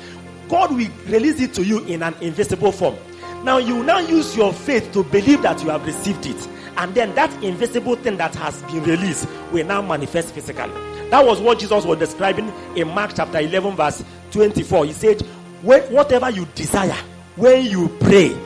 God 0.48 0.74
will 0.74 0.88
release 1.06 1.40
it 1.40 1.54
to 1.54 1.64
you 1.64 1.84
in 1.86 2.02
an 2.02 2.14
invisible 2.20 2.72
form. 2.72 2.96
Now 3.44 3.58
you 3.58 3.82
now 3.84 3.98
use 3.98 4.36
your 4.36 4.52
faith 4.52 4.92
to 4.92 5.04
believe 5.04 5.42
that 5.42 5.62
you 5.62 5.70
have 5.70 5.86
received 5.86 6.26
it. 6.26 6.48
And 6.76 6.94
then 6.94 7.14
that 7.16 7.32
invisible 7.42 7.96
thing 7.96 8.16
that 8.18 8.34
has 8.36 8.62
been 8.62 8.84
released 8.84 9.28
will 9.52 9.66
now 9.66 9.82
manifest 9.82 10.32
physically. 10.32 10.72
That 11.10 11.24
was 11.24 11.40
what 11.40 11.58
Jesus 11.58 11.84
was 11.84 11.98
describing 11.98 12.52
in 12.76 12.88
Mark 12.88 13.12
chapter 13.16 13.38
11, 13.38 13.76
verse 13.76 14.04
24. 14.30 14.86
He 14.86 14.92
said, 14.92 15.22
Whatever 15.62 16.30
you 16.30 16.46
desire, 16.54 16.96
when 17.36 17.66
you 17.66 17.88
pray, 18.00 18.36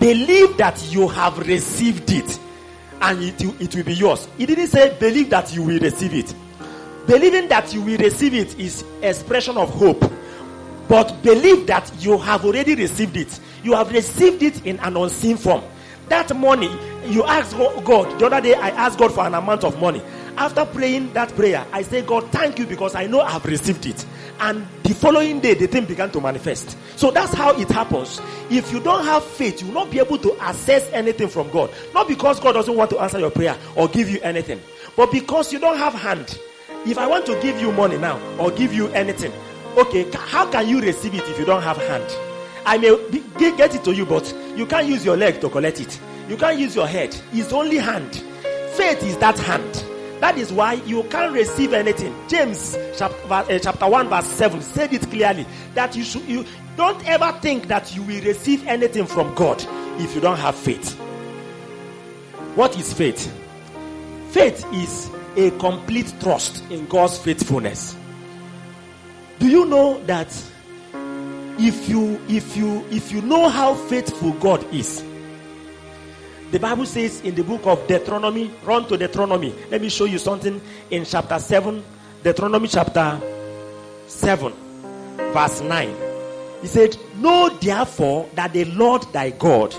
believe 0.00 0.56
that 0.56 0.82
you 0.90 1.06
have 1.06 1.38
received 1.38 2.10
it 2.10 2.38
and 3.02 3.22
it, 3.22 3.40
it 3.60 3.76
will 3.76 3.84
be 3.84 3.94
yours. 3.94 4.26
He 4.36 4.46
didn't 4.46 4.68
say 4.68 4.96
believe 4.98 5.30
that 5.30 5.54
you 5.54 5.62
will 5.62 5.78
receive 5.78 6.14
it. 6.14 6.34
Believing 7.06 7.48
that 7.48 7.72
you 7.72 7.82
will 7.82 7.98
receive 7.98 8.34
it 8.34 8.58
is 8.58 8.84
expression 9.02 9.56
of 9.56 9.70
hope. 9.70 10.00
But 10.88 11.22
believe 11.22 11.66
that 11.68 11.90
you 12.00 12.18
have 12.18 12.44
already 12.44 12.74
received 12.74 13.16
it. 13.16 13.38
You 13.62 13.74
have 13.74 13.92
received 13.92 14.42
it 14.42 14.66
in 14.66 14.80
an 14.80 14.96
unseen 14.96 15.36
form. 15.36 15.62
That 16.08 16.34
money, 16.36 16.68
you 17.06 17.22
ask 17.24 17.56
God. 17.56 18.18
The 18.18 18.26
other 18.26 18.40
day, 18.40 18.54
I 18.54 18.70
asked 18.70 18.98
God 18.98 19.14
for 19.14 19.24
an 19.24 19.34
amount 19.34 19.62
of 19.62 19.80
money. 19.80 20.02
After 20.36 20.64
praying 20.64 21.12
that 21.12 21.34
prayer, 21.36 21.64
I 21.72 21.82
say, 21.82 22.02
God, 22.02 22.30
thank 22.32 22.58
you 22.58 22.66
because 22.66 22.94
I 22.96 23.06
know 23.06 23.20
I 23.20 23.30
have 23.30 23.44
received 23.44 23.86
it. 23.86 24.04
And 24.40 24.66
the 24.84 24.94
following 24.94 25.40
day, 25.40 25.52
the 25.52 25.66
thing 25.66 25.84
began 25.84 26.10
to 26.12 26.20
manifest. 26.20 26.76
So 26.96 27.10
that's 27.10 27.34
how 27.34 27.54
it 27.60 27.68
happens. 27.68 28.20
If 28.48 28.72
you 28.72 28.80
don't 28.80 29.04
have 29.04 29.22
faith, 29.22 29.60
you 29.60 29.68
will 29.68 29.74
not 29.74 29.90
be 29.90 29.98
able 29.98 30.16
to 30.18 30.34
access 30.40 30.90
anything 30.92 31.28
from 31.28 31.50
God. 31.50 31.70
Not 31.92 32.08
because 32.08 32.40
God 32.40 32.52
doesn't 32.52 32.74
want 32.74 32.90
to 32.90 32.98
answer 33.00 33.18
your 33.18 33.30
prayer 33.30 33.56
or 33.76 33.86
give 33.88 34.08
you 34.08 34.18
anything, 34.22 34.60
but 34.96 35.12
because 35.12 35.52
you 35.52 35.58
don't 35.58 35.76
have 35.76 35.92
hand. 35.92 36.38
If 36.86 36.96
I 36.96 37.06
want 37.06 37.26
to 37.26 37.38
give 37.42 37.60
you 37.60 37.70
money 37.72 37.98
now 37.98 38.18
or 38.38 38.50
give 38.50 38.72
you 38.72 38.88
anything, 38.88 39.32
okay, 39.76 40.10
how 40.14 40.50
can 40.50 40.66
you 40.66 40.80
receive 40.80 41.14
it 41.14 41.28
if 41.28 41.38
you 41.38 41.44
don't 41.44 41.62
have 41.62 41.76
hand? 41.76 42.06
I 42.64 42.78
may 42.78 42.96
be, 43.10 43.20
get 43.38 43.74
it 43.74 43.84
to 43.84 43.94
you, 43.94 44.06
but 44.06 44.34
you 44.56 44.64
can't 44.64 44.86
use 44.86 45.04
your 45.04 45.16
leg 45.18 45.40
to 45.42 45.50
collect 45.50 45.80
it. 45.80 46.00
You 46.28 46.38
can't 46.38 46.58
use 46.58 46.74
your 46.74 46.86
head. 46.86 47.14
It's 47.32 47.52
only 47.52 47.76
hand. 47.76 48.14
Faith 48.74 49.02
is 49.02 49.18
that 49.18 49.38
hand. 49.38 49.84
That 50.20 50.36
is 50.36 50.52
why 50.52 50.74
you 50.74 51.02
can't 51.04 51.32
receive 51.32 51.72
anything. 51.72 52.14
James 52.28 52.76
chapter, 52.96 53.16
uh, 53.32 53.58
chapter 53.58 53.88
1 53.88 54.08
verse 54.08 54.26
7 54.26 54.60
said 54.60 54.92
it 54.92 55.02
clearly 55.08 55.46
that 55.74 55.96
you 55.96 56.04
should 56.04 56.22
you 56.28 56.44
don't 56.76 57.04
ever 57.08 57.32
think 57.40 57.68
that 57.68 57.94
you 57.96 58.02
will 58.02 58.22
receive 58.22 58.66
anything 58.66 59.06
from 59.06 59.34
God 59.34 59.64
if 59.98 60.14
you 60.14 60.20
don't 60.20 60.38
have 60.38 60.54
faith. 60.54 60.92
What 62.54 62.78
is 62.78 62.92
faith? 62.92 63.32
Faith 64.30 64.64
is 64.74 65.10
a 65.36 65.50
complete 65.58 66.12
trust 66.20 66.62
in 66.70 66.86
God's 66.86 67.18
faithfulness. 67.18 67.96
Do 69.38 69.48
you 69.48 69.64
know 69.66 70.02
that 70.04 70.28
if 71.58 71.88
you 71.88 72.20
if 72.28 72.56
you 72.56 72.84
if 72.90 73.10
you 73.12 73.22
know 73.22 73.48
how 73.48 73.74
faithful 73.74 74.32
God 74.34 74.64
is, 74.72 75.02
the 76.50 76.58
Bible 76.58 76.84
says 76.84 77.20
in 77.20 77.34
the 77.34 77.44
book 77.44 77.64
of 77.66 77.86
Deuteronomy, 77.86 78.50
run 78.64 78.86
to 78.88 78.96
Deuteronomy. 78.96 79.54
Let 79.70 79.80
me 79.80 79.88
show 79.88 80.04
you 80.04 80.18
something 80.18 80.60
in 80.90 81.04
chapter 81.04 81.38
7, 81.38 81.82
Deuteronomy 82.24 82.66
chapter 82.66 83.20
7, 84.08 84.52
verse 85.32 85.60
9. 85.60 85.94
He 86.60 86.66
said, 86.66 86.96
Know 87.16 87.48
therefore 87.60 88.28
that 88.34 88.52
the 88.52 88.64
Lord 88.64 89.02
thy 89.12 89.30
God, 89.30 89.74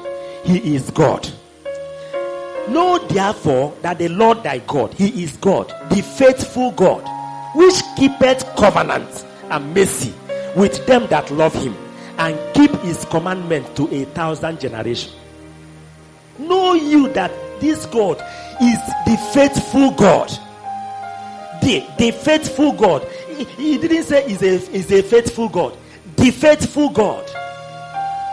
he 0.45 0.75
is 0.75 0.89
God. 0.91 1.29
Know 2.69 2.99
therefore 3.09 3.75
that 3.81 3.97
the 3.97 4.07
Lord 4.07 4.43
thy 4.43 4.59
God, 4.59 4.93
he 4.93 5.23
is 5.23 5.35
God, 5.37 5.67
the 5.89 6.01
faithful 6.01 6.71
God, 6.71 7.03
which 7.55 7.81
keepeth 7.97 8.45
covenant 8.55 9.25
and 9.49 9.73
mercy 9.73 10.13
with 10.55 10.85
them 10.85 11.07
that 11.07 11.29
love 11.31 11.53
him 11.53 11.75
and 12.17 12.37
keep 12.53 12.71
his 12.79 13.03
commandment 13.05 13.75
to 13.75 13.93
a 13.93 14.05
thousand 14.05 14.59
generations. 14.59 15.15
Know 16.41 16.73
you 16.73 17.09
that 17.13 17.31
this 17.59 17.85
God 17.85 18.17
is 18.61 18.79
the 19.05 19.17
faithful 19.33 19.91
God. 19.91 20.29
The, 21.61 21.85
the 21.97 22.11
faithful 22.11 22.73
God. 22.73 23.07
He, 23.37 23.43
he 23.43 23.77
didn't 23.77 24.03
say 24.03 24.27
he's 24.27 24.41
a, 24.41 24.57
he's 24.57 24.91
a 24.91 25.01
faithful 25.03 25.49
God. 25.49 25.77
The 26.15 26.31
faithful 26.31 26.89
God. 26.89 27.25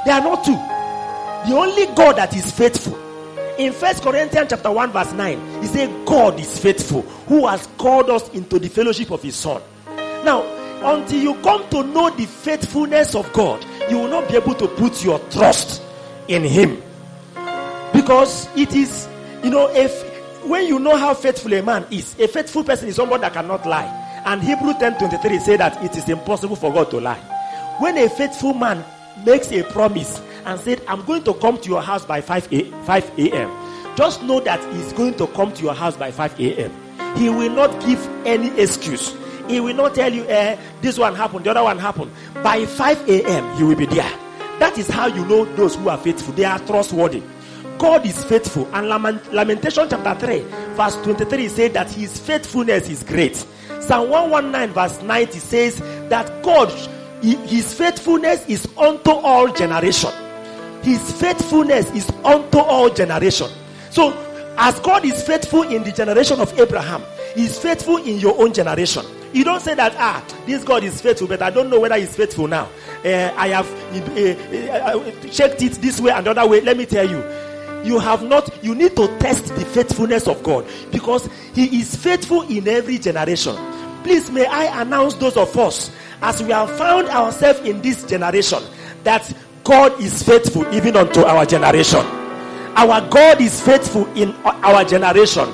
There 0.04 0.14
are 0.14 0.22
not 0.22 0.44
two. 0.44 0.52
The 0.52 1.56
only 1.56 1.86
God 1.94 2.16
that 2.16 2.34
is 2.34 2.50
faithful 2.50 2.98
In 3.58 3.72
First 3.72 4.04
Corinthians 4.04 4.50
chapter 4.50 4.70
1, 4.70 4.92
verse 4.92 5.12
9, 5.12 5.62
he 5.62 5.66
said, 5.66 6.06
God 6.06 6.38
is 6.38 6.60
faithful, 6.60 7.02
who 7.26 7.48
has 7.48 7.66
called 7.76 8.08
us 8.08 8.28
into 8.28 8.60
the 8.60 8.68
fellowship 8.68 9.10
of 9.10 9.20
his 9.20 9.34
son. 9.34 9.60
Now, 10.24 10.44
until 10.80 11.20
you 11.20 11.34
come 11.42 11.68
to 11.70 11.82
know 11.82 12.08
the 12.10 12.24
faithfulness 12.26 13.16
of 13.16 13.32
God, 13.32 13.66
you 13.90 13.98
will 13.98 14.06
not 14.08 14.28
be 14.28 14.36
able 14.36 14.54
to 14.54 14.68
put 14.68 15.02
your 15.02 15.18
trust 15.30 15.82
in 16.28 16.44
him. 16.44 16.80
Because 18.08 18.48
it 18.56 18.74
is, 18.74 19.06
you 19.44 19.50
know, 19.50 19.68
if 19.70 19.92
when 20.46 20.66
you 20.66 20.78
know 20.78 20.96
how 20.96 21.12
faithful 21.12 21.52
a 21.52 21.60
man 21.60 21.84
is, 21.90 22.18
a 22.18 22.26
faithful 22.26 22.64
person 22.64 22.88
is 22.88 22.96
someone 22.96 23.20
that 23.20 23.34
cannot 23.34 23.66
lie. 23.66 23.84
And 24.24 24.42
Hebrew 24.42 24.72
10:23 24.72 25.38
say 25.40 25.56
that 25.58 25.84
it 25.84 25.94
is 25.94 26.08
impossible 26.08 26.56
for 26.56 26.72
God 26.72 26.90
to 26.92 27.00
lie. 27.00 27.18
When 27.80 27.98
a 27.98 28.08
faithful 28.08 28.54
man 28.54 28.82
makes 29.26 29.52
a 29.52 29.62
promise 29.62 30.22
and 30.46 30.58
said, 30.58 30.80
I'm 30.88 31.04
going 31.04 31.22
to 31.24 31.34
come 31.34 31.58
to 31.60 31.68
your 31.68 31.82
house 31.82 32.06
by 32.06 32.22
5 32.22 32.50
a, 32.50 32.62
5 32.86 33.18
a.m., 33.18 33.94
just 33.94 34.22
know 34.22 34.40
that 34.40 34.58
he's 34.72 34.94
going 34.94 35.12
to 35.16 35.26
come 35.26 35.52
to 35.52 35.62
your 35.62 35.74
house 35.74 35.98
by 35.98 36.10
5 36.10 36.40
a.m. 36.40 36.72
He 37.14 37.28
will 37.28 37.50
not 37.50 37.78
give 37.84 38.02
any 38.24 38.48
excuse. 38.58 39.14
He 39.48 39.60
will 39.60 39.74
not 39.74 39.94
tell 39.94 40.10
you, 40.10 40.24
eh, 40.28 40.56
this 40.80 40.96
one 40.96 41.14
happened, 41.14 41.44
the 41.44 41.50
other 41.50 41.62
one 41.62 41.76
happened. 41.78 42.10
By 42.42 42.64
5 42.64 43.06
a.m., 43.06 43.58
he 43.58 43.64
will 43.64 43.76
be 43.76 43.84
there. 43.84 44.10
That 44.60 44.78
is 44.78 44.88
how 44.88 45.08
you 45.08 45.26
know 45.26 45.44
those 45.56 45.76
who 45.76 45.90
are 45.90 45.98
faithful. 45.98 46.32
They 46.32 46.44
are 46.46 46.58
trustworthy. 46.60 47.22
God 47.78 48.04
is 48.04 48.24
faithful. 48.24 48.68
And 48.74 48.88
Lamentation 48.88 49.88
chapter 49.88 50.26
3, 50.26 50.40
verse 50.74 50.96
23 50.96 51.48
said 51.48 51.74
that 51.74 51.90
his 51.90 52.18
faithfulness 52.18 52.88
is 52.88 53.02
great. 53.02 53.36
Psalm 53.80 54.10
119, 54.10 54.74
verse 54.74 55.00
90 55.02 55.38
says 55.38 55.76
that 56.08 56.42
God, 56.42 56.70
his 57.22 57.72
faithfulness 57.74 58.46
is 58.46 58.66
unto 58.76 59.10
all 59.10 59.52
generation. 59.52 60.10
His 60.82 61.12
faithfulness 61.20 61.90
is 61.92 62.08
unto 62.24 62.58
all 62.58 62.90
generation. 62.90 63.48
So, 63.90 64.12
as 64.56 64.78
God 64.80 65.04
is 65.04 65.22
faithful 65.22 65.62
in 65.62 65.84
the 65.84 65.92
generation 65.92 66.40
of 66.40 66.58
Abraham, 66.58 67.02
he's 67.34 67.58
faithful 67.58 67.98
in 67.98 68.18
your 68.18 68.40
own 68.40 68.52
generation. 68.52 69.04
You 69.32 69.44
don't 69.44 69.60
say 69.60 69.74
that, 69.74 69.94
ah, 69.98 70.24
this 70.46 70.64
God 70.64 70.84
is 70.84 71.00
faithful, 71.00 71.28
but 71.28 71.42
I 71.42 71.50
don't 71.50 71.68
know 71.68 71.78
whether 71.80 71.96
He's 71.96 72.16
faithful 72.16 72.48
now. 72.48 72.68
Uh, 73.04 73.30
I 73.36 73.48
have 73.48 73.70
uh, 73.92 74.72
uh, 74.72 75.28
checked 75.30 75.60
it 75.62 75.72
this 75.74 76.00
way 76.00 76.10
and 76.12 76.26
the 76.26 76.30
other 76.30 76.46
way. 76.46 76.60
Let 76.62 76.78
me 76.78 76.86
tell 76.86 77.08
you, 77.08 77.18
you 77.88 77.98
have 77.98 78.22
not, 78.22 78.62
you 78.62 78.74
need 78.74 78.94
to 78.96 79.08
test 79.18 79.46
the 79.56 79.64
faithfulness 79.64 80.28
of 80.28 80.42
God 80.42 80.66
because 80.92 81.28
He 81.54 81.80
is 81.80 81.96
faithful 81.96 82.42
in 82.42 82.68
every 82.68 82.98
generation. 82.98 83.56
Please, 84.04 84.30
may 84.30 84.46
I 84.46 84.82
announce 84.82 85.14
those 85.14 85.36
of 85.36 85.56
us 85.56 85.90
as 86.20 86.42
we 86.42 86.50
have 86.50 86.70
found 86.76 87.08
ourselves 87.08 87.60
in 87.60 87.80
this 87.80 88.04
generation 88.04 88.62
that 89.04 89.32
God 89.64 90.00
is 90.00 90.22
faithful 90.22 90.66
even 90.74 90.96
unto 90.96 91.22
our 91.22 91.46
generation. 91.46 92.04
Our 92.76 93.08
God 93.08 93.40
is 93.40 93.60
faithful 93.60 94.06
in 94.14 94.32
our 94.44 94.84
generation. 94.84 95.48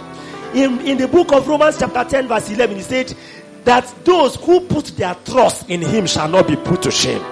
In, 0.55 0.81
in 0.81 0.99
the 0.99 1.09
book 1.09 1.33
of 1.33 1.49
Romans, 1.49 1.79
chapter 1.79 2.05
10, 2.05 2.29
verse 2.29 2.51
11, 2.51 2.77
he 2.77 2.83
said 2.83 3.15
that 3.65 3.93
those 4.05 4.37
who 4.37 4.61
put 4.61 4.87
their 4.97 5.15
trust 5.25 5.71
in 5.71 5.81
him 5.81 6.07
shall 6.07 6.29
not 6.29 6.47
be 6.49 6.57
put 6.57 6.83
to 6.83 6.91
shame. 6.91 7.23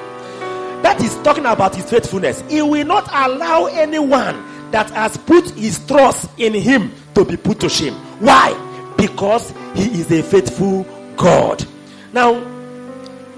That 0.83 1.01
is 1.01 1.15
talking 1.23 1.47
about 1.47 1.77
his 1.77 1.89
faithfulness. 1.89 2.43
He 2.49 2.63
will 2.63 2.87
not 2.87 3.09
allow 3.13 3.67
anyone 3.67 4.52
that 4.73 4.91
has 4.91 5.17
put 5.17 5.51
his 5.51 5.85
trust 5.87 6.29
in 6.39 6.55
him 6.55 6.93
to 7.15 7.25
be 7.25 7.37
put 7.37 7.61
to 7.61 7.69
shame. 7.69 7.95
Why? 8.21 8.53
Because 8.97 9.53
he 9.75 9.85
is 10.01 10.11
a 10.11 10.23
faithful 10.23 10.85
God. 11.17 11.65
Now, 12.13 12.35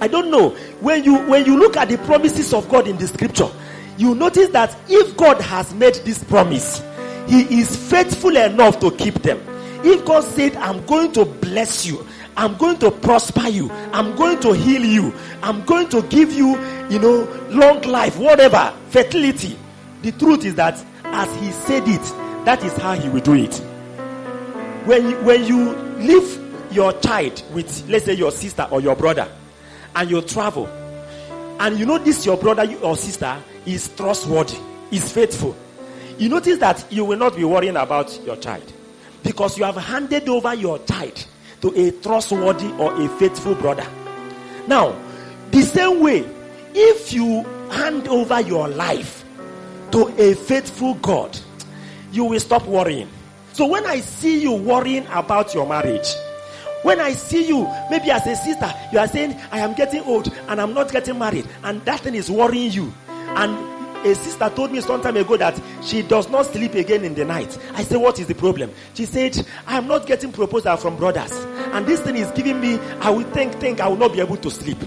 I 0.01 0.09
don't 0.09 0.31
know 0.31 0.51
when 0.81 1.05
you 1.05 1.17
when 1.27 1.47
you 1.47 1.59
look 1.59 1.77
at 1.77 1.89
the 1.89 1.99
promises 1.99 2.53
of 2.53 2.69
God 2.69 2.89
in 2.89 2.99
the 2.99 3.07
scripture, 3.07 3.49
you 3.97 4.15
notice 4.15 4.49
that 4.51 4.77
if 4.89 5.17
God 5.17 5.41
has 5.41 5.73
made 5.75 5.95
this 6.05 6.23
promise, 6.25 6.83
He 7.29 7.61
is 7.61 7.75
faithful 7.91 8.37
enough 8.37 8.81
to 8.81 8.91
keep 8.91 9.15
them. 9.23 9.41
If 9.85 10.05
God 10.05 10.25
said, 10.25 10.57
I'm 10.57 10.85
going 10.87 11.13
to 11.13 11.25
bless 11.25 11.87
you, 11.87 12.07
I'm 12.37 12.57
going 12.57 12.79
to 12.79 12.91
prosper 12.91 13.49
you, 13.49 13.71
I'm 13.93 14.17
going 14.17 14.41
to 14.41 14.53
heal 14.53 14.85
you, 14.85 15.15
I'm 15.43 15.65
going 15.65 15.89
to 15.91 16.03
give 16.03 16.33
you, 16.33 16.59
you 16.89 16.99
know, 16.99 17.29
long 17.51 17.83
life, 17.83 18.19
whatever, 18.19 18.75
fertility. 18.91 19.57
The 20.03 20.13
truth 20.13 20.45
is 20.45 20.55
that 20.57 20.85
as 21.15 21.35
He 21.41 21.51
said 21.53 21.89
it, 21.89 22.03
that 22.45 22.63
is 22.65 22.77
how 22.77 22.95
He 22.95 23.09
will 23.09 23.21
do 23.21 23.35
it. 23.35 23.55
When 24.85 25.09
you, 25.09 25.17
when 25.23 25.45
you 25.45 25.73
leave 25.99 26.73
your 26.73 26.93
child 27.01 27.43
with, 27.53 27.89
let's 27.89 28.05
say, 28.05 28.15
your 28.15 28.33
sister 28.33 28.67
or 28.71 28.81
your 28.81 28.97
brother, 28.97 29.31
and 29.95 30.11
you 30.11 30.21
travel, 30.23 30.67
and 31.61 31.79
you 31.79 31.87
know 31.87 31.99
this 31.99 32.27
your 32.27 32.37
brother 32.37 32.67
or 32.83 32.97
sister 32.97 33.41
is 33.65 33.89
trustworthy, 33.97 34.59
is 34.91 35.11
faithful, 35.11 35.57
you 36.19 36.29
notice 36.29 36.59
that 36.59 36.85
you 36.93 37.05
will 37.05 37.19
not 37.19 37.37
be 37.37 37.45
worrying 37.45 37.77
about 37.77 38.21
your 38.25 38.37
child 38.37 38.73
because 39.23 39.57
you 39.57 39.65
have 39.65 39.77
handed 39.77 40.29
over 40.29 40.55
your 40.55 40.79
child 40.81 41.27
to 41.61 41.69
a 41.81 41.91
trustworthy 42.03 42.71
or 42.73 43.01
a 43.01 43.09
faithful 43.19 43.55
brother. 43.55 43.87
Now, 44.67 44.97
the 45.51 45.63
same 45.63 46.01
way, 46.01 46.29
if 46.75 47.13
you 47.13 47.43
hand 47.71 48.09
over 48.09 48.41
your 48.41 48.69
life 48.69 49.24
to 49.93 50.09
a 50.19 50.35
faithful 50.35 50.95
God, 50.95 51.39
you 52.13 52.25
will 52.25 52.41
stop 52.41 52.65
worrying. 52.67 53.09
So 53.53 53.67
when 53.67 53.87
I 53.87 54.01
see 54.01 54.43
you 54.43 54.53
worrying 54.53 55.07
about 55.13 55.55
your 55.55 55.67
marriage, 55.67 56.09
when 56.83 57.01
I 57.01 57.13
see 57.13 57.47
you, 57.49 57.69
maybe 57.91 58.11
as 58.11 58.27
a 58.27 58.37
sister, 58.37 58.73
you 58.93 58.99
are 58.99 59.09
saying, 59.09 59.41
I 59.51 59.61
am 59.61 59.75
getting 59.75 60.03
old 60.03 60.33
and 60.49 60.61
I'm 60.61 60.75
not 60.75 60.93
getting 60.93 61.19
married, 61.19 61.49
and 61.63 61.83
that 61.85 62.01
thing 62.01 62.15
is 62.15 62.31
worrying 62.31 62.73
you. 62.73 62.93
And 63.09 63.75
a 64.07 64.15
sister 64.15 64.51
told 64.51 64.71
me 64.71 64.81
some 64.83 65.01
time 65.01 65.17
ago 65.17 65.37
that 65.39 65.59
she 65.83 66.03
does 66.03 66.29
not 66.29 66.45
sleep 66.47 66.75
again 66.75 67.05
in 67.05 67.15
the 67.15 67.25
night. 67.25 67.57
I 67.73 67.85
said, 67.85 67.97
What 67.97 68.19
is 68.19 68.27
the 68.27 68.35
problem? 68.35 68.71
She 68.93 69.07
said, 69.07 69.47
I 69.67 69.79
am 69.79 69.87
not 69.87 70.07
getting 70.07 70.31
proposal 70.31 70.77
from 70.77 70.97
brothers. 70.97 71.33
And 71.73 71.87
this 71.87 72.01
thing 72.01 72.17
is 72.17 72.31
giving 72.33 72.61
me, 72.61 72.79
I 73.01 73.11
will 73.11 73.25
think, 73.31 73.55
think 73.55 73.81
I 73.81 73.89
will 73.89 73.97
not 73.97 74.13
be 74.13 74.21
able 74.21 74.37
to 74.37 74.51
sleep. 74.51 74.79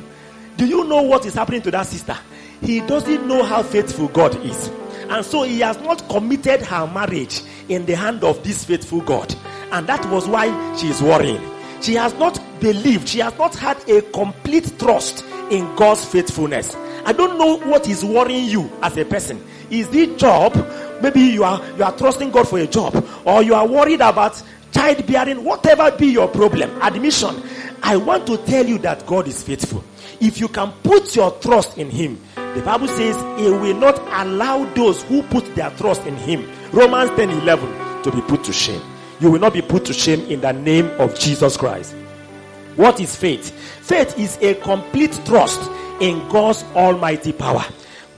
Do 0.58 0.68
you 0.68 0.84
know 0.84 1.02
what 1.02 1.26
is 1.26 1.34
happening 1.34 1.62
to 1.64 1.72
that 1.72 1.88
sister? 1.88 2.18
He 2.62 2.82
doesn't 2.82 3.28
know 3.28 3.44
how 3.44 3.64
faithful 3.64 4.08
God 4.10 4.36
is. 4.46 4.70
And 5.10 5.26
so 5.26 5.44
he 5.44 5.60
has 5.62 5.78
not 5.82 6.08
committed 6.10 6.62
her 6.62 6.88
marriage 6.88 7.42
in 7.70 7.86
the 7.86 7.96
hand 7.96 8.24
of 8.24 8.44
this 8.44 8.66
faithful 8.66 9.02
God. 9.02 9.34
And 9.72 9.88
that 9.88 10.06
was 10.10 10.28
why 10.28 10.76
she 10.78 10.88
is 10.88 11.02
worrying. 11.02 11.42
She 11.82 11.94
has 11.96 12.14
not 12.16 12.40
believed, 12.60 13.08
she 13.08 13.20
has 13.20 13.38
not 13.38 13.56
had 13.56 13.78
a 13.90 14.02
complete 14.02 14.78
trust 14.80 15.24
in 15.52 15.74
God's 15.76 16.04
faithfulness. 16.06 16.76
I 17.06 17.14
don't 17.14 17.38
know 17.38 17.58
what 17.70 17.88
is 17.88 18.04
worrying 18.04 18.46
you 18.50 18.70
as 18.82 18.98
a 18.98 19.06
person. 19.06 19.44
Is 19.70 19.94
it 19.94 20.18
job? 20.18 20.54
Maybe 21.02 21.22
you 21.22 21.44
are 21.44 21.62
you 21.78 21.84
are 21.84 21.96
trusting 21.96 22.32
God 22.32 22.50
for 22.50 22.60
a 22.60 22.68
job, 22.68 23.06
or 23.26 23.44
you 23.44 23.54
are 23.54 23.68
worried 23.68 24.02
about 24.02 24.42
childbearing, 24.72 25.44
whatever 25.44 25.92
be 25.92 26.08
your 26.08 26.28
problem, 26.28 26.70
admission. 26.82 27.42
I 27.84 27.98
want 27.98 28.26
to 28.28 28.38
tell 28.38 28.66
you 28.66 28.78
that 28.80 29.06
God 29.06 29.28
is 29.28 29.44
faithful. 29.44 29.84
If 30.20 30.40
you 30.40 30.48
can 30.48 30.72
put 30.84 31.16
your 31.16 31.32
trust 31.40 31.78
in 31.78 31.90
Him, 31.90 32.20
the 32.58 32.64
Bible 32.64 32.88
says 32.88 33.16
He 33.40 33.50
will 33.50 33.78
not 33.78 34.00
allow 34.26 34.66
those 34.74 35.04
who 35.04 35.22
put 35.24 35.56
their 35.56 35.70
trust 35.72 36.06
in 36.06 36.16
Him, 36.18 36.50
Romans 36.72 37.12
10 37.12 37.30
11, 37.30 38.04
to 38.04 38.12
be 38.12 38.22
put 38.22 38.44
to 38.46 38.54
shame 38.54 38.82
you 39.20 39.32
will 39.32 39.40
not 39.40 39.54
be 39.54 39.62
put 39.62 39.86
to 39.86 39.94
shame 39.94 40.22
in 40.30 40.42
the 40.42 40.54
name 40.54 40.88
of 41.00 41.18
Jesus 41.18 41.58
Christ. 41.58 41.94
What 42.76 43.00
is 43.00 43.16
faith? 43.16 43.52
Faith 43.82 44.18
is 44.20 44.38
a 44.42 44.54
complete 44.56 45.20
trust 45.26 45.60
in 46.00 46.28
God's 46.30 46.64
almighty 46.76 47.34
power. 47.34 47.66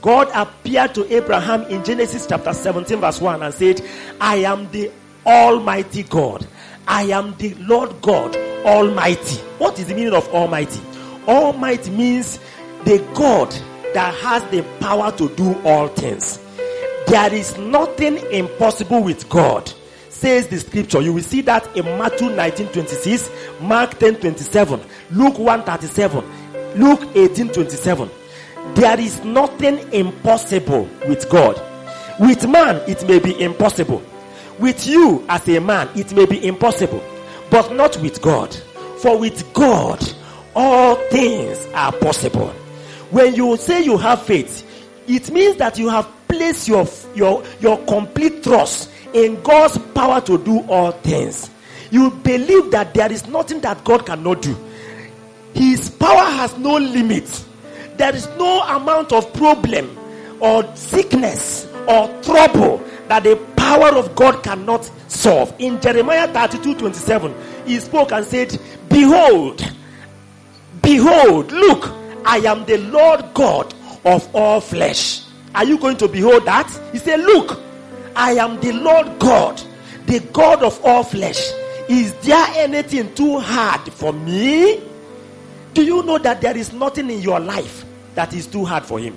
God 0.02 0.28
appeared 0.34 0.94
to 0.94 1.14
Abraham 1.14 1.62
in 1.64 1.84
Genesis 1.84 2.26
chapter 2.26 2.52
17, 2.52 3.00
verse 3.00 3.20
1, 3.20 3.42
and 3.42 3.54
said, 3.54 3.82
I 4.20 4.36
am 4.36 4.70
the 4.70 4.90
Almighty 5.24 6.02
God. 6.02 6.46
I 6.86 7.04
am 7.04 7.34
the 7.36 7.54
Lord 7.54 8.00
God 8.02 8.36
Almighty. 8.64 9.36
What 9.58 9.78
is 9.78 9.86
the 9.86 9.94
meaning 9.94 10.14
of 10.14 10.28
Almighty? 10.28 10.80
Almighty 11.26 11.90
means 11.90 12.38
the 12.84 12.98
God 13.14 13.54
that 13.94 14.14
has 14.14 14.42
the 14.50 14.62
power 14.80 15.12
to 15.12 15.28
do 15.36 15.54
all 15.64 15.88
things. 15.88 16.38
There 17.06 17.32
is 17.34 17.56
nothing 17.58 18.18
impossible 18.32 19.02
with 19.02 19.28
God 19.28 19.72
says 20.20 20.48
the 20.48 20.58
scripture. 20.58 21.00
You 21.00 21.14
will 21.14 21.22
see 21.22 21.40
that 21.42 21.74
in 21.74 21.84
Matthew 21.98 22.28
19 22.28 22.68
26, 22.68 23.30
Mark 23.62 23.98
10 23.98 24.16
27, 24.16 24.80
Luke 25.12 25.38
1 25.38 25.62
37, 25.64 26.24
Luke 26.76 27.08
18 27.14 27.48
27. 27.48 28.10
There 28.74 29.00
is 29.00 29.24
nothing 29.24 29.78
impossible 29.92 30.88
with 31.08 31.28
God. 31.30 31.60
With 32.20 32.46
man, 32.46 32.76
it 32.86 33.06
may 33.08 33.18
be 33.18 33.40
impossible. 33.40 34.02
With 34.58 34.86
you 34.86 35.24
as 35.28 35.48
a 35.48 35.58
man, 35.58 35.88
it 35.96 36.12
may 36.12 36.26
be 36.26 36.46
impossible, 36.46 37.02
but 37.50 37.72
not 37.72 37.96
with 37.98 38.20
God. 38.20 38.54
For 38.98 39.18
with 39.18 39.50
God, 39.54 40.06
all 40.54 40.96
things 41.08 41.66
are 41.74 41.92
possible. 41.92 42.54
When 43.10 43.34
you 43.34 43.56
say 43.56 43.82
you 43.82 43.96
have 43.98 44.22
faith, 44.22 44.66
it 45.08 45.30
means 45.30 45.56
that 45.56 45.78
you 45.78 45.88
have 45.88 46.08
placed 46.28 46.68
your, 46.68 46.86
your, 47.14 47.44
your 47.60 47.78
complete 47.86 48.42
trust 48.42 48.90
in 49.12 49.40
God's 49.42 49.76
power 49.94 50.20
to 50.22 50.38
do 50.38 50.60
all 50.68 50.92
things. 50.92 51.50
You 51.90 52.10
believe 52.10 52.70
that 52.70 52.94
there 52.94 53.10
is 53.10 53.26
nothing 53.26 53.60
that 53.62 53.82
God 53.84 54.06
cannot 54.06 54.42
do. 54.42 54.56
His 55.54 55.90
power 55.90 56.30
has 56.30 56.56
no 56.56 56.76
limit. 56.76 57.44
There 57.96 58.14
is 58.14 58.28
no 58.38 58.62
amount 58.62 59.12
of 59.12 59.32
problem 59.34 59.98
or 60.38 60.64
sickness 60.76 61.66
or 61.88 62.08
trouble 62.22 62.82
that 63.08 63.24
the 63.24 63.36
power 63.56 63.88
of 63.96 64.14
God 64.14 64.42
cannot 64.44 64.88
solve. 65.08 65.52
In 65.58 65.80
Jeremiah 65.80 66.28
32 66.32 66.76
27, 66.76 67.34
he 67.66 67.80
spoke 67.80 68.12
and 68.12 68.24
said, 68.24 68.56
Behold, 68.88 69.68
behold, 70.80 71.50
look, 71.50 71.99
I 72.24 72.38
am 72.38 72.64
the 72.66 72.78
Lord 72.78 73.24
God 73.34 73.74
of 74.04 74.34
all 74.34 74.60
flesh. 74.60 75.24
Are 75.54 75.64
you 75.64 75.78
going 75.78 75.96
to 75.98 76.08
behold 76.08 76.44
that? 76.44 76.70
He 76.92 76.98
said, 76.98 77.20
Look, 77.20 77.60
I 78.14 78.32
am 78.32 78.60
the 78.60 78.72
Lord 78.72 79.18
God, 79.18 79.60
the 80.06 80.20
God 80.32 80.62
of 80.62 80.82
all 80.84 81.02
flesh. 81.02 81.50
Is 81.88 82.14
there 82.20 82.46
anything 82.54 83.14
too 83.14 83.38
hard 83.38 83.92
for 83.92 84.12
me? 84.12 84.80
Do 85.74 85.84
you 85.84 86.02
know 86.02 86.18
that 86.18 86.40
there 86.40 86.56
is 86.56 86.72
nothing 86.72 87.10
in 87.10 87.20
your 87.20 87.40
life 87.40 87.84
that 88.14 88.32
is 88.32 88.46
too 88.46 88.64
hard 88.64 88.84
for 88.84 88.98
Him? 88.98 89.16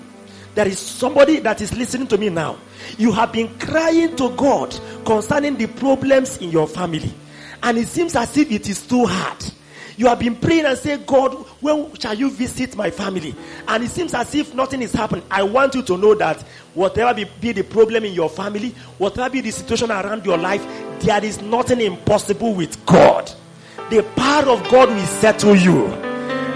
There 0.55 0.67
is 0.67 0.77
somebody 0.79 1.39
that 1.39 1.61
is 1.61 1.75
listening 1.75 2.07
to 2.07 2.17
me 2.17 2.29
now. 2.29 2.57
You 2.97 3.11
have 3.11 3.31
been 3.31 3.57
crying 3.59 4.15
to 4.17 4.29
God 4.35 4.77
concerning 5.05 5.57
the 5.57 5.67
problems 5.67 6.37
in 6.37 6.51
your 6.51 6.67
family, 6.67 7.13
and 7.61 7.77
it 7.77 7.87
seems 7.87 8.15
as 8.15 8.37
if 8.37 8.51
it 8.51 8.69
is 8.69 8.85
too 8.85 9.05
hard. 9.05 9.43
You 9.97 10.07
have 10.07 10.19
been 10.19 10.35
praying 10.35 10.65
and 10.65 10.77
say, 10.77 10.97
God, 10.97 11.33
when 11.61 11.93
shall 11.95 12.15
you 12.15 12.31
visit 12.31 12.75
my 12.75 12.89
family? 12.89 13.35
And 13.67 13.83
it 13.83 13.91
seems 13.91 14.13
as 14.13 14.33
if 14.33 14.53
nothing 14.53 14.81
is 14.81 14.91
happening. 14.91 15.23
I 15.29 15.43
want 15.43 15.75
you 15.75 15.83
to 15.83 15.97
know 15.97 16.15
that 16.15 16.41
whatever 16.73 17.13
be, 17.13 17.25
be, 17.39 17.51
the 17.51 17.63
problem 17.63 18.03
in 18.03 18.13
your 18.13 18.29
family, 18.29 18.69
whatever 18.97 19.29
be 19.29 19.41
the 19.41 19.51
situation 19.51 19.91
around 19.91 20.25
your 20.25 20.37
life, 20.37 20.65
there 21.01 21.23
is 21.23 21.41
nothing 21.41 21.81
impossible 21.81 22.53
with 22.55 22.83
God. 22.85 23.31
The 23.89 24.03
power 24.15 24.49
of 24.49 24.63
God 24.69 24.89
will 24.89 25.05
settle 25.05 25.55
you. 25.55 25.87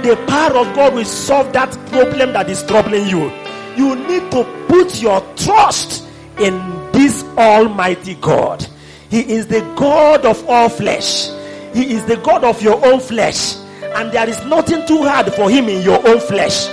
The 0.02 0.16
power 0.28 0.58
of 0.58 0.74
God 0.76 0.96
will 0.96 1.06
solve 1.06 1.54
that 1.54 1.72
problem 1.88 2.34
that 2.34 2.50
is 2.50 2.64
troubling 2.64 3.08
you. 3.08 3.32
You 3.76 3.96
need 3.96 4.32
to 4.32 4.44
put 4.68 5.02
your 5.02 5.22
trust 5.36 6.08
in 6.40 6.54
this 6.92 7.24
Almighty 7.38 8.16
God. 8.16 8.66
He 9.10 9.20
is 9.32 9.48
the 9.48 9.62
God 9.76 10.26
of 10.26 10.44
all 10.50 10.70
flesh. 10.70 11.30
He 11.78 11.94
is 11.94 12.04
the 12.06 12.18
God 12.18 12.44
of 12.44 12.60
your 12.64 12.84
own 12.84 13.00
flesh. 13.00 13.56
And 13.84 14.12
there 14.12 14.28
is 14.28 14.44
nothing 14.46 14.88
too 14.88 15.04
hard 15.04 15.32
for 15.34 15.48
Him 15.48 15.70
in 15.70 15.84
your 15.84 16.00
own 16.08 16.20
flesh. 16.20 16.68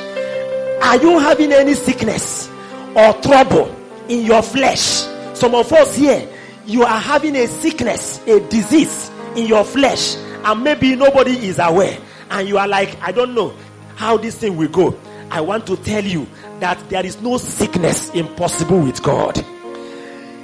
Are 0.82 0.96
you 0.96 1.18
having 1.18 1.52
any 1.52 1.74
sickness 1.74 2.48
or 2.94 3.12
trouble 3.20 3.74
in 4.09 4.24
your 4.24 4.40
flesh? 4.40 5.05
Some 5.34 5.55
of 5.55 5.70
us 5.74 5.94
here, 5.94 6.26
you 6.64 6.84
are 6.84 6.98
having 6.98 7.36
a 7.36 7.46
sickness, 7.46 8.18
a 8.26 8.40
disease 8.48 9.11
in 9.36 9.44
your 9.46 9.62
flesh, 9.62 10.16
and 10.16 10.64
maybe 10.64 10.96
nobody 10.96 11.32
is 11.48 11.59
aware. 11.59 11.98
And 12.30 12.48
you 12.48 12.57
are 12.57 12.66
like, 12.66 12.96
I 13.02 13.12
don't 13.12 13.34
know 13.34 13.55
how 13.96 14.16
this 14.16 14.38
thing 14.38 14.57
will 14.57 14.68
go. 14.68 14.98
I 15.30 15.42
want 15.42 15.66
to 15.66 15.76
tell 15.76 16.02
you 16.02 16.26
that 16.61 16.88
there 16.88 17.05
is 17.05 17.20
no 17.20 17.36
sickness 17.36 18.09
impossible 18.14 18.80
with 18.80 19.02
God. 19.02 19.36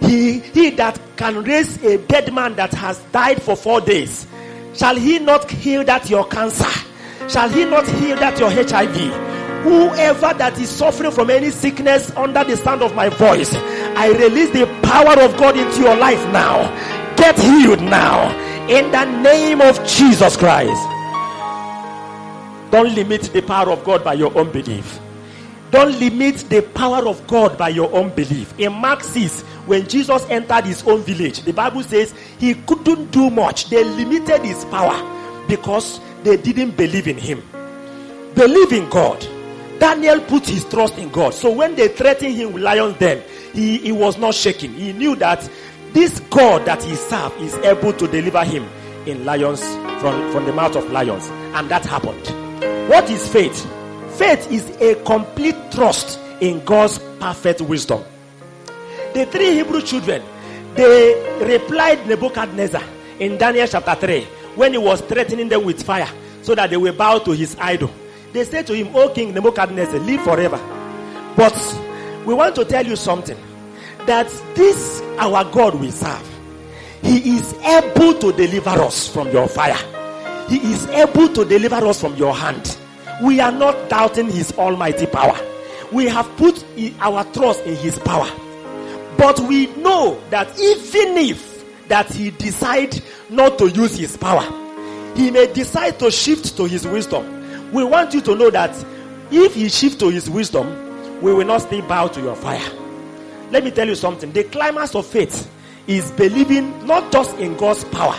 He, 0.02 0.40
he 0.40 0.68
that 0.70 1.00
can 1.16 1.44
raise 1.44 1.82
a 1.82 1.96
dead 1.96 2.34
man 2.34 2.56
that 2.56 2.74
has 2.74 2.98
died 3.04 3.40
for 3.40 3.56
four 3.56 3.80
days 3.80 4.26
Shall 4.81 4.97
he 4.97 5.18
not 5.18 5.51
heal 5.51 5.85
that 5.85 6.09
your 6.09 6.26
cancer? 6.26 6.64
Shall 7.28 7.51
he 7.51 7.66
not 7.66 7.87
heal 7.87 8.16
that 8.16 8.39
your 8.41 8.49
HIV? 8.49 8.97
Whoever 9.62 10.33
that 10.39 10.59
is 10.59 10.70
suffering 10.70 11.11
from 11.11 11.28
any 11.28 11.51
sickness 11.51 12.11
under 12.16 12.43
the 12.45 12.57
sound 12.57 12.81
of 12.81 12.95
my 12.95 13.11
voice, 13.11 13.55
I 13.55 14.09
release 14.09 14.49
the 14.53 14.64
power 14.83 15.20
of 15.20 15.37
God 15.37 15.59
into 15.59 15.83
your 15.83 15.97
life 15.97 16.24
now. 16.33 16.64
Get 17.16 17.39
healed 17.39 17.83
now 17.83 18.35
in 18.68 18.91
the 18.91 19.05
name 19.20 19.61
of 19.61 19.87
Jesus 19.87 20.35
Christ. 20.39 20.81
Don't 22.72 22.95
limit 22.95 23.24
the 23.35 23.43
power 23.43 23.70
of 23.70 23.85
God 23.85 24.03
by 24.03 24.14
your 24.14 24.35
unbelief. 24.35 24.99
Don't 25.71 25.99
limit 26.01 26.37
the 26.49 26.62
power 26.62 27.07
of 27.07 27.25
God 27.29 27.57
by 27.57 27.68
your 27.68 27.93
unbelief. 27.95 28.59
In 28.59 28.73
Mark 28.73 29.05
6, 29.05 29.43
when 29.66 29.87
Jesus 29.87 30.27
entered 30.29 30.64
his 30.64 30.83
own 30.83 31.03
village, 31.03 31.43
the 31.43 31.53
Bible 31.53 31.85
says 31.85 32.12
he 32.39 32.55
couldn't 32.55 33.12
do 33.12 33.31
much. 33.31 33.71
They 33.71 33.85
limited 33.85 34.43
his 34.43 34.64
power 34.64 35.47
because 35.47 36.01
they 36.25 36.37
didn't 36.37 36.77
believe 36.77 37.07
in 37.07 37.16
him. 37.16 37.43
Believe 38.35 38.73
in 38.73 38.89
God. 38.91 39.25
Daniel 39.79 40.21
put 40.21 40.47
his 40.47 40.64
trust 40.64 40.99
in 40.99 41.09
God. 41.11 41.35
So 41.35 41.51
when 41.51 41.77
they 41.77 41.89
threatened 41.89 42.35
him 42.35 42.53
with 42.53 42.62
lions, 42.62 42.97
then 42.99 43.23
he, 43.53 43.79
he 43.79 43.93
was 43.93 44.18
not 44.18 44.35
shaking. 44.35 44.73
He 44.75 44.93
knew 44.93 45.14
that 45.16 45.49
this 45.93 46.21
God 46.31 46.64
that 46.64 46.83
he 46.83 46.95
served 46.97 47.41
is 47.41 47.55
able 47.59 47.93
to 47.93 48.09
deliver 48.09 48.45
him 48.45 48.68
in 49.07 49.25
lions 49.25 49.62
from, 50.01 50.33
from 50.33 50.45
the 50.47 50.53
mouth 50.53 50.77
of 50.77 50.91
lions. 50.91 51.29
And 51.55 51.68
that 51.71 51.85
happened. 51.87 52.27
What 52.89 53.09
is 53.09 53.29
faith? 53.29 53.66
Faith 54.16 54.50
is 54.50 54.68
a 54.80 54.94
complete 55.04 55.56
trust 55.70 56.18
in 56.40 56.64
God's 56.64 56.98
perfect 57.18 57.61
wisdom. 57.61 58.02
The 59.14 59.26
three 59.26 59.54
Hebrew 59.54 59.82
children, 59.82 60.22
they 60.74 61.38
replied 61.40 62.06
Nebuchadnezzar 62.06 62.82
in 63.18 63.36
Daniel 63.38 63.66
chapter 63.66 63.94
3 63.94 64.24
when 64.54 64.72
he 64.72 64.78
was 64.78 65.00
threatening 65.02 65.48
them 65.48 65.64
with 65.64 65.82
fire 65.82 66.08
so 66.42 66.54
that 66.54 66.70
they 66.70 66.76
will 66.76 66.94
bow 66.94 67.18
to 67.18 67.32
his 67.32 67.56
idol. 67.61 67.90
They 68.32 68.44
said 68.44 68.66
to 68.68 68.74
him, 68.74 68.94
O 68.94 69.08
King 69.11 69.34
Nebuchadnezzar, 69.34 69.98
live 70.00 70.22
forever. 70.22 70.58
But 71.36 71.54
we 72.26 72.34
want 72.34 72.54
to 72.56 72.64
tell 72.64 72.86
you 72.86 72.96
something 72.96 73.36
that 74.06 74.28
this 74.54 75.00
our 75.18 75.44
God 75.50 75.74
we 75.74 75.90
serve, 75.90 76.28
He 77.02 77.36
is 77.36 77.52
able 77.54 78.14
to 78.18 78.32
deliver 78.32 78.70
us 78.70 79.08
from 79.08 79.30
your 79.30 79.48
fire, 79.48 79.78
He 80.48 80.56
is 80.72 80.86
able 80.88 81.28
to 81.30 81.44
deliver 81.44 81.76
us 81.86 82.00
from 82.00 82.14
your 82.16 82.34
hand. 82.34 82.76
We 83.23 83.41
are 83.41 83.53
not 83.53 83.89
doubting 83.89 84.31
His 84.31 84.53
almighty 84.53 85.07
power, 85.07 85.39
we 85.93 86.07
have 86.07 86.29
put 86.37 86.64
our 87.01 87.25
trust 87.33 87.64
in 87.64 87.77
His 87.77 87.99
power. 87.99 88.31
But 89.16 89.39
we 89.41 89.66
know 89.77 90.18
that 90.31 90.59
even 90.59 91.18
if 91.18 91.51
that 91.91 92.11
he 92.11 92.31
decide 92.31 93.03
not 93.29 93.59
to 93.59 93.68
use 93.68 93.99
his 93.99 94.16
power, 94.16 94.45
he 95.16 95.31
may 95.31 95.53
decide 95.53 95.99
to 95.99 96.11
shift 96.11 96.57
to 96.57 96.64
his 96.64 96.87
wisdom. 96.87 97.73
We 97.73 97.85
want 97.85 98.14
you 98.14 98.21
to 98.23 98.35
know 98.37 98.49
that 98.51 98.71
if 99.31 99.55
he 99.57 99.68
shift 99.68 99.99
to 100.01 100.09
his 100.09 100.31
wisdom, 100.31 101.21
we 101.21 101.35
will 101.35 101.45
not 101.45 101.62
stay 101.62 101.81
bow 101.81 102.07
to 102.07 102.21
your 102.21 102.37
fire. 102.37 102.66
Let 103.51 103.64
me 103.64 103.73
tell 103.73 103.89
you 103.89 103.97
something. 103.97 104.33
The 104.33 104.45
climax 104.45 104.95
of 104.95 105.05
faith 105.05 105.51
is 105.89 106.12
believing 106.12 106.87
not 106.87 107.11
just 107.11 107.37
in 107.39 107.57
God's 107.57 107.83
power, 107.85 108.18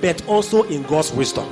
but 0.00 0.24
also 0.28 0.62
in 0.62 0.84
God's 0.84 1.12
wisdom. 1.12 1.46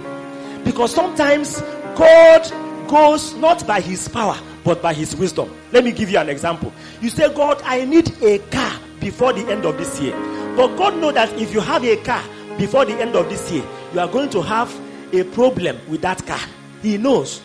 Because 0.65 0.95
sometimes 0.95 1.61
God 1.97 2.49
goes 2.89 3.35
not 3.35 3.67
by 3.67 3.81
his 3.81 4.09
power, 4.09 4.39
but 4.65 4.83
by 4.83 4.93
his 4.95 5.15
wisdom. 5.17 5.51
Let 5.73 5.85
me 5.85 5.93
give 5.93 6.11
you 6.11 6.19
an 6.19 6.29
example. 6.29 6.73
You 7.01 7.11
say, 7.11 7.33
God, 7.33 7.61
I 7.65 7.85
need 7.85 8.11
a 8.23 8.39
car 8.39 8.79
before 9.01 9.33
the 9.33 9.51
end 9.51 9.65
of 9.65 9.77
this 9.79 10.01
year. 10.01 10.15
But 10.57 10.77
God 10.77 10.97
knows 10.97 11.15
that 11.15 11.33
if 11.35 11.53
you 11.53 11.61
have 11.61 11.85
a 11.85 11.97
car 11.97 12.23
before 12.59 12.85
the 12.85 12.95
end 12.95 13.15
of 13.15 13.29
this 13.29 13.51
year, 13.51 13.65
you 13.93 14.01
are 14.01 14.09
going 14.09 14.31
to 14.31 14.43
have 14.43 14.75
a 15.13 15.23
problem 15.25 15.79
with 15.89 16.03
that 16.03 16.27
car. 16.27 16.41
He 16.83 16.97
knows 16.99 17.43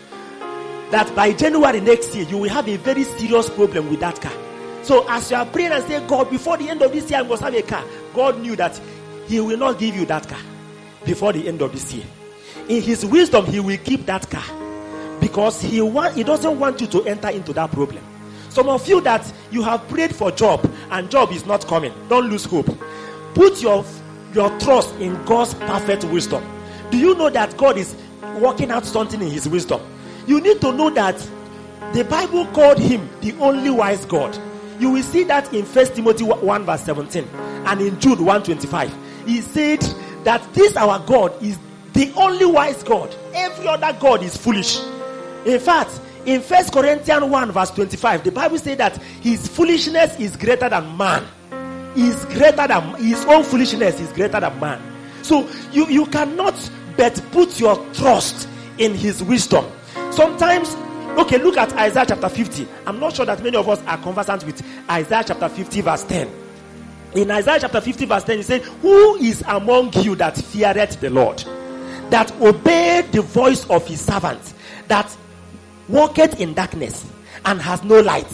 that 0.91 1.13
by 1.15 1.33
January 1.33 1.79
next 1.81 2.15
year, 2.15 2.25
you 2.25 2.37
will 2.37 2.49
have 2.49 2.67
a 2.67 2.77
very 2.77 3.03
serious 3.03 3.49
problem 3.49 3.89
with 3.89 3.99
that 3.99 4.19
car. 4.21 4.33
So 4.83 5.05
as 5.09 5.29
you 5.29 5.37
are 5.37 5.45
praying 5.45 5.71
and 5.71 5.83
say, 5.83 6.05
God, 6.07 6.29
before 6.29 6.57
the 6.57 6.69
end 6.69 6.81
of 6.81 6.91
this 6.91 7.09
year, 7.09 7.19
I 7.19 7.23
must 7.23 7.43
have 7.43 7.53
a 7.53 7.61
car. 7.61 7.83
God 8.13 8.39
knew 8.39 8.55
that 8.55 8.79
He 9.27 9.39
will 9.39 9.57
not 9.57 9.77
give 9.77 9.95
you 9.95 10.05
that 10.05 10.27
car 10.27 10.39
before 11.05 11.33
the 11.33 11.47
end 11.47 11.61
of 11.61 11.71
this 11.71 11.93
year. 11.93 12.05
In 12.67 12.81
His 12.81 13.05
wisdom, 13.05 13.45
He 13.45 13.59
will 13.59 13.77
keep 13.77 14.05
that 14.07 14.29
car 14.29 14.43
because 15.21 15.61
He 15.61 15.79
want 15.79 16.15
He 16.15 16.23
doesn't 16.23 16.59
want 16.59 16.81
you 16.81 16.87
to 16.87 17.03
enter 17.05 17.29
into 17.29 17.53
that 17.53 17.71
problem. 17.71 18.03
Some 18.49 18.67
of 18.67 18.85
you 18.89 18.99
that 19.01 19.31
you 19.49 19.63
have 19.63 19.87
prayed 19.87 20.13
for 20.13 20.29
job 20.31 20.69
and 20.89 21.09
job 21.09 21.31
is 21.31 21.45
not 21.45 21.65
coming. 21.67 21.93
Don't 22.09 22.29
lose 22.29 22.43
hope. 22.43 22.67
Put 23.33 23.61
your 23.61 23.85
your 24.33 24.49
trust 24.59 24.93
in 24.95 25.23
God's 25.23 25.53
perfect 25.53 26.03
wisdom. 26.05 26.43
Do 26.89 26.97
you 26.97 27.15
know 27.15 27.29
that 27.29 27.55
God 27.55 27.77
is 27.77 27.95
working 28.39 28.69
out 28.71 28.85
something 28.85 29.21
in 29.21 29.29
his 29.29 29.47
wisdom? 29.47 29.79
You 30.27 30.41
need 30.41 30.59
to 30.61 30.73
know 30.73 30.89
that 30.89 31.17
the 31.93 32.03
Bible 32.03 32.45
called 32.47 32.77
him 32.77 33.09
the 33.21 33.33
only 33.39 33.69
wise 33.69 34.05
God. 34.05 34.37
You 34.79 34.89
will 34.89 35.03
see 35.03 35.23
that 35.25 35.53
in 35.53 35.63
First 35.63 35.95
Timothy 35.95 36.25
1 36.25 36.65
verse 36.65 36.81
17 36.81 37.23
and 37.65 37.81
in 37.81 37.99
Jude 37.99 38.19
125. 38.19 38.93
He 39.27 39.41
said 39.41 39.81
that 40.23 40.41
this 40.53 40.75
our 40.75 40.99
God 41.05 41.41
is 41.41 41.57
the 41.93 42.11
only 42.15 42.45
wise 42.45 42.83
God. 42.83 43.15
Every 43.33 43.67
other 43.67 43.95
God 43.99 44.23
is 44.23 44.35
foolish. 44.35 44.79
In 45.45 45.59
fact, 45.59 45.99
in 46.25 46.41
First 46.41 46.71
Corinthians 46.71 47.23
1, 47.23 47.51
verse 47.51 47.71
25, 47.71 48.23
the 48.23 48.31
Bible 48.31 48.57
says 48.59 48.77
that 48.77 48.97
his 48.97 49.47
foolishness 49.47 50.19
is 50.19 50.35
greater 50.35 50.69
than 50.69 50.95
man. 50.95 51.25
Is 51.95 52.23
greater 52.25 52.67
than 52.67 52.95
his 52.95 53.25
own 53.25 53.43
foolishness 53.43 53.99
is 53.99 54.11
greater 54.13 54.39
than 54.39 54.59
man. 54.59 54.81
So 55.23 55.49
you, 55.71 55.87
you 55.87 56.05
cannot 56.05 56.55
but 56.95 57.21
put 57.31 57.59
your 57.59 57.75
trust 57.93 58.47
in 58.77 58.93
his 58.93 59.23
wisdom. 59.23 59.65
Sometimes, 60.11 60.73
okay, 61.19 61.37
look 61.37 61.57
at 61.57 61.73
Isaiah 61.73 62.05
chapter 62.07 62.29
50. 62.29 62.67
I'm 62.85 62.99
not 62.99 63.15
sure 63.15 63.25
that 63.25 63.43
many 63.43 63.57
of 63.57 63.67
us 63.67 63.81
are 63.87 63.97
conversant 63.97 64.45
with 64.45 64.63
Isaiah 64.89 65.23
chapter 65.25 65.49
50, 65.49 65.81
verse 65.81 66.03
10. 66.03 66.29
In 67.15 67.31
Isaiah 67.31 67.59
chapter 67.59 67.81
50, 67.81 68.05
verse 68.05 68.23
10, 68.23 68.37
he 68.37 68.43
said, 68.43 68.61
Who 68.61 69.15
is 69.15 69.43
among 69.47 69.93
you 69.93 70.15
that 70.15 70.37
feareth 70.37 70.99
the 71.01 71.09
Lord? 71.09 71.43
That 72.09 72.31
obeyed 72.41 73.11
the 73.11 73.21
voice 73.21 73.69
of 73.69 73.85
his 73.87 74.01
servant, 74.01 74.53
that 74.87 75.15
walketh 75.87 76.39
in 76.39 76.53
darkness 76.53 77.05
and 77.45 77.61
has 77.61 77.83
no 77.83 77.99
light. 78.01 78.27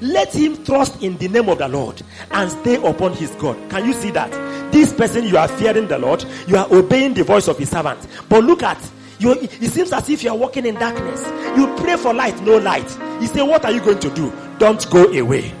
Let 0.00 0.34
him 0.34 0.62
trust 0.64 1.02
in 1.02 1.16
the 1.18 1.28
name 1.28 1.48
of 1.48 1.58
the 1.58 1.68
Lord 1.68 2.02
and 2.30 2.50
stay 2.50 2.76
upon 2.76 3.14
his 3.14 3.30
God. 3.32 3.56
Can 3.70 3.86
you 3.86 3.92
see 3.92 4.10
that? 4.10 4.30
This 4.72 4.92
person, 4.92 5.24
you 5.24 5.36
are 5.38 5.48
fearing 5.48 5.86
the 5.86 5.98
Lord, 5.98 6.24
you 6.46 6.56
are 6.56 6.66
obeying 6.72 7.14
the 7.14 7.24
voice 7.24 7.48
of 7.48 7.58
his 7.58 7.70
servant. 7.70 8.06
But 8.28 8.44
look 8.44 8.62
at 8.62 8.78
you, 9.18 9.32
it 9.32 9.70
seems 9.70 9.92
as 9.92 10.08
if 10.10 10.24
you 10.24 10.30
are 10.30 10.36
walking 10.36 10.66
in 10.66 10.74
darkness. 10.74 11.24
You 11.56 11.72
pray 11.76 11.96
for 11.96 12.12
light, 12.12 12.40
no 12.42 12.58
light. 12.58 12.90
He 13.20 13.26
said, 13.28 13.42
What 13.42 13.64
are 13.64 13.70
you 13.70 13.80
going 13.80 14.00
to 14.00 14.10
do? 14.10 14.32
Don't 14.58 14.88
go 14.90 15.04
away. 15.12 15.52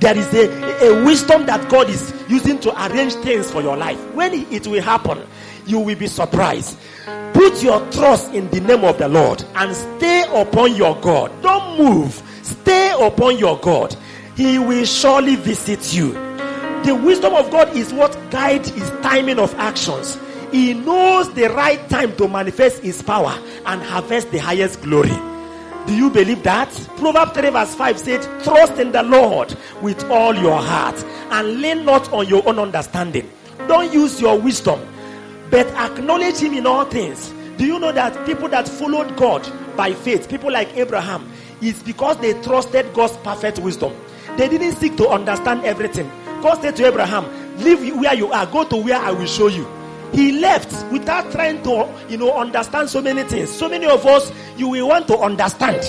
There 0.00 0.16
is 0.16 0.32
a, 0.34 0.86
a 0.86 1.04
wisdom 1.04 1.46
that 1.46 1.68
God 1.68 1.88
is 1.88 2.12
using 2.28 2.58
to 2.60 2.86
arrange 2.86 3.14
things 3.14 3.50
for 3.50 3.62
your 3.62 3.76
life. 3.76 3.98
When 4.14 4.32
it 4.32 4.66
will 4.66 4.82
happen, 4.82 5.26
you 5.66 5.80
will 5.80 5.96
be 5.96 6.06
surprised. 6.06 6.78
Put 7.38 7.62
your 7.62 7.78
trust 7.92 8.34
in 8.34 8.50
the 8.50 8.58
name 8.60 8.82
of 8.82 8.98
the 8.98 9.06
Lord 9.06 9.44
and 9.54 9.72
stay 9.72 10.24
upon 10.34 10.74
your 10.74 11.00
God. 11.00 11.30
Don't 11.40 11.78
move. 11.78 12.20
Stay 12.42 12.92
upon 13.00 13.38
your 13.38 13.56
God. 13.60 13.94
He 14.34 14.58
will 14.58 14.84
surely 14.84 15.36
visit 15.36 15.94
you. 15.94 16.14
The 16.82 17.00
wisdom 17.00 17.34
of 17.34 17.48
God 17.52 17.76
is 17.76 17.92
what 17.92 18.18
guides 18.32 18.70
his 18.70 18.90
timing 19.02 19.38
of 19.38 19.54
actions. 19.54 20.18
He 20.50 20.74
knows 20.74 21.32
the 21.34 21.44
right 21.50 21.88
time 21.88 22.16
to 22.16 22.26
manifest 22.26 22.82
his 22.82 23.04
power 23.04 23.40
and 23.66 23.82
harvest 23.84 24.32
the 24.32 24.38
highest 24.38 24.82
glory. 24.82 25.16
Do 25.86 25.94
you 25.94 26.10
believe 26.10 26.42
that? 26.42 26.70
Proverbs 26.96 27.38
3 27.38 27.50
verse 27.50 27.72
5 27.72 27.98
said, 28.00 28.42
Trust 28.42 28.80
in 28.80 28.90
the 28.90 29.04
Lord 29.04 29.56
with 29.80 30.02
all 30.10 30.34
your 30.34 30.60
heart 30.60 31.00
and 31.30 31.60
lean 31.62 31.84
not 31.84 32.12
on 32.12 32.26
your 32.26 32.42
own 32.48 32.58
understanding. 32.58 33.30
Don't 33.68 33.92
use 33.92 34.20
your 34.20 34.36
wisdom, 34.40 34.80
but 35.50 35.66
acknowledge 35.68 36.38
him 36.38 36.54
in 36.54 36.66
all 36.66 36.84
things. 36.84 37.32
Do 37.56 37.66
you 37.66 37.78
know 37.78 37.92
that 37.92 38.26
people 38.26 38.48
that 38.48 38.68
followed 38.68 39.16
God 39.16 39.50
by 39.76 39.92
faith, 39.94 40.28
people 40.28 40.52
like 40.52 40.76
Abraham, 40.76 41.30
is 41.60 41.82
because 41.82 42.16
they 42.18 42.40
trusted 42.42 42.92
God's 42.94 43.16
perfect 43.18 43.58
wisdom. 43.58 43.94
They 44.36 44.48
didn't 44.48 44.76
seek 44.76 44.96
to 44.98 45.08
understand 45.08 45.64
everything. 45.64 46.08
God 46.42 46.60
said 46.60 46.76
to 46.76 46.86
Abraham, 46.86 47.26
Leave 47.58 47.96
where 47.96 48.14
you 48.14 48.30
are, 48.30 48.46
go 48.46 48.64
to 48.64 48.76
where 48.76 48.96
I 48.96 49.10
will 49.10 49.26
show 49.26 49.48
you. 49.48 49.66
He 50.12 50.32
left 50.38 50.70
without 50.92 51.30
trying 51.32 51.62
to, 51.64 51.92
you 52.08 52.16
know, 52.16 52.32
understand 52.32 52.88
so 52.88 53.02
many 53.02 53.24
things. 53.24 53.50
So 53.50 53.68
many 53.68 53.86
of 53.86 54.06
us, 54.06 54.32
you 54.56 54.68
will 54.68 54.88
want 54.88 55.08
to 55.08 55.18
understand 55.18 55.82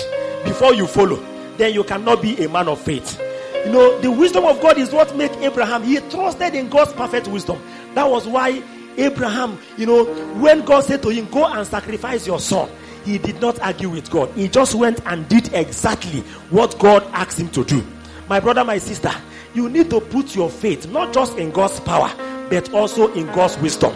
before 0.44 0.74
you 0.74 0.86
follow. 0.86 1.16
Then 1.56 1.72
you 1.72 1.84
cannot 1.84 2.20
be 2.20 2.42
a 2.44 2.48
man 2.48 2.68
of 2.68 2.80
faith. 2.80 3.20
You 3.64 3.72
know, 3.72 4.00
the 4.00 4.10
wisdom 4.10 4.44
of 4.44 4.60
God 4.60 4.78
is 4.78 4.92
what 4.92 5.14
made 5.16 5.30
Abraham. 5.36 5.82
He 5.84 5.98
trusted 6.10 6.54
in 6.54 6.68
God's 6.68 6.92
perfect 6.92 7.28
wisdom. 7.28 7.62
That 7.94 8.10
was 8.10 8.26
why 8.26 8.62
Abraham, 8.96 9.58
you 9.76 9.86
know, 9.86 10.04
when 10.40 10.64
God 10.64 10.84
said 10.84 11.02
to 11.02 11.08
him, 11.08 11.26
Go 11.26 11.44
and 11.46 11.66
sacrifice 11.66 12.26
your 12.26 12.40
son, 12.40 12.70
he 13.04 13.18
did 13.18 13.40
not 13.40 13.58
argue 13.60 13.88
with 13.88 14.10
God. 14.10 14.30
He 14.34 14.48
just 14.48 14.74
went 14.74 15.00
and 15.06 15.26
did 15.28 15.52
exactly 15.54 16.20
what 16.50 16.78
God 16.78 17.04
asked 17.12 17.38
him 17.38 17.48
to 17.50 17.64
do. 17.64 17.84
My 18.28 18.40
brother, 18.40 18.64
my 18.64 18.78
sister, 18.78 19.12
you 19.54 19.68
need 19.68 19.90
to 19.90 20.00
put 20.00 20.34
your 20.34 20.50
faith 20.50 20.88
not 20.88 21.12
just 21.12 21.36
in 21.36 21.50
God's 21.50 21.80
power, 21.80 22.12
but 22.50 22.72
also 22.72 23.12
in 23.14 23.26
God's 23.28 23.58
wisdom. 23.58 23.92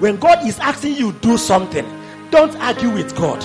When 0.00 0.16
God 0.16 0.46
is 0.46 0.58
asking 0.58 0.96
you 0.96 1.12
to 1.12 1.18
do 1.20 1.38
something, 1.38 1.86
don't 2.30 2.54
argue 2.56 2.90
with 2.90 3.14
God. 3.16 3.40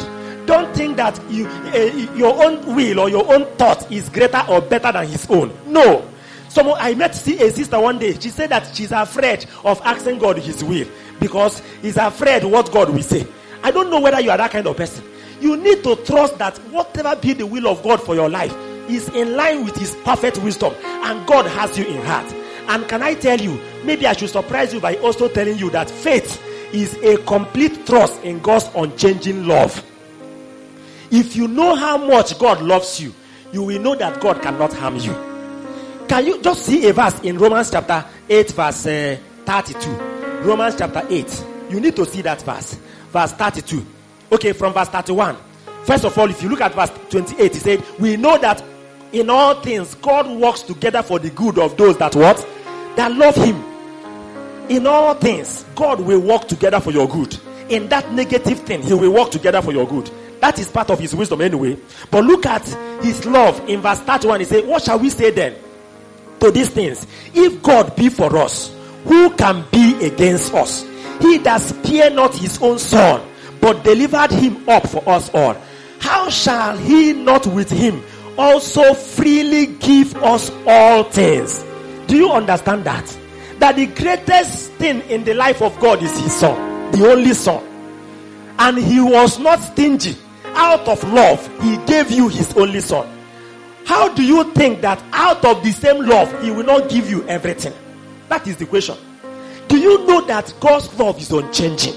Don't 0.45 0.73
think 0.75 0.97
that 0.97 1.19
you, 1.29 1.47
uh, 1.47 2.15
your 2.15 2.43
own 2.43 2.75
will 2.75 2.99
or 2.99 3.09
your 3.09 3.33
own 3.33 3.45
thought 3.57 3.91
is 3.91 4.09
greater 4.09 4.43
or 4.47 4.61
better 4.61 4.91
than 4.91 5.07
His 5.07 5.25
own. 5.29 5.51
No. 5.65 6.07
Someone 6.55 6.77
I 6.79 6.95
met 6.95 7.11
a 7.11 7.51
sister 7.51 7.77
one 7.77 7.99
day. 7.99 8.17
She 8.17 8.29
said 8.29 8.49
that 8.51 8.73
she's 8.73 8.93
afraid 8.93 9.45
of 9.65 9.81
asking 9.83 10.19
God 10.19 10.37
His 10.37 10.63
will 10.63 10.87
because 11.19 11.61
He's 11.81 11.97
afraid 11.97 12.45
what 12.45 12.71
God 12.71 12.91
will 12.91 13.03
say. 13.03 13.27
I 13.61 13.71
don't 13.71 13.89
know 13.89 13.99
whether 13.99 14.21
you 14.21 14.31
are 14.31 14.37
that 14.37 14.51
kind 14.51 14.65
of 14.65 14.77
person. 14.77 15.03
You 15.41 15.57
need 15.57 15.83
to 15.83 15.97
trust 15.97 16.37
that 16.37 16.57
whatever 16.71 17.13
be 17.17 17.33
the 17.33 17.45
will 17.45 17.67
of 17.67 17.83
God 17.83 18.01
for 18.01 18.15
your 18.15 18.29
life 18.29 18.55
is 18.87 19.09
in 19.09 19.35
line 19.35 19.65
with 19.65 19.75
His 19.75 19.95
perfect 20.05 20.37
wisdom, 20.37 20.73
and 20.85 21.27
God 21.27 21.45
has 21.45 21.77
you 21.77 21.83
in 21.87 22.01
heart. 22.05 22.33
And 22.69 22.87
can 22.87 23.03
I 23.03 23.15
tell 23.15 23.41
you, 23.41 23.59
maybe 23.83 24.07
I 24.07 24.13
should 24.13 24.29
surprise 24.29 24.73
you 24.73 24.79
by 24.79 24.95
also 24.99 25.27
telling 25.27 25.57
you 25.57 25.69
that 25.71 25.89
faith 25.89 26.41
is 26.73 26.93
a 27.03 27.17
complete 27.25 27.85
trust 27.85 28.23
in 28.23 28.39
God's 28.39 28.69
unchanging 28.77 29.45
love. 29.45 29.83
If 31.11 31.35
you 31.35 31.49
know 31.49 31.75
how 31.75 31.97
much 31.97 32.39
God 32.39 32.61
loves 32.61 33.01
you, 33.01 33.13
you 33.51 33.63
will 33.63 33.81
know 33.81 33.95
that 33.95 34.21
God 34.21 34.41
cannot 34.41 34.71
harm 34.71 34.95
you. 34.95 35.34
Can 36.07 36.25
you 36.25 36.41
just 36.41 36.65
see 36.65 36.87
a 36.87 36.93
verse 36.93 37.19
in 37.21 37.37
Romans 37.37 37.71
chapter 37.71 38.05
8, 38.29 38.51
verse 38.51 38.85
uh, 38.85 39.17
32? 39.45 39.91
Romans 40.47 40.75
chapter 40.77 41.05
8. 41.09 41.45
You 41.69 41.79
need 41.79 41.95
to 41.95 42.05
see 42.05 42.21
that 42.21 42.41
verse. 42.41 42.75
Verse 43.09 43.31
32. 43.33 43.85
Okay, 44.31 44.53
from 44.53 44.73
verse 44.73 44.89
31. 44.89 45.37
First 45.83 46.05
of 46.05 46.17
all, 46.17 46.29
if 46.29 46.41
you 46.41 46.49
look 46.49 46.61
at 46.61 46.73
verse 46.73 46.91
28, 47.09 47.53
he 47.53 47.59
said, 47.59 47.83
We 47.99 48.17
know 48.17 48.37
that 48.37 48.63
in 49.11 49.29
all 49.29 49.61
things 49.61 49.95
God 49.95 50.27
works 50.39 50.61
together 50.63 51.01
for 51.01 51.19
the 51.19 51.29
good 51.29 51.57
of 51.57 51.77
those 51.77 51.97
that 51.97 52.15
what? 52.15 52.45
that 52.95 53.11
love 53.11 53.35
him. 53.35 53.63
In 54.69 54.87
all 54.87 55.13
things, 55.15 55.65
God 55.75 55.99
will 55.99 56.19
work 56.19 56.47
together 56.47 56.79
for 56.79 56.91
your 56.91 57.07
good. 57.07 57.37
In 57.69 57.87
that 57.89 58.11
negative 58.13 58.59
thing, 58.59 58.81
he 58.81 58.93
will 58.93 59.11
work 59.13 59.31
together 59.31 59.61
for 59.61 59.71
your 59.71 59.87
good. 59.87 60.09
That 60.41 60.59
is 60.59 60.69
part 60.69 60.89
of 60.89 60.99
his 60.99 61.15
wisdom 61.15 61.41
anyway. 61.41 61.77
But 62.09 62.23
look 62.23 62.45
at 62.45 62.65
his 63.03 63.25
love 63.25 63.67
in 63.69 63.81
verse 63.81 63.99
31. 63.99 64.39
He 64.39 64.45
said, 64.45 64.67
What 64.67 64.83
shall 64.83 64.99
we 64.99 65.09
say 65.09 65.31
then 65.31 65.55
to 66.45 66.51
these 66.51 66.69
things? 66.69 67.05
If 67.33 67.61
God 67.61 67.95
be 67.95 68.09
for 68.09 68.37
us, 68.37 68.73
who 69.05 69.31
can 69.31 69.65
be 69.71 70.05
against 70.05 70.53
us? 70.53 70.83
He 71.19 71.37
that 71.39 71.61
spared 71.61 72.13
not 72.13 72.35
his 72.35 72.61
own 72.61 72.77
son, 72.77 73.21
but 73.61 73.83
delivered 73.83 74.31
him 74.31 74.67
up 74.69 74.87
for 74.87 75.07
us 75.09 75.33
all. 75.33 75.55
How 75.99 76.29
shall 76.29 76.77
he 76.77 77.13
not 77.13 77.47
with 77.47 77.71
him 77.71 78.03
also 78.37 78.93
freely 78.93 79.67
give 79.67 80.15
us 80.17 80.51
all 80.67 81.03
things? 81.03 81.63
Do 82.07 82.15
you 82.15 82.31
understand 82.31 82.83
that? 82.83 83.05
That 83.59 83.77
the 83.77 83.87
greatest 83.87 84.71
thing 84.73 85.01
in 85.09 85.23
the 85.23 85.33
life 85.33 85.61
of 85.61 85.79
God 85.79 86.03
is 86.03 86.11
his 86.19 86.35
son, 86.35 86.91
the 86.91 87.07
only 87.09 87.33
son. 87.33 87.63
And 88.59 88.77
he 88.77 89.01
was 89.01 89.39
not 89.39 89.59
stingy. 89.61 90.15
Out 90.57 90.87
of 90.87 91.03
love, 91.11 91.61
he 91.61 91.77
gave 91.85 92.11
you 92.11 92.27
his 92.29 92.55
only 92.55 92.81
son. 92.81 93.14
How 93.86 94.13
do 94.13 94.23
you 94.23 94.51
think 94.53 94.81
that 94.81 95.01
out 95.13 95.45
of 95.45 95.63
the 95.63 95.71
same 95.71 96.05
love, 96.05 96.43
he 96.43 96.51
will 96.51 96.65
not 96.65 96.89
give 96.89 97.09
you 97.09 97.25
everything? 97.27 97.73
That 98.29 98.47
is 98.47 98.57
the 98.57 98.65
question. 98.65 98.97
Do 99.67 99.77
you 99.77 100.05
know 100.05 100.21
that 100.25 100.53
God's 100.59 100.93
love 100.99 101.19
is 101.19 101.31
unchanging? 101.31 101.93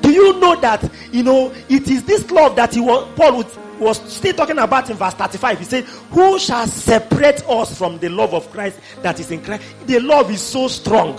Do 0.00 0.10
you 0.10 0.38
know 0.40 0.56
that, 0.60 0.90
you 1.12 1.22
know, 1.22 1.52
it 1.68 1.88
is 1.88 2.04
this 2.04 2.30
love 2.30 2.56
that 2.56 2.74
he 2.74 2.80
was, 2.80 3.08
Paul 3.16 3.38
would 3.38 3.46
was 3.82 3.98
still 4.12 4.32
talking 4.32 4.58
about 4.58 4.88
in 4.90 4.96
verse 4.96 5.14
35. 5.14 5.58
He 5.58 5.64
said, 5.64 5.84
Who 5.84 6.38
shall 6.38 6.66
separate 6.66 7.42
us 7.48 7.76
from 7.76 7.98
the 7.98 8.08
love 8.08 8.32
of 8.32 8.50
Christ 8.50 8.78
that 9.02 9.18
is 9.20 9.30
in 9.30 9.42
Christ? 9.42 9.62
The 9.86 9.98
love 10.00 10.30
is 10.30 10.40
so 10.40 10.68
strong. 10.68 11.18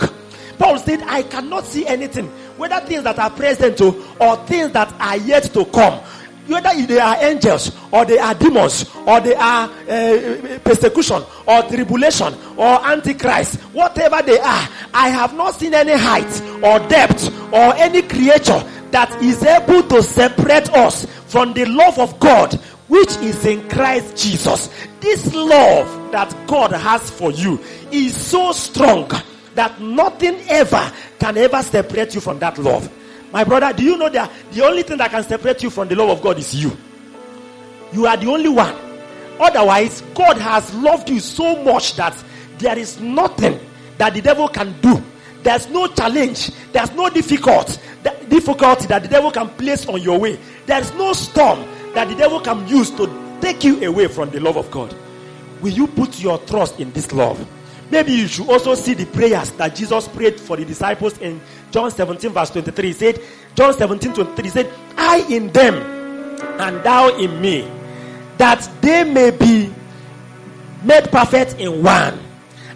Paul 0.58 0.78
said, 0.78 1.02
I 1.02 1.22
cannot 1.22 1.64
see 1.64 1.86
anything, 1.86 2.28
whether 2.56 2.80
things 2.86 3.02
that 3.04 3.18
are 3.18 3.30
present 3.30 3.76
to 3.78 4.04
or 4.20 4.36
things 4.46 4.72
that 4.72 4.92
are 5.00 5.16
yet 5.16 5.44
to 5.52 5.64
come. 5.66 6.00
Whether 6.46 6.86
they 6.86 6.98
are 6.98 7.16
angels 7.22 7.72
or 7.90 8.04
they 8.04 8.18
are 8.18 8.34
demons 8.34 8.84
or 9.06 9.20
they 9.20 9.34
are 9.34 9.64
uh, 9.88 10.58
persecution 10.62 11.22
or 11.46 11.62
tribulation 11.62 12.34
or 12.56 12.86
antichrist, 12.86 13.60
whatever 13.72 14.20
they 14.22 14.38
are, 14.38 14.68
I 14.92 15.08
have 15.08 15.34
not 15.34 15.54
seen 15.54 15.72
any 15.74 15.94
height 15.96 16.42
or 16.62 16.86
depth 16.88 17.28
or 17.52 17.74
any 17.76 18.02
creature 18.02 18.62
that 18.90 19.10
is 19.22 19.42
able 19.42 19.82
to 19.84 20.02
separate 20.02 20.70
us 20.70 21.06
from 21.26 21.54
the 21.54 21.64
love 21.64 21.98
of 21.98 22.20
God 22.20 22.54
which 22.88 23.16
is 23.16 23.44
in 23.46 23.68
Christ 23.68 24.16
Jesus. 24.16 24.68
This 25.00 25.34
love 25.34 26.12
that 26.12 26.34
God 26.46 26.72
has 26.72 27.10
for 27.10 27.30
you 27.30 27.58
is 27.90 28.14
so 28.16 28.52
strong 28.52 29.10
that 29.54 29.80
nothing 29.80 30.36
ever 30.48 30.92
can 31.18 31.36
ever 31.38 31.62
separate 31.62 32.14
you 32.14 32.20
from 32.20 32.38
that 32.40 32.58
love. 32.58 32.88
My 33.34 33.44
brother, 33.44 33.70
do 33.76 33.82
you 33.82 33.98
know 33.98 34.08
that 34.08 34.30
the 34.52 34.64
only 34.64 34.82
thing 34.82 34.96
that 34.96 35.10
can 35.10 35.22
separate 35.24 35.62
you 35.62 35.68
from 35.68 35.88
the 35.88 35.94
love 35.94 36.08
of 36.08 36.22
God 36.22 36.38
is 36.38 36.54
you? 36.54 36.74
You 37.92 38.06
are 38.06 38.16
the 38.16 38.28
only 38.28 38.48
one. 38.48 38.74
Otherwise, 39.38 40.02
God 40.14 40.38
has 40.38 40.72
loved 40.76 41.10
you 41.10 41.20
so 41.20 41.62
much 41.62 41.96
that 41.96 42.16
there 42.56 42.78
is 42.78 42.98
nothing 42.98 43.60
that 43.98 44.14
the 44.14 44.22
devil 44.22 44.48
can 44.48 44.80
do 44.80 45.02
there's 45.44 45.68
no 45.68 45.86
challenge. 45.88 46.50
There's 46.72 46.90
no 46.92 47.10
difficult, 47.10 47.78
difficulty 48.28 48.86
that 48.86 49.02
the 49.02 49.08
devil 49.08 49.30
can 49.30 49.50
place 49.50 49.86
on 49.86 50.00
your 50.00 50.18
way. 50.18 50.40
There's 50.64 50.92
no 50.94 51.12
storm 51.12 51.68
that 51.92 52.08
the 52.08 52.14
devil 52.16 52.40
can 52.40 52.66
use 52.66 52.90
to 52.92 53.38
take 53.42 53.62
you 53.62 53.86
away 53.86 54.08
from 54.08 54.30
the 54.30 54.40
love 54.40 54.56
of 54.56 54.70
God. 54.70 54.94
Will 55.60 55.72
you 55.72 55.86
put 55.86 56.18
your 56.18 56.38
trust 56.38 56.80
in 56.80 56.90
this 56.92 57.12
love? 57.12 57.46
Maybe 57.90 58.12
you 58.12 58.26
should 58.26 58.48
also 58.48 58.74
see 58.74 58.94
the 58.94 59.04
prayers 59.04 59.50
that 59.52 59.76
Jesus 59.76 60.08
prayed 60.08 60.40
for 60.40 60.56
the 60.56 60.64
disciples 60.64 61.18
in 61.18 61.40
John 61.74 61.90
17, 61.90 62.30
verse 62.30 62.50
23. 62.50 62.86
He 62.86 62.92
said, 62.92 63.20
John 63.56 63.74
17, 63.74 64.14
23 64.14 64.48
said, 64.48 64.72
I 64.96 65.26
in 65.28 65.48
them 65.48 65.74
and 66.60 66.80
thou 66.84 67.08
in 67.18 67.40
me, 67.40 67.68
that 68.38 68.70
they 68.80 69.02
may 69.02 69.32
be 69.32 69.74
made 70.84 71.10
perfect 71.10 71.58
in 71.58 71.82
one, 71.82 72.16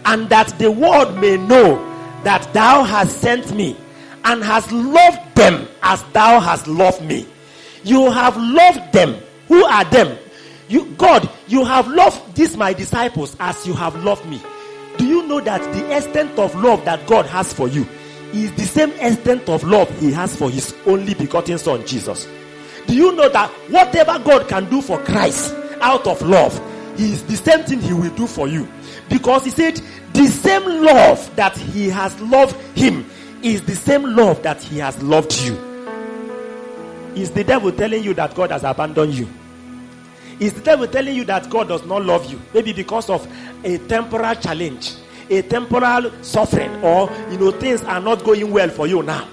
and 0.05 0.29
that 0.31 0.49
the 0.59 0.69
world 0.69 1.17
may 1.21 1.37
know 1.37 1.77
that 2.25 2.53
thou 2.53 2.83
hast 2.83 3.21
sent 3.21 3.55
me 3.55 3.77
and 4.25 4.43
hast 4.43 4.73
loved 4.73 5.37
them 5.37 5.69
as 5.81 6.03
thou 6.13 6.41
hast 6.41 6.67
loved 6.67 7.01
me. 7.05 7.25
You 7.85 8.11
have 8.11 8.37
loved 8.37 8.93
them. 8.93 9.15
Who 9.47 9.65
are 9.65 9.85
them? 9.85 10.19
You, 10.69 10.87
God, 10.99 11.31
You 11.47 11.65
have 11.65 11.87
loved 11.87 12.35
these 12.35 12.57
my 12.57 12.73
disciples 12.73 13.37
as 13.39 13.65
you 13.65 13.75
have 13.75 13.95
loved 14.05 14.27
me. 14.27 14.43
Do 14.97 15.07
you 15.07 15.25
know 15.29 15.39
that 15.41 15.63
the 15.73 15.97
extent 15.97 16.37
of 16.37 16.53
love 16.57 16.85
that 16.85 17.07
God 17.07 17.27
has 17.27 17.53
for 17.53 17.69
you 17.69 17.87
is 18.35 18.53
the 18.53 18.65
same 18.65 18.91
extent 19.01 19.49
of 19.49 19.65
love 19.65 19.89
he 20.01 20.13
has 20.13 20.37
for 20.37 20.51
his 20.51 20.75
only 20.87 21.15
begotten 21.15 21.59
son 21.59 21.87
Jesus? 21.87 22.29
Do 22.87 22.95
you 22.95 23.13
know 23.13 23.29
that 23.29 23.51
whatever 23.71 24.19
God 24.19 24.49
can 24.49 24.69
do 24.71 24.81
for 24.81 24.99
Christ 25.05 25.55
out 25.81 26.07
of 26.07 26.21
love 26.23 26.59
is 26.99 27.23
the 27.25 27.37
same 27.37 27.65
thing 27.65 27.81
he 27.81 27.93
will 27.93 28.15
do 28.15 28.27
for 28.27 28.49
you? 28.49 28.69
Because 29.09 29.45
he 29.45 29.51
said 29.51 29.81
the 30.13 30.27
same 30.27 30.65
love 30.65 31.35
that 31.37 31.57
he 31.57 31.89
has 31.89 32.19
loved 32.21 32.57
him 32.77 33.09
is 33.43 33.63
the 33.63 33.75
same 33.77 34.03
love 34.03 34.43
that 34.43 34.63
he 34.63 34.79
has 34.79 35.01
loved 35.03 35.39
you. 35.43 35.55
Is 37.15 37.31
the 37.31 37.45
devil 37.45 37.73
telling 37.73 38.03
you 38.03 38.15
that 38.15 38.35
God 38.35 38.51
has 38.51 38.65
abandoned 38.65 39.15
you? 39.15 39.29
Is 40.41 40.53
the 40.53 40.61
devil 40.61 40.87
telling 40.87 41.17
you 41.17 41.25
that 41.25 41.51
God 41.51 41.69
does 41.69 41.85
not 41.85 42.05
love 42.05 42.31
you? 42.31 42.41
Maybe 42.55 42.73
because 42.73 43.11
of 43.11 43.27
a 43.65 43.79
temporal 43.79 44.35
challenge, 44.37 44.95
a 45.31 45.43
temporal 45.43 46.11
suffering, 46.23 46.83
or 46.83 47.11
you 47.31 47.39
know, 47.39 47.51
things 47.51 47.83
are 47.85 48.01
not 48.01 48.25
going 48.25 48.51
well 48.51 48.69
for 48.69 48.87
you 48.87 49.03
now. 49.03 49.29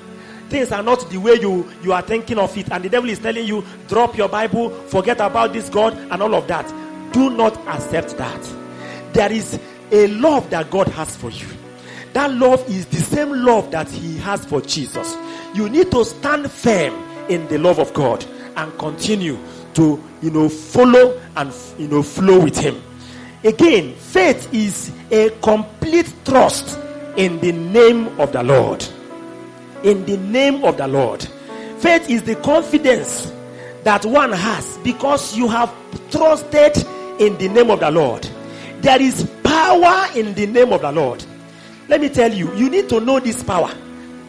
Things 0.50 0.72
are 0.72 0.84
not 0.84 1.10
the 1.10 1.18
way 1.18 1.36
you, 1.36 1.70
you 1.82 1.92
are 1.94 2.02
thinking 2.02 2.38
of 2.38 2.56
it, 2.58 2.72
and 2.72 2.84
the 2.84 2.90
devil 2.90 3.10
is 3.10 3.20
telling 3.20 3.48
you, 3.48 3.64
drop 3.88 4.16
your 4.18 4.30
Bible, 4.30 4.70
forget 4.88 5.20
about 5.20 5.54
this 5.54 5.70
God, 5.70 5.94
and 5.98 6.22
all 6.22 6.36
of 6.36 6.48
that. 6.48 6.68
Do 7.14 7.30
not 7.30 7.58
accept 7.68 8.18
that. 8.18 8.56
There 9.14 9.32
is 9.32 9.60
a 9.92 10.08
love 10.08 10.50
that 10.50 10.70
God 10.70 10.88
has 10.90 11.16
for 11.16 11.32
you. 11.32 11.48
That 12.14 12.32
love 12.34 12.68
is 12.70 12.86
the 12.86 12.98
same 12.98 13.32
love 13.32 13.72
that 13.72 13.90
He 13.90 14.18
has 14.18 14.46
for 14.46 14.62
Jesus. 14.62 15.16
You 15.54 15.70
need 15.70 15.92
to 15.92 16.06
stand 16.06 16.52
firm 16.52 16.94
in 17.30 17.48
the 17.48 17.58
love 17.58 17.80
of 17.80 17.94
God 17.94 18.26
and 18.56 18.78
continue 18.78 19.38
to 19.76 20.02
you 20.22 20.32
know 20.32 20.50
follow 20.50 21.22
and 21.36 21.54
you 21.78 21.88
know 21.88 22.02
flow 22.02 22.40
with 22.40 22.58
him 22.58 22.82
again 23.46 23.94
faith 23.96 24.52
is 24.54 24.92
a 25.12 25.30
complete 25.42 26.12
trust 26.26 26.78
in 27.16 27.40
the 27.40 27.52
name 27.52 28.08
of 28.20 28.32
the 28.32 28.44
lord. 28.44 28.86
In 29.84 30.06
the 30.06 30.18
name 30.18 30.64
of 30.64 30.78
the 30.78 30.88
lord. 30.88 31.22
Faith 31.78 32.10
is 32.10 32.24
the 32.24 32.36
confidence 32.38 33.32
that 33.84 34.04
one 34.06 34.32
has 34.32 34.78
because 34.80 35.38
you 35.38 35.48
have 35.48 35.74
trusted 36.10 36.76
in 37.20 37.38
the 37.38 37.48
name 37.50 37.70
of 37.70 37.80
the 37.80 37.92
lord. 37.92 38.28
There 38.82 39.02
is 39.02 39.30
power 39.44 40.08
in 40.16 40.34
the 40.34 40.48
name 40.48 40.74
of 40.74 40.82
the 40.82 40.92
lord. 40.92 41.24
Let 41.88 42.02
me 42.02 42.10
tell 42.10 42.34
you 42.34 42.54
you 42.56 42.70
need 42.70 42.90
to 42.90 43.00
know 43.00 43.20
this 43.20 43.44
power 43.44 43.72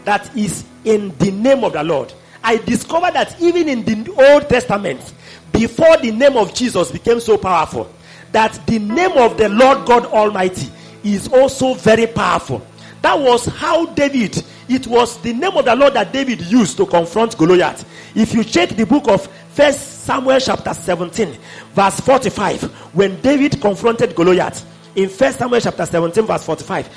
that 0.04 0.34
is 0.36 0.64
in 0.84 1.16
the 1.18 1.30
name 1.30 1.64
of 1.64 1.72
the 1.72 1.82
lord. 1.82 2.12
I 2.44 2.58
discovered 2.58 3.14
that 3.14 3.40
even 3.40 3.68
in 3.68 3.84
the 3.84 4.12
old 4.12 4.48
testament 4.48 5.14
before 5.52 5.96
the 5.96 6.12
name 6.12 6.36
of 6.36 6.54
Jesus 6.54 6.92
became 6.92 7.18
so 7.18 7.38
powerful, 7.38 7.90
that 8.36 8.66
the 8.66 8.78
name 8.78 9.12
of 9.12 9.38
the 9.38 9.48
Lord 9.48 9.86
God 9.86 10.04
Almighty 10.04 10.68
is 11.02 11.26
also 11.28 11.72
very 11.72 12.06
powerful. 12.06 12.60
That 13.00 13.18
was 13.18 13.46
how 13.46 13.86
David, 13.94 14.44
it 14.68 14.86
was 14.86 15.16
the 15.22 15.32
name 15.32 15.52
of 15.56 15.64
the 15.64 15.74
Lord 15.74 15.94
that 15.94 16.12
David 16.12 16.42
used 16.42 16.76
to 16.76 16.84
confront 16.84 17.38
Goliath. 17.38 17.88
If 18.14 18.34
you 18.34 18.44
check 18.44 18.68
the 18.76 18.84
book 18.84 19.08
of 19.08 19.26
First 19.54 20.04
Samuel 20.04 20.38
chapter 20.38 20.74
17, 20.74 21.34
verse 21.72 21.98
45, 22.00 22.64
when 22.92 23.18
David 23.22 23.58
confronted 23.58 24.14
Goliath, 24.14 24.66
in 24.94 25.08
First 25.08 25.38
Samuel 25.38 25.62
chapter 25.62 25.86
17, 25.86 26.26
verse 26.26 26.44
45, 26.44 26.90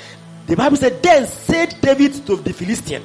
the 0.46 0.56
Bible 0.56 0.76
said, 0.76 1.02
Then 1.02 1.26
said 1.26 1.74
David 1.80 2.12
to 2.26 2.36
the 2.36 2.52
Philistine, 2.52 3.02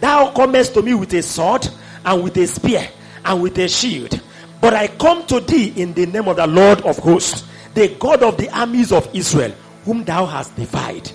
Thou 0.00 0.30
comest 0.30 0.72
to 0.72 0.80
me 0.80 0.94
with 0.94 1.12
a 1.12 1.22
sword 1.22 1.68
and 2.02 2.24
with 2.24 2.38
a 2.38 2.46
spear 2.46 2.88
and 3.26 3.42
with 3.42 3.58
a 3.58 3.68
shield 3.68 4.22
but 4.64 4.72
I 4.72 4.88
come 4.88 5.26
to 5.26 5.40
thee 5.40 5.74
in 5.76 5.92
the 5.92 6.06
name 6.06 6.26
of 6.26 6.36
the 6.36 6.46
Lord 6.46 6.80
of 6.86 6.96
hosts, 6.96 7.44
the 7.74 7.88
God 7.98 8.22
of 8.22 8.36
the 8.36 8.48
armies 8.56 8.92
of 8.92 9.08
Israel, 9.14 9.52
whom 9.84 10.04
thou 10.04 10.26
hast 10.26 10.54
defied. 10.56 11.10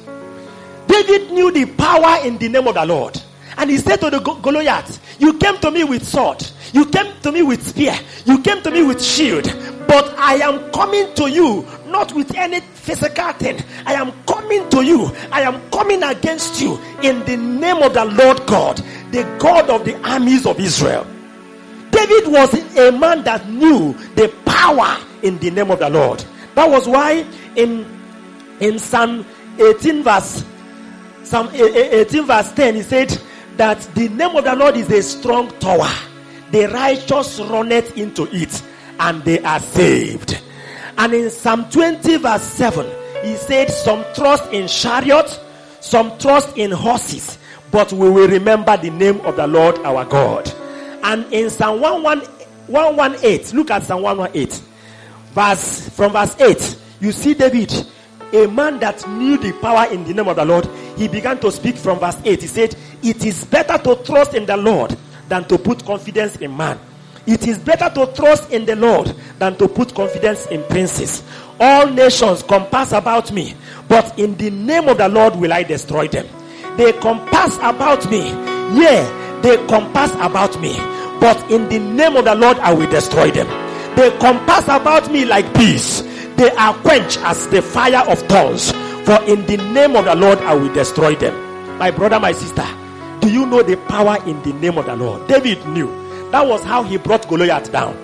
David 0.88 1.32
knew 1.32 1.52
the 1.52 1.66
power 1.66 2.26
in 2.26 2.38
the 2.38 2.50
name 2.50 2.68
of 2.68 2.76
the 2.76 2.86
Lord. 2.86 3.20
And 3.58 3.70
he 3.70 3.78
said 3.78 3.98
to 3.98 4.10
the 4.10 4.20
Goliath, 4.20 5.00
You 5.20 5.34
came 5.38 5.58
to 5.58 5.70
me 5.72 5.84
with 5.84 6.08
sword, 6.08 6.46
you 6.72 6.86
came 6.86 7.14
to 7.22 7.32
me 7.32 7.42
with 7.42 7.68
spear, 7.68 7.94
you 8.26 8.40
came 8.42 8.62
to 8.62 8.72
me 8.72 8.84
with 8.84 9.04
shield, 9.04 9.44
but 9.88 10.14
I 10.18 10.36
am 10.36 10.72
coming 10.72 11.14
to 11.16 11.30
you 11.30 11.66
not 11.88 12.14
with 12.14 12.34
any 12.36 12.62
physical 12.62 13.34
thing. 13.34 13.62
I 13.86 13.94
am 13.94 14.14
coming 14.24 14.70
to 14.70 14.82
you, 14.82 15.12
I 15.32 15.42
am 15.42 15.70
coming 15.72 16.04
against 16.04 16.62
you 16.62 16.80
in 17.04 17.26
the 17.26 17.36
name 17.36 17.84
of 17.84 17.94
the 17.94 18.06
Lord 18.06 18.46
God, 18.48 18.78
the 19.12 19.24
God 19.40 19.70
of 19.70 19.84
the 19.84 20.00
armies 20.08 20.46
of 20.46 20.60
Israel. 20.60 21.06
David 21.92 22.32
was 22.32 22.54
a 22.78 22.92
man 22.92 23.24
that 23.24 23.50
knew 23.50 23.94
the 24.16 24.34
power 24.46 24.98
in 25.22 25.38
the 25.40 25.52
name 25.52 25.70
of 25.70 25.80
the 25.80 25.90
Lord. 25.90 26.24
That 26.60 26.70
was 26.70 26.90
why 26.90 27.26
in 27.56 27.88
in 28.60 28.80
Psalm 28.80 29.26
18 29.60 30.04
verse 30.04 30.44
Psalm 31.24 31.48
18 31.54 32.26
verse 32.26 32.52
10 32.52 32.76
he 32.76 32.82
said 32.82 33.18
that 33.56 33.80
the 33.96 34.10
name 34.10 34.36
of 34.36 34.44
the 34.44 34.54
Lord 34.58 34.76
is 34.76 34.92
a 34.92 35.02
strong 35.02 35.48
tower. 35.60 35.90
The 36.52 36.66
righteous 36.66 37.40
runneth 37.40 37.98
into 37.98 38.28
it 38.36 38.62
and 39.00 39.24
they 39.24 39.40
are 39.40 39.62
saved. 39.62 40.38
And 40.98 41.14
in 41.14 41.30
Psalm 41.30 41.70
20 41.70 42.18
verse 42.18 42.44
7 42.44 42.86
he 43.24 43.38
said 43.38 43.70
some 43.70 44.04
trust 44.14 44.52
in 44.52 44.68
chariots, 44.68 45.40
some 45.80 46.18
trust 46.18 46.58
in 46.58 46.72
horses, 46.72 47.38
but 47.72 47.94
we 47.94 48.10
will 48.10 48.28
remember 48.28 48.76
the 48.76 48.90
name 48.90 49.22
of 49.22 49.38
the 49.38 49.48
Lord 49.48 49.80
our 49.86 50.04
God. 50.04 50.52
And 51.04 51.24
in 51.32 51.50
Psalm 51.50 51.80
118, 51.80 53.56
look 53.58 53.72
at 53.72 53.84
Psalm 53.84 54.02
118, 54.02 54.69
verse 55.32 55.90
from 55.90 56.14
verse 56.14 56.36
8, 56.40 56.78
you 57.02 57.12
see 57.12 57.34
David, 57.34 57.74
a 58.34 58.48
man 58.48 58.80
that 58.80 59.08
knew 59.10 59.38
the 59.38 59.54
power 59.54 59.92
in 59.92 60.04
the 60.04 60.14
name 60.14 60.28
of 60.28 60.36
the 60.36 60.46
Lord, 60.46 60.68
he 60.98 61.08
began 61.08 61.40
to 61.40 61.52
speak 61.52 61.76
from 61.76 62.00
verse 62.00 62.18
8. 62.24 62.42
He 62.42 62.48
said, 62.48 62.76
It 63.02 63.26
is 63.26 63.46
better 63.46 63.78
to 63.84 63.96
trust 64.04 64.34
in 64.34 64.46
the 64.46 64.58
Lord 64.58 64.96
than 65.28 65.46
to 65.48 65.58
put 65.58 65.86
confidence 65.86 66.36
in 66.38 66.56
man. 66.56 66.80
It 67.26 67.48
is 67.48 67.60
better 67.60 67.90
to 67.94 68.12
trust 68.14 68.52
in 68.52 68.66
the 68.66 68.76
Lord 68.76 69.08
than 69.38 69.56
to 69.58 69.68
put 69.68 69.94
confidence 69.94 70.48
in 70.48 70.64
princes. 70.64 71.24
All 71.60 71.88
nations 71.88 72.42
compass 72.44 72.92
about 72.92 73.32
me, 73.32 73.56
but 73.88 74.18
in 74.18 74.36
the 74.38 74.50
name 74.50 74.88
of 74.88 74.98
the 74.98 75.10
Lord 75.10 75.36
will 75.36 75.54
I 75.54 75.64
destroy 75.64 76.08
them. 76.08 76.28
They 76.78 76.94
compass 76.94 77.58
about 77.58 78.10
me, 78.10 78.30
yeah, 78.30 79.40
they 79.42 79.58
compass 79.68 80.12
about 80.16 80.60
me, 80.62 80.76
but 81.20 81.52
in 81.52 81.68
the 81.70 81.80
name 81.80 82.16
of 82.16 82.26
the 82.26 82.36
Lord 82.36 82.58
I 82.60 82.74
will 82.74 82.90
destroy 82.90 83.30
them. 83.32 83.69
They 83.96 84.12
compass 84.20 84.64
about 84.66 85.12
me 85.12 85.26
like 85.26 85.54
bees. 85.54 86.04
They 86.36 86.52
are 86.52 86.74
quenched 86.76 87.20
as 87.20 87.48
the 87.50 87.62
fire 87.62 88.04
of 88.10 88.20
thorns. 88.28 88.72
For 89.06 89.22
in 89.24 89.46
the 89.46 89.58
name 89.74 89.96
of 89.96 90.06
the 90.06 90.16
Lord 90.16 90.40
I 90.40 90.54
will 90.54 90.74
destroy 90.74 91.16
them. 91.16 91.78
My 91.78 91.92
brother, 91.92 92.20
my 92.20 92.32
sister, 92.32 92.66
do 93.22 93.32
you 93.32 93.46
know 93.46 93.64
the 93.64 93.78
power 93.88 94.18
in 94.28 94.42
the 94.44 94.54
name 94.54 94.78
of 94.78 94.86
the 94.86 94.96
Lord? 94.96 95.28
David 95.28 95.66
knew. 95.68 95.88
That 96.32 96.48
was 96.48 96.64
how 96.64 96.84
he 96.84 96.98
brought 96.98 97.28
Goliath 97.28 97.72
down. 97.72 97.98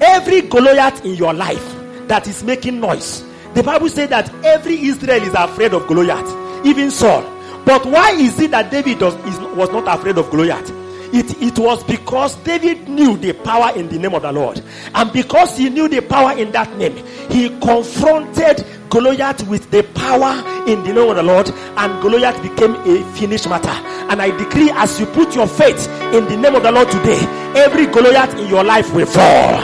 Every 0.00 0.42
Goliath 0.42 1.04
in 1.04 1.14
your 1.14 1.34
life 1.34 1.74
that 2.06 2.26
is 2.28 2.44
making 2.44 2.80
noise. 2.80 3.24
The 3.54 3.62
Bible 3.62 3.88
says 3.88 4.10
that 4.10 4.32
every 4.44 4.80
Israel 4.80 5.22
is 5.22 5.34
afraid 5.34 5.74
of 5.74 5.86
Goliath, 5.88 6.66
even 6.66 6.90
Saul. 6.90 7.22
But 7.64 7.84
why 7.84 8.12
is 8.12 8.38
it 8.40 8.52
that 8.52 8.70
David 8.70 8.98
does, 9.00 9.14
is, 9.26 9.38
was 9.56 9.70
not 9.70 9.88
afraid 9.88 10.16
of 10.18 10.30
Goliath? 10.30 10.70
It, 11.12 11.42
it 11.42 11.58
was 11.58 11.82
because 11.84 12.36
David 12.36 12.88
knew 12.88 13.16
the 13.16 13.32
power 13.32 13.76
in 13.76 13.88
the 13.88 13.98
name 13.98 14.14
of 14.14 14.22
the 14.22 14.32
Lord. 14.32 14.62
And 14.94 15.12
because 15.12 15.56
he 15.56 15.70
knew 15.70 15.88
the 15.88 16.00
power 16.02 16.36
in 16.36 16.52
that 16.52 16.76
name, 16.76 16.96
he 17.30 17.48
confronted 17.60 18.64
Goliath 18.90 19.46
with 19.48 19.70
the 19.70 19.82
power 19.94 20.32
in 20.68 20.82
the 20.84 20.92
name 20.92 21.08
of 21.10 21.16
the 21.16 21.22
Lord, 21.22 21.48
and 21.50 22.02
Goliath 22.02 22.40
became 22.42 22.74
a 22.74 23.12
finished 23.14 23.48
matter. 23.48 23.68
And 24.10 24.20
I 24.22 24.36
decree, 24.36 24.70
as 24.70 24.98
you 24.98 25.06
put 25.06 25.34
your 25.34 25.46
faith 25.46 25.88
in 26.14 26.24
the 26.24 26.36
name 26.36 26.54
of 26.54 26.62
the 26.62 26.72
Lord 26.72 26.90
today, 26.90 27.20
every 27.54 27.86
Goliath 27.86 28.34
in 28.38 28.48
your 28.48 28.64
life 28.64 28.92
will 28.94 29.06
fall 29.06 29.62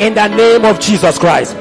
in 0.00 0.14
the 0.14 0.28
name 0.28 0.64
of 0.64 0.80
Jesus 0.80 1.18
Christ. 1.18 1.56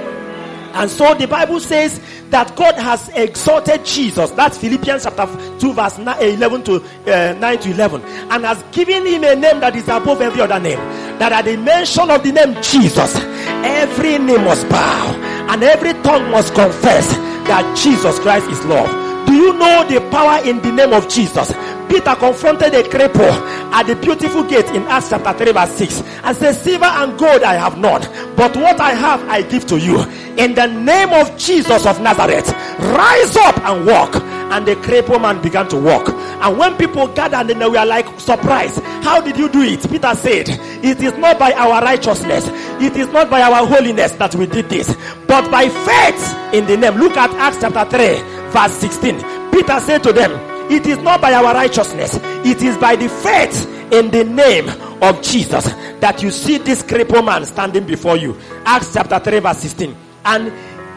And 0.73 0.89
so 0.89 1.13
the 1.13 1.27
Bible 1.27 1.59
says 1.59 2.01
that 2.29 2.55
God 2.55 2.75
has 2.75 3.09
exalted 3.09 3.85
Jesus. 3.85 4.31
That's 4.31 4.57
Philippians 4.57 5.03
chapter 5.03 5.27
2, 5.59 5.73
verse 5.73 5.97
11 5.99 6.63
to 6.63 6.75
uh, 6.75 7.33
9 7.39 7.59
to 7.59 7.71
11. 7.71 8.01
And 8.01 8.45
has 8.45 8.63
given 8.71 9.05
him 9.05 9.23
a 9.23 9.35
name 9.35 9.59
that 9.59 9.75
is 9.75 9.87
above 9.87 10.21
every 10.21 10.41
other 10.41 10.59
name. 10.59 10.79
That 11.19 11.31
at 11.31 11.45
the 11.45 11.57
mention 11.57 12.09
of 12.09 12.23
the 12.23 12.31
name 12.31 12.61
Jesus, 12.61 13.15
every 13.15 14.17
knee 14.17 14.37
must 14.37 14.67
bow 14.69 15.15
and 15.49 15.63
every 15.63 15.93
tongue 16.01 16.31
must 16.31 16.53
confess 16.55 17.07
that 17.47 17.77
Jesus 17.77 18.17
Christ 18.19 18.49
is 18.49 18.65
Lord. 18.65 19.02
You 19.43 19.51
know 19.51 19.83
the 19.85 19.99
power 20.09 20.41
in 20.47 20.61
the 20.61 20.71
name 20.71 20.93
of 20.93 21.09
Jesus? 21.09 21.51
Peter 21.89 22.15
confronted 22.15 22.73
a 22.73 22.83
cripple 22.83 23.29
at 23.73 23.83
the 23.87 23.95
beautiful 23.97 24.41
gate 24.45 24.67
in 24.69 24.83
Acts 24.83 25.09
chapter 25.09 25.33
3, 25.33 25.51
verse 25.51 25.71
6 25.71 26.01
and 26.23 26.37
said, 26.37 26.53
Silver 26.53 26.85
and 26.85 27.19
gold 27.19 27.43
I 27.43 27.55
have 27.55 27.77
not, 27.77 28.03
but 28.37 28.55
what 28.55 28.79
I 28.79 28.91
have 28.91 29.21
I 29.27 29.41
give 29.41 29.67
to 29.67 29.77
you. 29.77 29.99
In 30.37 30.55
the 30.55 30.67
name 30.67 31.09
of 31.09 31.37
Jesus 31.37 31.85
of 31.85 31.99
Nazareth, 31.99 32.49
rise 32.79 33.35
up 33.35 33.59
and 33.65 33.85
walk. 33.85 34.15
And 34.15 34.65
the 34.65 34.75
crippled 34.77 35.21
man 35.21 35.41
began 35.41 35.67
to 35.69 35.77
walk. 35.77 36.09
And 36.09 36.57
when 36.57 36.77
people 36.77 37.07
gathered 37.07 37.49
and 37.49 37.61
they 37.61 37.67
were 37.67 37.85
like 37.85 38.07
surprised, 38.19 38.81
how 39.03 39.19
did 39.19 39.35
you 39.35 39.49
do 39.49 39.61
it? 39.61 39.81
Peter 39.89 40.13
said, 40.15 40.45
It 40.83 41.01
is 41.01 41.17
not 41.17 41.39
by 41.39 41.51
our 41.53 41.81
righteousness, 41.81 42.45
it 42.81 42.95
is 42.95 43.07
not 43.07 43.29
by 43.29 43.41
our 43.41 43.65
holiness 43.67 44.11
that 44.13 44.35
we 44.35 44.45
did 44.45 44.69
this, 44.69 44.95
but 45.27 45.49
by 45.51 45.67
faith 45.69 46.53
in 46.53 46.65
the 46.67 46.77
name. 46.77 46.95
Look 46.95 47.17
at 47.17 47.31
Acts 47.31 47.57
chapter 47.61 47.83
3, 47.89 48.42
verse 48.53 48.73
16. 48.73 49.51
Peter 49.51 49.79
said 49.79 50.03
to 50.03 50.13
them, 50.13 50.31
It 50.71 50.85
is 50.85 50.97
not 50.99 51.21
by 51.21 51.33
our 51.33 51.53
righteousness, 51.53 52.19
it 52.45 52.61
is 52.61 52.77
by 52.77 52.95
the 52.95 53.09
faith 53.09 53.67
in 53.91 54.09
the 54.11 54.23
name 54.23 54.69
of 55.01 55.21
Jesus 55.21 55.65
that 55.99 56.21
you 56.21 56.31
see 56.31 56.57
this 56.57 56.81
crippled 56.83 57.25
man 57.25 57.45
standing 57.45 57.85
before 57.85 58.17
you. 58.17 58.37
Acts 58.65 58.93
chapter 58.93 59.19
3, 59.19 59.39
verse 59.39 59.59
16. 59.59 59.95
And 60.25 60.47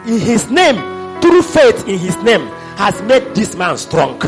in 0.07 0.19
his 0.19 0.49
name, 0.49 0.75
through 1.21 1.41
faith 1.41 1.87
in 1.87 1.99
his 1.99 2.15
name, 2.23 2.47
has 2.77 3.01
made 3.03 3.35
this 3.35 3.55
man 3.55 3.77
strong 3.77 4.19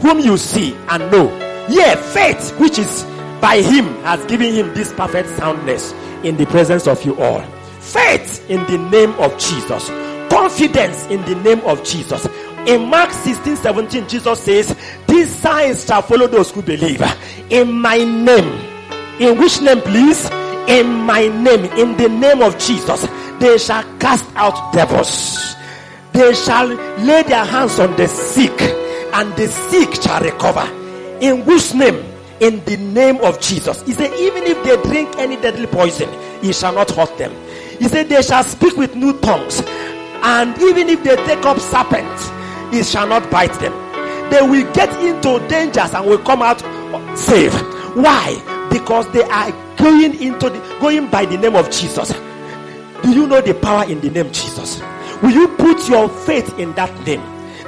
whom 0.00 0.20
you 0.20 0.36
see 0.36 0.74
and 0.88 1.10
know. 1.10 1.28
Yeah, 1.68 1.96
faith, 1.96 2.58
which 2.60 2.78
is 2.78 3.04
by 3.40 3.60
him, 3.60 3.84
has 4.02 4.24
given 4.26 4.52
him 4.52 4.72
this 4.74 4.92
perfect 4.92 5.28
soundness 5.30 5.92
in 6.22 6.36
the 6.36 6.46
presence 6.46 6.86
of 6.86 7.02
you 7.04 7.20
all. 7.20 7.42
Faith 7.80 8.48
in 8.50 8.62
the 8.64 8.78
name 8.90 9.12
of 9.14 9.32
Jesus. 9.38 9.88
Confidence 10.30 11.06
in 11.06 11.22
the 11.22 11.34
name 11.42 11.60
of 11.60 11.82
Jesus. 11.84 12.26
In 12.66 12.90
Mark 12.90 13.12
16 13.12 13.56
17, 13.56 14.08
Jesus 14.08 14.42
says, 14.42 14.76
These 15.06 15.34
signs 15.34 15.86
shall 15.86 16.02
follow 16.02 16.26
those 16.26 16.50
who 16.50 16.62
believe. 16.62 17.02
In 17.50 17.72
my 17.72 17.98
name. 17.98 18.60
In 19.20 19.38
which 19.38 19.60
name, 19.60 19.80
please? 19.80 20.28
In 20.68 20.86
my 20.88 21.28
name. 21.28 21.64
In 21.78 21.96
the 21.96 22.08
name 22.08 22.42
of 22.42 22.58
Jesus. 22.58 23.06
They 23.38 23.58
shall 23.58 23.84
cast 23.98 24.24
out 24.34 24.72
devils. 24.72 25.54
They 26.12 26.34
shall 26.34 26.66
lay 26.66 27.22
their 27.22 27.44
hands 27.44 27.78
on 27.78 27.94
the 27.96 28.08
sick 28.08 28.60
and 29.12 29.34
the 29.36 29.46
sick 29.48 29.94
shall 30.02 30.20
recover. 30.20 30.66
In 31.20 31.42
whose 31.42 31.74
name? 31.74 32.02
In 32.40 32.64
the 32.64 32.76
name 32.76 33.16
of 33.18 33.40
Jesus. 33.40 33.82
He 33.82 33.92
said, 33.92 34.12
even 34.18 34.42
if 34.44 34.62
they 34.64 34.90
drink 34.90 35.16
any 35.18 35.36
deadly 35.36 35.66
poison, 35.66 36.08
it 36.42 36.54
shall 36.54 36.74
not 36.74 36.90
hurt 36.90 37.16
them. 37.16 37.32
He 37.78 37.88
said, 37.88 38.08
they 38.08 38.20
shall 38.22 38.44
speak 38.44 38.76
with 38.76 38.94
new 38.94 39.18
tongues. 39.20 39.62
And 40.22 40.56
even 40.62 40.88
if 40.88 41.02
they 41.02 41.16
take 41.24 41.44
up 41.46 41.58
serpents, 41.58 42.30
it 42.72 42.84
shall 42.84 43.06
not 43.06 43.30
bite 43.30 43.52
them. 43.60 43.72
They 44.30 44.42
will 44.42 44.72
get 44.72 44.90
into 45.02 45.46
dangers 45.48 45.94
and 45.94 46.06
will 46.06 46.18
come 46.18 46.42
out 46.42 46.60
safe. 47.16 47.52
Why? 47.94 48.68
Because 48.70 49.10
they 49.12 49.22
are 49.22 49.52
going 49.76 50.20
into 50.20 50.50
the, 50.50 50.78
going 50.80 51.08
by 51.10 51.26
the 51.26 51.38
name 51.38 51.54
of 51.54 51.70
Jesus. 51.70 52.12
Do 53.02 53.12
you 53.12 53.26
know 53.26 53.40
the 53.40 53.54
power 53.54 53.84
in 53.88 54.00
the 54.00 54.10
name 54.10 54.32
Jesus? 54.32 54.80
Will 55.22 55.30
you 55.30 55.48
put 55.48 55.88
your 55.88 56.08
faith 56.08 56.58
in 56.58 56.72
that 56.74 56.92
name? 57.06 57.20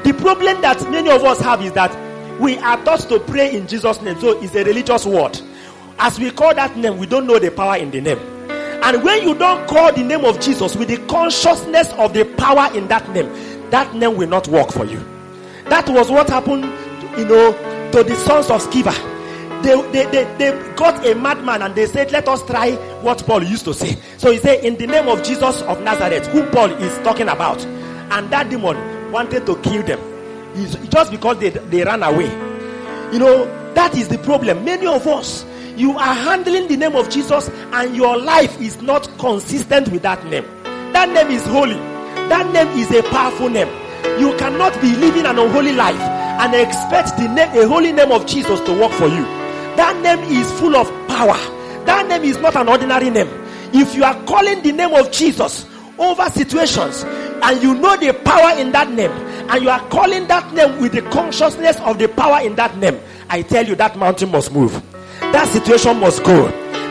The 0.05 0.15
problem 0.15 0.61
that 0.63 0.83
many 0.91 1.11
of 1.11 1.23
us 1.25 1.41
have 1.41 1.63
is 1.63 1.73
that 1.73 1.95
we 2.41 2.59
are 2.59 2.83
taught 2.85 3.01
to 3.09 3.21
pray 3.21 3.55
in 3.57 3.67
Jesus' 3.67 4.01
name. 4.03 4.19
So 4.21 4.41
it's 4.43 4.55
a 4.55 4.65
religious 4.65 5.07
word. 5.07 5.41
As 5.99 6.19
we 6.19 6.31
call 6.31 6.55
that 6.55 6.77
name, 6.77 6.99
we 6.99 7.07
don't 7.07 7.27
know 7.27 7.39
the 7.39 7.51
power 7.51 7.77
in 7.77 7.91
the 7.91 8.01
name. 8.01 8.19
And 8.51 9.03
when 9.03 9.23
you 9.23 9.35
don't 9.35 9.67
call 9.69 9.93
the 9.93 10.05
name 10.05 10.25
of 10.25 10.41
Jesus 10.41 10.77
with 10.77 10.89
the 10.89 10.99
consciousness 11.07 11.93
of 11.95 12.15
the 12.15 12.25
power 12.37 12.75
in 12.77 12.87
that 12.89 13.09
name, 13.11 13.27
that 13.71 13.95
name 13.95 14.17
will 14.17 14.29
not 14.29 14.49
work 14.49 14.73
for 14.73 14.85
you. 14.85 14.99
That 15.69 15.89
was 15.89 16.11
what 16.11 16.29
happened, 16.29 16.65
you 17.19 17.25
know, 17.27 17.53
to 17.93 18.03
the 18.03 18.17
sons 18.17 18.51
of 18.51 18.63
Sceva. 18.63 18.95
They, 19.63 19.75
they, 19.91 20.11
they, 20.11 20.37
they 20.39 20.75
got 20.77 21.05
a 21.05 21.15
madman 21.15 21.63
and 21.63 21.75
they 21.75 21.87
said, 21.87 22.13
Let 22.13 22.29
us 22.29 22.45
try 22.47 22.73
what 23.03 23.25
Paul 23.27 23.43
used 23.43 23.65
to 23.65 23.75
say. 23.75 23.97
So 24.17 24.31
he 24.31 24.39
said, 24.39 24.65
In 24.65 24.77
the 24.77 24.87
name 24.87 25.09
of 25.09 25.23
Jesus 25.25 25.63
of 25.63 25.83
Nazareth, 25.83 26.27
who 26.29 26.47
Paul 26.51 26.71
is 26.71 26.97
talking 26.99 27.29
about. 27.29 27.65
And 28.11 28.31
that 28.31 28.49
demon 28.49 29.11
wanted 29.13 29.47
to 29.47 29.57
kill 29.61 29.83
them. 29.83 30.01
It's 30.55 30.77
just 30.89 31.11
because 31.11 31.39
they, 31.39 31.51
they 31.51 31.83
ran 31.85 32.03
away. 32.03 32.31
You 33.13 33.19
know, 33.19 33.73
that 33.75 33.97
is 33.97 34.09
the 34.09 34.19
problem. 34.19 34.65
Many 34.65 34.87
of 34.87 35.07
us, 35.07 35.45
you 35.77 35.93
are 35.99 36.15
handling 36.15 36.69
the 36.69 36.77
name 36.77 36.95
of 36.97 37.11
Jesus 37.11 37.49
and 37.73 37.97
your 37.97 38.17
life 38.19 38.61
is 38.61 38.81
not 38.81 39.09
consistent 39.19 39.89
with 39.89 40.03
that 40.03 40.25
name. 40.27 40.45
That 40.93 41.09
name 41.11 41.29
is 41.29 41.45
holy. 41.47 41.98
That 42.29 42.51
name 42.53 42.69
is 42.79 42.91
a 42.91 43.03
powerful 43.03 43.49
name. 43.49 43.69
You 44.21 44.37
cannot 44.37 44.81
be 44.81 44.95
living 44.97 45.27
an 45.27 45.39
unholy 45.39 45.73
life 45.73 46.01
and 46.01 46.55
expect 46.55 47.17
the 47.17 47.29
name, 47.29 47.51
a 47.57 47.67
holy 47.67 47.93
name 47.93 48.13
of 48.13 48.27
Jesus 48.27 48.61
to 48.61 48.73
work 48.79 48.93
for 48.93 49.09
you. 49.09 49.25
That 49.77 49.99
name 50.03 50.21
is 50.31 50.51
full 50.61 50.77
of 50.77 50.87
power. 51.09 51.37
That 51.85 52.07
name 52.09 52.23
is 52.25 52.39
not 52.39 52.57
an 52.57 52.69
ordinary 52.69 53.11
name. 53.11 53.29
If 53.73 53.95
you 53.95 54.05
are 54.05 54.15
calling 54.25 54.63
the 54.63 54.73
name 54.73 54.93
of 54.95 55.11
Jesus 55.11 55.67
over 55.99 56.29
situations 56.31 57.05
and 57.05 57.63
you 57.63 57.75
know 57.75 57.97
the 57.97 58.13
power 58.25 58.59
in 58.59 58.73
that 58.73 58.91
name 58.91 59.11
and 59.11 59.63
you 59.63 59.71
are 59.71 59.81
calling 59.89 60.27
that 60.29 60.53
name 60.53 60.81
with 60.81 60.93
the 60.93 61.03
consciousness 61.03 61.77
of 61.81 61.99
the 61.99 62.09
power 62.09 62.41
in 62.45 62.55
that 62.57 62.77
name, 62.79 62.99
I 63.29 63.43
tell 63.43 63.67
you 63.67 63.75
that 63.77 63.97
mountain 63.99 64.31
must 64.31 64.53
move. 64.53 64.83
That 65.21 65.49
situation 65.49 65.99
must 66.01 66.23
go. 66.25 66.49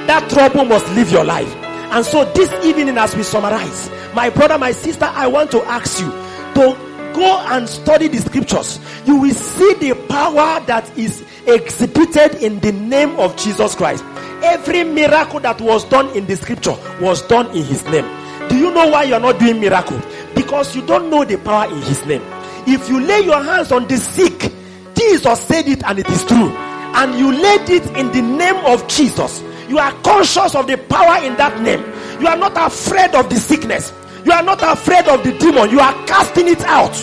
That 0.07 0.29
trouble 0.29 0.65
must 0.65 0.87
leave 0.95 1.11
your 1.11 1.23
life. 1.23 1.66
And 1.91 2.05
so 2.05 2.25
this 2.33 2.51
evening, 2.65 2.97
as 2.97 3.15
we 3.15 3.23
summarize, 3.23 3.89
my 4.13 4.29
brother, 4.29 4.57
my 4.57 4.71
sister, 4.71 5.05
I 5.05 5.27
want 5.27 5.51
to 5.51 5.61
ask 5.63 5.99
you 5.99 6.09
to 6.09 6.87
go 7.15 7.45
and 7.49 7.67
study 7.67 8.07
the 8.07 8.17
scriptures. 8.17 8.79
You 9.05 9.15
will 9.17 9.33
see 9.33 9.73
the 9.75 9.95
power 10.07 10.59
that 10.65 10.97
is 10.97 11.23
exhibited 11.47 12.43
in 12.43 12.59
the 12.59 12.71
name 12.71 13.19
of 13.19 13.35
Jesus 13.37 13.73
Christ. 13.73 14.03
Every 14.43 14.83
miracle 14.83 15.39
that 15.39 15.59
was 15.61 15.83
done 15.85 16.15
in 16.15 16.27
the 16.27 16.35
scripture 16.35 16.75
was 17.01 17.21
done 17.23 17.47
in 17.55 17.63
his 17.63 17.83
name. 17.85 18.05
Do 18.49 18.57
you 18.57 18.71
know 18.71 18.87
why 18.89 19.03
you're 19.03 19.19
not 19.19 19.39
doing 19.39 19.59
miracle? 19.59 19.99
Because 20.35 20.75
you 20.75 20.85
don't 20.85 21.09
know 21.09 21.25
the 21.25 21.37
power 21.37 21.71
in 21.73 21.81
his 21.81 22.05
name. 22.05 22.21
If 22.67 22.89
you 22.89 22.99
lay 22.99 23.21
your 23.21 23.41
hands 23.41 23.71
on 23.71 23.87
the 23.87 23.97
sick, 23.97 24.53
Jesus 24.95 25.41
said 25.41 25.67
it 25.67 25.83
and 25.83 25.99
it 25.99 26.09
is 26.09 26.23
true. 26.25 26.49
And 26.49 27.17
you 27.17 27.31
laid 27.31 27.69
it 27.69 27.85
in 27.97 28.11
the 28.11 28.21
name 28.21 28.57
of 28.65 28.87
Jesus. 28.87 29.41
You 29.69 29.77
are 29.77 29.91
conscious 30.01 30.55
of 30.55 30.67
the 30.67 30.77
power 30.77 31.23
in 31.23 31.35
that 31.37 31.61
name. 31.61 31.81
You 32.21 32.27
are 32.27 32.37
not 32.37 32.53
afraid 32.55 33.13
of 33.15 33.29
the 33.29 33.35
sickness. 33.35 33.93
You 34.25 34.31
are 34.31 34.43
not 34.43 34.61
afraid 34.61 35.07
of 35.07 35.23
the 35.23 35.37
demon. 35.37 35.69
You 35.69 35.79
are 35.79 35.93
casting 36.05 36.47
it 36.47 36.61
out 36.61 36.93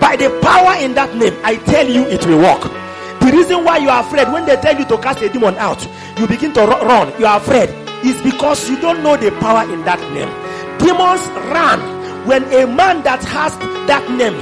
by 0.00 0.16
the 0.16 0.30
power 0.42 0.76
in 0.82 0.94
that 0.94 1.14
name. 1.16 1.34
I 1.44 1.56
tell 1.56 1.86
you, 1.88 2.02
it 2.04 2.24
will 2.26 2.38
work. 2.38 2.62
The 3.20 3.30
reason 3.30 3.64
why 3.64 3.78
you 3.78 3.88
are 3.88 4.02
afraid 4.02 4.32
when 4.32 4.46
they 4.46 4.56
tell 4.56 4.76
you 4.76 4.84
to 4.86 4.98
cast 4.98 5.22
a 5.22 5.28
demon 5.28 5.54
out, 5.56 5.78
you 6.18 6.26
begin 6.26 6.52
to 6.54 6.60
run. 6.66 7.12
You 7.20 7.26
are 7.26 7.38
afraid. 7.38 7.68
Is 8.04 8.20
because 8.22 8.68
you 8.68 8.80
don't 8.80 9.02
know 9.04 9.16
the 9.16 9.30
power 9.38 9.62
in 9.72 9.84
that 9.84 10.00
name. 10.10 10.26
Demons 10.82 11.22
ran 11.54 11.78
when 12.26 12.42
a 12.52 12.66
man 12.66 13.02
that 13.04 13.22
has 13.22 13.56
that 13.86 14.02
name, 14.10 14.34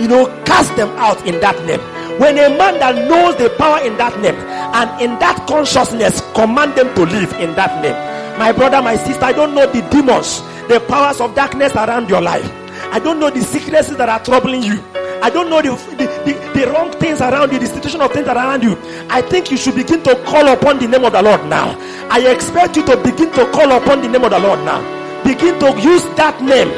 you 0.00 0.06
know, 0.06 0.26
cast 0.44 0.74
them 0.76 0.88
out 0.98 1.18
in 1.26 1.40
that 1.40 1.58
name. 1.66 1.80
When 2.18 2.36
a 2.36 2.48
man 2.50 2.78
that 2.80 3.08
knows 3.08 3.36
the 3.36 3.48
power 3.56 3.80
in 3.86 3.96
that 3.98 4.18
name 4.20 4.34
and 4.34 5.00
in 5.00 5.18
that 5.20 5.46
consciousness 5.46 6.20
command 6.34 6.74
them 6.74 6.92
to 6.94 7.02
live 7.06 7.32
in 7.40 7.54
that 7.54 7.80
name. 7.82 7.94
My 8.38 8.52
brother, 8.52 8.82
my 8.82 8.96
sister, 8.96 9.24
I 9.24 9.32
don't 9.32 9.54
know 9.54 9.66
the 9.70 9.82
demons, 9.90 10.42
the 10.68 10.80
powers 10.88 11.20
of 11.20 11.34
darkness 11.34 11.74
around 11.74 12.08
your 12.08 12.20
life. 12.20 12.46
I 12.90 12.98
don't 12.98 13.18
know 13.20 13.30
the 13.30 13.40
sicknesses 13.42 13.96
that 13.96 14.08
are 14.08 14.22
troubling 14.24 14.62
you. 14.62 14.82
I 15.20 15.30
don't 15.30 15.50
know 15.50 15.60
the, 15.60 15.70
the, 15.96 16.06
the, 16.24 16.60
the, 16.60 16.70
wrong 16.72 16.92
things 16.92 17.20
around 17.20 17.52
you, 17.52 17.58
the 17.58 17.66
situation 17.66 18.00
of 18.00 18.12
things 18.12 18.28
around 18.28 18.62
you. 18.62 18.78
I 19.10 19.20
think 19.22 19.50
you 19.50 19.56
should 19.56 19.74
begin 19.74 20.02
to 20.04 20.14
call 20.24 20.46
upon 20.48 20.78
the 20.78 20.86
name 20.86 21.04
of 21.04 21.12
the 21.12 21.22
Lord 21.22 21.44
now. 21.46 21.76
I 22.10 22.20
expect 22.30 22.76
you 22.76 22.86
to 22.86 22.96
begin 22.96 23.30
to 23.32 23.50
call 23.50 23.70
upon 23.72 24.02
the 24.02 24.08
name 24.08 24.22
of 24.24 24.30
the 24.30 24.38
Lord 24.38 24.60
now. 24.60 24.78
Begin 25.24 25.58
to 25.58 25.80
use 25.80 26.04
that 26.14 26.40
name 26.42 26.70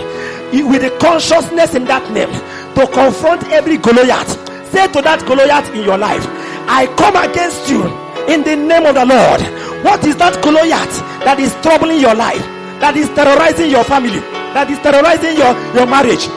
with 0.70 0.82
the 0.82 0.90
consciousness 0.98 1.74
in 1.74 1.84
that 1.84 2.10
name 2.12 2.30
to 2.74 2.86
confront 2.92 3.44
every 3.52 3.76
Goliath. 3.76 4.49
Say 4.72 4.86
to 4.92 5.02
that 5.02 5.24
Goliath 5.26 5.68
in 5.74 5.84
your 5.84 5.98
life, 5.98 6.24
I 6.70 6.86
come 6.96 7.16
against 7.16 7.68
you 7.68 7.82
in 8.32 8.42
the 8.44 8.54
name 8.56 8.86
of 8.86 8.94
the 8.94 9.06
Lord. 9.06 9.40
What 9.84 10.04
is 10.06 10.16
that 10.16 10.40
Goliath 10.42 11.00
that 11.24 11.38
is 11.40 11.54
troubling 11.62 12.00
your 12.00 12.14
life? 12.14 12.42
That 12.80 12.96
is 12.96 13.08
terrorizing 13.10 13.70
your 13.70 13.84
family? 13.84 14.20
That 14.54 14.70
is 14.70 14.78
terrorizing 14.78 15.36
your, 15.36 15.52
your 15.74 15.86
marriage? 15.86 16.28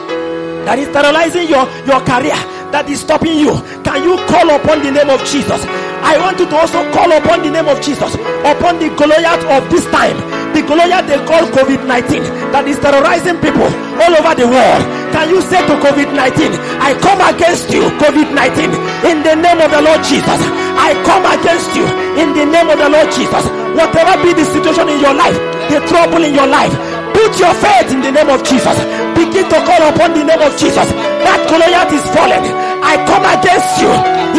that 0.64 0.78
is 0.80 0.88
terrorizing 0.88 1.46
your, 1.48 1.68
your 1.84 2.00
career, 2.08 2.36
that 2.72 2.88
is 2.88 3.00
stopping 3.04 3.36
you, 3.38 3.52
can 3.84 4.00
you 4.02 4.16
call 4.26 4.48
upon 4.48 4.80
the 4.82 4.90
name 4.90 5.12
of 5.12 5.20
Jesus? 5.28 5.60
I 6.04 6.16
want 6.20 6.40
you 6.40 6.48
to 6.48 6.56
also 6.56 6.80
call 6.92 7.12
upon 7.12 7.44
the 7.44 7.52
name 7.52 7.68
of 7.68 7.80
Jesus, 7.84 8.16
upon 8.44 8.80
the 8.80 8.88
Goliath 8.96 9.44
of 9.48 9.62
this 9.70 9.84
time, 9.92 10.16
the 10.54 10.62
Goliath 10.62 11.06
they 11.10 11.18
call 11.26 11.44
COVID 11.50 11.82
19 11.86 12.22
that 12.54 12.64
is 12.70 12.78
terrorizing 12.78 13.36
people 13.42 13.66
all 13.98 14.12
over 14.14 14.32
the 14.38 14.46
world. 14.46 14.82
Can 15.12 15.30
you 15.30 15.42
say 15.42 15.60
to 15.66 15.74
COVID 15.82 16.10
19, 16.14 16.54
I 16.80 16.94
come 17.02 17.20
against 17.22 17.70
you, 17.74 17.82
COVID 17.98 18.30
19, 18.32 18.70
in 19.10 19.16
the 19.26 19.34
name 19.34 19.58
of 19.60 19.70
the 19.70 19.82
Lord 19.82 20.00
Jesus? 20.06 20.40
I 20.78 20.94
come 21.06 21.26
against 21.26 21.74
you 21.74 21.86
in 22.18 22.34
the 22.34 22.46
name 22.46 22.70
of 22.70 22.78
the 22.78 22.88
Lord 22.88 23.10
Jesus. 23.10 23.44
Whatever 23.74 24.14
be 24.22 24.30
the 24.32 24.46
situation 24.46 24.88
in 24.88 24.98
your 25.02 25.14
life, 25.14 25.36
the 25.70 25.82
trouble 25.90 26.22
in 26.22 26.34
your 26.34 26.46
life, 26.46 26.72
Put 27.14 27.38
your 27.38 27.54
faith 27.54 27.94
in 27.94 28.02
the 28.02 28.10
name 28.10 28.28
of 28.28 28.42
Jesus. 28.42 28.74
Begin 29.14 29.46
to 29.48 29.58
call 29.62 29.82
upon 29.88 30.12
the 30.18 30.24
name 30.26 30.42
of 30.42 30.50
Jesus. 30.58 30.90
That 31.22 31.40
Goliath 31.46 31.94
is 31.94 32.02
fallen. 32.10 32.42
I 32.84 33.00
come 33.08 33.24
against 33.24 33.80
you 33.80 33.90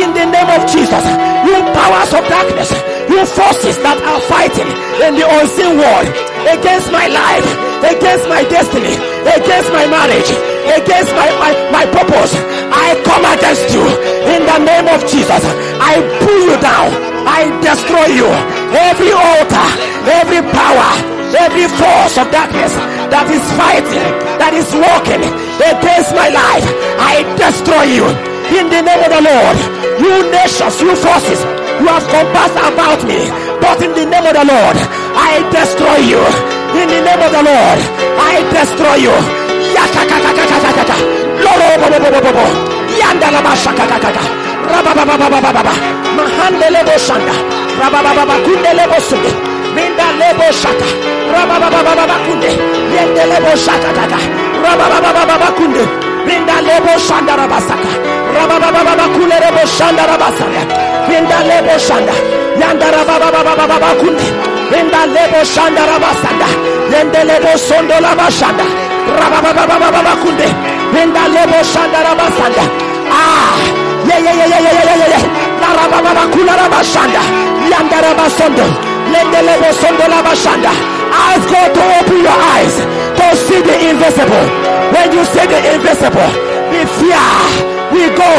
in 0.03 0.09
the 0.13 0.25
name 0.29 0.49
of 0.53 0.61
Jesus. 0.69 1.03
You 1.49 1.57
powers 1.73 2.11
of 2.13 2.23
darkness, 2.29 2.69
you 3.09 3.21
forces 3.25 3.77
that 3.81 3.97
are 4.01 4.21
fighting 4.29 4.69
in 5.01 5.17
the 5.17 5.25
unseen 5.25 5.77
world. 5.77 6.35
against 6.45 6.91
my 6.91 7.07
life, 7.07 7.47
against 7.81 8.29
my 8.29 8.43
destiny, 8.45 8.93
against 9.25 9.69
my 9.73 9.85
marriage, 9.89 10.29
against 10.69 11.11
my, 11.17 11.29
my, 11.41 11.51
my 11.73 11.85
purpose. 11.89 12.33
I 12.69 12.93
come 13.01 13.25
against 13.25 13.73
you 13.73 13.81
in 14.29 14.41
the 14.45 14.59
name 14.61 14.87
of 14.93 15.01
Jesus. 15.09 15.41
I 15.81 15.97
pull 16.21 16.39
you 16.45 16.57
down. 16.61 16.89
I 17.25 17.49
destroy 17.65 18.13
you. 18.13 18.29
Every 18.69 19.11
altar, 19.11 19.67
every 20.05 20.41
power, 20.53 20.89
every 21.33 21.65
force 21.73 22.15
of 22.21 22.29
darkness 22.29 22.73
that 23.09 23.25
is 23.33 23.41
fighting, 23.57 24.05
that 24.37 24.53
is 24.53 24.69
working 24.77 25.25
against 25.57 26.13
my 26.13 26.29
life, 26.29 26.67
I 27.01 27.25
destroy 27.41 27.85
you 27.97 28.34
in 28.53 28.69
the 28.69 28.81
name 28.81 29.01
of 29.01 29.09
the 29.09 29.21
Lord. 29.21 29.57
You 29.99 30.29
nations, 30.29 30.81
you 30.81 30.93
forces, 30.95 31.41
you 31.81 31.87
have 31.87 32.05
compassed 32.11 32.59
about 32.59 33.01
me, 33.07 33.31
but 33.63 33.81
in 33.81 33.91
the 33.95 34.05
name 34.05 34.25
of 34.27 34.35
the 34.35 34.45
Lord, 34.45 34.77
I 35.15 35.41
destroy 35.49 35.99
you. 36.03 36.21
In 36.75 36.87
the 36.91 36.99
name 37.01 37.21
of 37.23 37.31
the 37.31 37.43
Lord, 37.43 37.79
I 38.19 38.43
destroy 38.51 39.07
you. 39.07 39.15
Mahandele 46.15 46.81
boshanda, 46.85 47.31
rabababa 47.79 48.35
kundele 48.45 48.87
bosunde, 48.87 49.31
minda 49.75 50.05
lebo 50.19 50.51
shaka, 50.51 50.85
rabababa 51.33 52.15
kunde, 52.25 52.49
yendele 52.95 53.37
boshaka 53.43 53.91
kaka, 53.93 54.17
rabababa 54.63 55.47
kunde, 55.57 56.04
minda 56.27 56.57
lebo 56.61 56.93
shanda 57.07 57.33
rabasaka, 57.35 57.89
rabababa 58.35 59.05
kule 59.15 59.37
lebo 59.43 59.63
shanda 59.77 60.03
rabasaka, 60.11 60.61
minda 61.09 61.37
lebo 61.49 61.73
shanda, 61.87 62.13
yanda 62.61 62.87
rabababa 62.95 63.89
kunde, 63.99 64.27
minda 64.71 65.01
lebo 65.15 65.39
shanda 65.53 65.83
rabasanda, 65.91 66.47
yendele 66.91 67.39
bo 67.43 67.57
sondo 67.57 67.95
labashanda, 68.05 68.65
rabababa 69.19 70.13
kunde, 70.23 70.47
minda 70.93 71.23
lebo 71.35 71.59
shanda 71.63 71.99
rabasanda, 72.07 72.63
ah. 73.11 73.85
Yeah, 74.05 74.19
yeah, 74.19 74.33
yeah, 74.37 74.45
yeah, 74.45 74.61
yeah, 74.61 74.85
yeah, 74.85 74.97
yeah, 75.01 75.09
yeah. 75.17 75.23
La 75.61 75.69
rababa 75.73 76.23
kula 76.31 76.53
rabashanda. 76.61 77.21
Yanda 77.71 77.97
rabasondo. 78.05 78.65
Lende 79.11 79.39
lebo 79.41 79.69
sondo 79.81 80.05
labashanda. 80.13 80.69
Ask 81.09 81.49
God 81.49 81.73
to 81.73 81.81
open 81.97 82.19
your 82.21 82.37
eyes 82.53 83.04
see 83.35 83.61
the 83.61 83.75
invisible. 83.89 84.45
When 84.93 85.07
you 85.11 85.23
see 85.25 85.45
the 85.45 85.59
invisible, 85.75 86.31
the 86.71 86.81
fear 86.97 87.27
will 87.91 88.11
go 88.15 88.31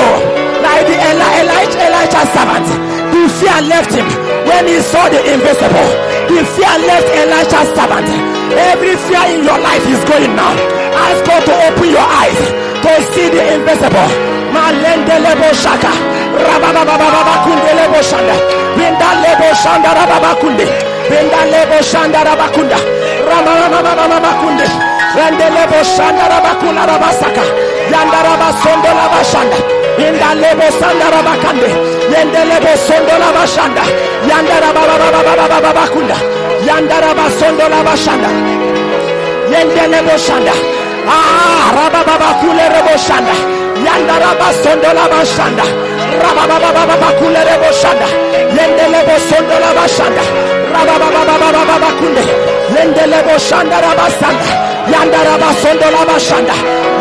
like 0.65 0.85
the 0.89 0.97
Eli- 0.97 1.37
Elijah, 1.43 1.79
Elijah 1.87 2.25
servant. 2.35 2.67
The 3.13 3.23
fear 3.39 3.59
left 3.71 3.93
him 3.95 4.09
when 4.49 4.67
he 4.67 4.81
saw 4.81 5.09
the 5.09 5.21
invisible. 5.33 5.89
The 6.31 6.41
fear 6.57 6.75
left 6.89 7.09
Elijah's 7.15 7.69
servant. 7.77 8.09
Every 8.57 8.95
fear 9.07 9.25
in 9.37 9.45
your 9.45 9.59
life 9.59 9.85
is 9.89 10.03
going 10.09 10.35
now. 10.35 10.55
Ask 10.97 11.25
God 11.27 11.43
to 11.45 11.55
open 11.69 11.89
your 11.91 12.09
eyes 12.23 12.41
to 12.85 12.91
see 13.13 13.29
the 13.29 13.43
invisible. 13.55 14.09
Malende 14.55 15.17
lebo 15.21 15.49
shaka. 15.53 15.93
Rabababababa 16.37 17.35
kunde 17.45 17.73
lebo 17.77 18.01
shanda. 18.03 18.37
Rababakunde. 19.95 20.67
Binda 21.11 21.83
shanda 21.83 22.25
rabakunda. 22.25 22.77
Rabababababa 23.31 24.31
kunde. 24.41 24.67
Rende 25.17 25.47
lebo 25.57 25.79
shanda 25.95 26.25
rabakula 26.33 26.83
rabasaka. 26.91 27.43
Yanda 27.93 28.19
rabasondo 28.27 28.91
labashanda. 28.99 29.59
Binda 29.99 30.31
lebo 30.43 30.67
shanda 30.79 31.07
rabakande. 31.15 31.69
Yende 32.13 32.41
lebo 32.51 32.73
sondo 32.87 33.15
labashanda. 33.23 33.83
Yanda 34.31 34.57
rabababababa 34.65 35.85
kunda. 35.93 36.17
Yanda 36.69 36.97
rabasondo 37.05 37.65
labashanda. 37.73 38.29
Yende 39.53 39.85
lebo 39.93 40.15
shanda. 40.27 40.53
Ah, 41.09 41.67
rabababa 41.77 42.31
kule 42.41 42.65
rebo 42.75 42.95
shanda. 43.07 43.35
Yanda 43.87 44.15
raba 44.23 44.49
sondo 44.63 44.91
laba 44.99 45.21
shanda. 45.35 45.65
Rabababababa 46.23 47.09
kule 47.19 47.41
rebo 47.49 47.69
shanda. 47.81 48.07
Yende 48.57 48.85
lebo 48.95 49.15
sondo 49.29 49.57
laba 49.65 49.85
shanda. 52.77 52.97
Rabababababa 52.97 53.03
kunde. 53.03 53.07
Yende 53.07 53.07
lebo 53.07 53.39
shanda 53.39 53.81
raba 53.81 54.07
sanda. 54.21 54.47
Yanda 54.93 55.19
raba 55.25 55.49
sondo 55.63 55.89
laba 55.97 56.17
shanda. 56.21 56.55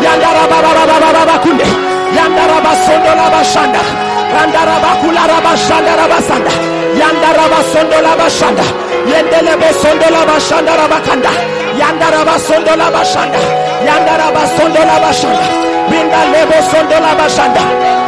Yanda 0.04 0.28
rabababababa 0.36 1.36
kunde. 1.42 1.66
Yanda 2.16 2.42
raba 2.50 2.72
sondo 2.84 3.10
laba 3.20 3.42
shanda. 3.44 3.80
Randa 4.34 4.60
raba 4.68 4.90
kula 5.00 5.22
raba 5.32 5.52
shanda 5.56 5.92
raba 6.00 6.18
sanda. 6.28 6.52
Yanda 7.00 7.28
raba 7.38 7.60
sondo 7.72 7.98
laba 8.06 8.28
shanda. 8.30 8.64
Yende 9.10 9.38
lebo 9.46 9.68
sondo 9.82 10.06
laba 10.10 10.36
shanda 10.40 10.72
raba 10.80 10.98
kanda. 11.06 11.30
Yanda 11.80 12.06
raba 12.14 12.38
sondo 12.38 12.72
laba 12.76 13.02
shanda. 13.04 13.38
Yanda 13.86 14.12
raba 14.20 14.42
sondo 14.56 14.80
laba 14.90 15.10
shanda. 15.20 15.46
Binda 15.90 16.20
lebo 16.32 16.56
sondo 16.70 16.96
laba 17.06 17.26
shanda. 17.36 17.62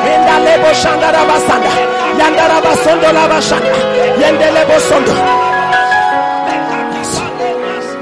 Binda 0.05 0.35
lebo 0.47 0.71
shanda 0.83 1.09
raba 1.17 1.37
sanda. 1.47 1.73
Yanda 2.21 2.45
raba 2.53 2.73
sondo 2.85 3.09
laba 3.19 3.39
shanda. 3.49 3.73
Yende 4.21 4.47
lebo 4.57 4.77
sondo. 4.89 5.58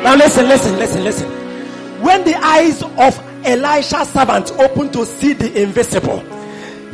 Now 0.07 0.15
listen, 0.15 0.47
listen, 0.47 0.79
listen, 0.79 1.03
listen. 1.03 1.29
When 2.01 2.23
the 2.23 2.37
eyes 2.37 2.81
of 2.81 3.19
Elisha's 3.45 4.09
servant 4.11 4.53
opened 4.53 4.93
to 4.93 5.05
see 5.05 5.33
the 5.33 5.61
invisible, 5.61 6.21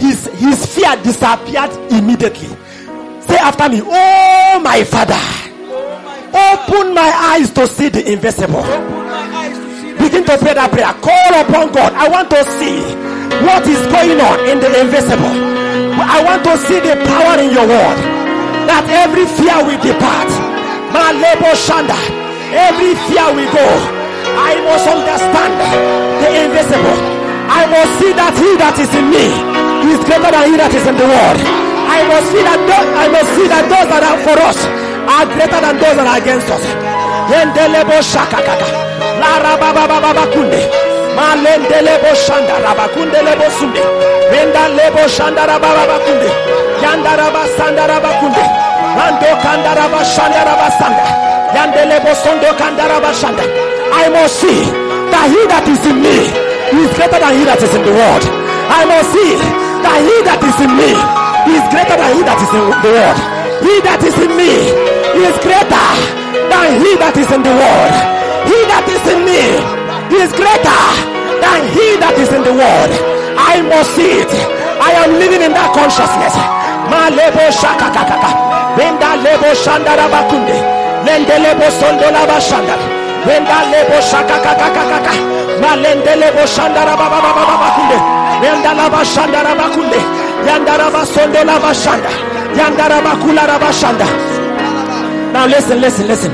his, 0.01 0.25
his 0.41 0.65
fear 0.75 0.97
disappeared 1.05 1.69
immediately. 1.93 2.49
Say 3.21 3.37
after 3.37 3.69
me, 3.69 3.83
Oh 3.85 4.61
my 4.65 4.83
father, 4.85 5.21
open 6.33 6.95
my 6.95 7.13
eyes 7.37 7.51
to 7.51 7.67
see 7.67 7.91
the 7.91 8.01
invisible. 8.11 8.63
Begin 10.01 10.25
to 10.25 10.39
pray 10.39 10.55
that 10.55 10.71
prayer. 10.73 10.95
Call 11.05 11.35
upon 11.37 11.71
God. 11.71 11.93
I 11.93 12.09
want 12.09 12.31
to 12.31 12.43
see 12.57 12.81
what 13.45 13.69
is 13.69 13.85
going 13.93 14.25
on 14.25 14.41
in 14.49 14.59
the 14.59 14.81
invisible. 14.81 15.37
I 16.01 16.25
want 16.25 16.45
to 16.45 16.57
see 16.57 16.81
the 16.81 16.97
power 17.05 17.45
in 17.45 17.53
your 17.53 17.69
word. 17.69 17.99
That 18.73 18.89
every 18.89 19.27
fear 19.37 19.61
will 19.69 19.77
depart. 19.85 20.33
Malebo 20.97 21.53
Shanda. 21.61 22.22
Every 22.53 22.93
fear 23.09 23.27
we 23.33 23.45
go. 23.49 23.65
I 24.37 24.61
must 24.65 24.87
understand 24.89 25.53
the 26.21 26.29
invisible. 26.45 26.99
I 27.49 27.65
must 27.69 27.93
see 28.01 28.13
that 28.13 28.33
he 28.37 28.51
that 28.61 28.77
is 28.77 28.93
in 28.93 29.07
me 29.13 29.27
is 29.93 30.01
greater 30.05 30.31
than 30.33 30.45
he 30.49 30.55
that 30.57 30.73
is 30.73 30.85
in 30.89 30.97
the 30.97 31.05
world. 31.09 31.41
I 31.89 32.01
must 32.09 32.27
see 32.33 32.41
that 32.45 32.61
those, 32.65 32.89
I 32.97 33.07
must 33.13 33.31
see 33.37 33.47
that 33.49 33.65
those 33.69 33.89
that 33.93 34.03
are 34.05 34.21
for 34.25 34.37
us 34.41 34.59
are 35.05 35.27
greater 35.29 35.61
than 35.61 35.75
those 35.77 35.97
that 36.01 36.09
are 36.09 36.21
against 36.21 36.49
us. 36.49 36.65
Yendelebo 37.29 38.01
shakakaka. 38.01 38.69
La 39.21 39.41
rabababa 39.43 40.25
kunde. 40.33 40.61
Malendelebo 41.17 42.13
shanda 42.25 42.57
rabakundelebo 42.65 43.47
sunde. 43.61 43.83
Venda 44.33 44.69
lebo 44.73 45.05
shanda 45.09 45.45
rababa 45.45 45.99
kunde. 46.05 46.31
Yanda 46.81 47.13
I 53.93 54.09
must 54.09 54.41
see 54.41 54.63
that 55.13 55.27
he 55.29 55.41
that 55.51 55.67
is 55.69 55.83
in 55.85 55.99
me 56.01 56.17
is 56.87 56.91
greater 56.97 57.19
than 57.21 57.35
he 57.37 57.43
that 57.45 57.61
is 57.61 57.73
in 57.75 57.83
the 57.83 57.93
world. 57.93 58.25
I 58.71 58.87
must 58.89 59.11
see 59.13 59.33
that 59.83 59.99
he 60.01 60.17
that 60.25 60.41
is 60.41 60.59
in 60.63 60.73
me 60.79 60.91
is 61.51 61.65
greater 61.75 61.97
than 61.99 62.11
he 62.17 62.23
that 62.25 62.39
is 62.41 62.53
in 62.55 62.65
the 62.83 62.91
world. 62.95 63.19
He 63.63 63.75
that 63.85 64.01
is 64.07 64.17
in 64.23 64.33
me 64.39 64.53
is 65.27 65.37
greater 65.45 65.89
than 66.49 66.69
he 66.81 66.91
that 67.03 67.15
is 67.19 67.31
in 67.31 67.43
the 67.43 67.53
world. 67.53 67.95
He 68.49 68.59
that 68.71 68.87
is 68.87 69.05
in 69.13 69.21
me 69.27 69.43
is 70.15 70.31
greater 70.33 70.83
than 71.43 71.61
he 71.75 71.87
that 71.99 72.15
is 72.17 72.31
in 72.33 72.43
the 72.47 72.55
world. 72.55 72.93
I 73.35 73.61
must 73.67 73.93
see 73.99 74.23
it. 74.23 74.33
I 74.79 74.95
am 75.05 75.19
living 75.19 75.43
in 75.43 75.53
that 75.53 75.71
consciousness. 75.75 76.52
Malebo 76.91 77.45
shakakakaka. 77.61 78.31
Venda 78.77 79.17
lebo 79.25 79.55
shandara 79.63 80.09
bakunde. 80.09 80.57
Lende 81.07 81.37
lebo 81.45 81.67
sondo 81.79 82.09
laba 82.11 82.41
shandara. 82.41 82.85
Venda 83.27 83.59
lebo 83.73 83.97
shakakakakaka. 84.11 85.13
Malende 85.61 86.17
lebo 86.17 86.47
shandara 86.47 86.97
baba 86.97 87.19
baba 87.23 87.43
baba 87.51 87.69
kunde. 87.77 87.99
Venda 88.43 88.75
laba 88.75 89.05
shandara 89.05 89.55
bakunde. 89.55 90.01
Yandara 90.47 90.91
basondo 90.91 91.45
laba 91.45 91.73
shanda. 91.75 92.11
Yandara 92.59 93.01
bakula 93.07 93.47
laba 93.47 93.73
shanda. 93.73 94.07
Now 95.33 95.47
listen, 95.47 95.81
listen, 95.81 96.09
listen. 96.09 96.33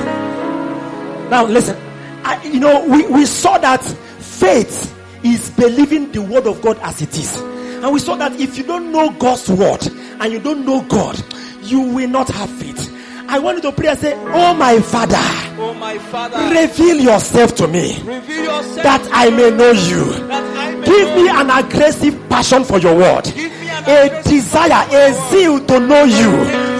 Now 1.31 1.45
listen. 1.45 1.77
I, 2.25 2.43
you 2.45 2.59
know, 2.61 2.85
we, 2.87 3.07
we 3.07 3.27
saw 3.27 3.59
that 3.59 3.83
faith 4.19 4.95
is 5.23 5.51
believing 5.51 6.11
the 6.13 6.23
word 6.23 6.47
of 6.47 6.61
God 6.63 6.79
as 6.83 7.01
it 7.03 7.17
is. 7.17 7.37
And 7.83 7.93
we 7.93 7.99
saw 8.01 8.16
that 8.16 8.33
if 8.41 8.59
you 8.59 8.64
don't 8.64 8.91
know 8.93 9.11
God's 9.11 9.49
word 9.49 9.87
and 10.20 10.33
you 10.33 10.41
don't 10.41 10.64
know 10.66 10.83
God, 10.83 11.20
you 11.62 11.81
will 11.81 12.09
not 12.09 12.29
have 12.29 12.51
faith. 12.51 12.95
I 13.29 13.39
want 13.39 13.57
you 13.57 13.62
to 13.70 13.72
pray 13.72 13.89
and 13.89 13.99
say, 13.99 14.14
Oh 14.16 14.55
my 14.55 14.81
Father, 14.81 15.20
Oh 15.61 15.74
my 15.74 15.99
Father, 15.99 16.39
reveal 16.49 16.97
yourself 16.97 17.55
to 17.57 17.68
me 17.68 18.01
reveal 18.03 18.45
yourself 18.45 18.83
that 18.83 19.05
I 19.12 19.29
may 19.29 19.51
know 19.51 19.72
you. 19.72 20.07
may 20.26 20.87
Give 20.87 21.09
know 21.09 21.22
me 21.22 21.29
an 21.29 21.51
aggressive 21.53 22.16
passion 22.31 22.64
for 22.64 22.79
your 22.79 22.97
word, 22.97 23.24
Give 23.24 23.53
me 23.53 23.68
an 23.68 23.85
a 23.85 24.22
desire, 24.24 24.81
a 24.89 25.12
zeal 25.29 25.61
to 25.66 25.79
know 25.79 26.05
you 26.05 26.33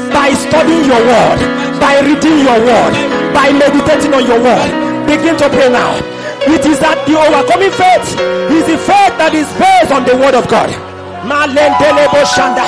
by 0.09 0.33
studying 0.33 0.89
your 0.89 1.05
word, 1.05 1.39
by 1.79 2.01
reading 2.01 2.41
your 2.41 2.59
word, 2.65 2.95
by 3.37 3.53
meditating 3.53 4.15
on 4.15 4.25
your 4.25 4.41
word. 4.41 5.07
Begin 5.07 5.37
to 5.37 5.49
pray 5.51 5.69
now. 5.69 6.01
It 6.49 6.65
is 6.65 6.79
that 6.81 7.05
the 7.05 7.13
overcoming 7.13 7.71
faith 7.77 8.09
is 8.57 8.65
the 8.65 8.79
faith 8.89 9.15
that 9.21 9.35
is 9.35 9.45
based 9.61 9.93
on 9.93 10.05
the 10.09 10.17
word 10.17 10.33
of 10.35 10.49
God. 10.49 10.88
Malendelebo 11.25 12.23
shanda. 12.35 12.65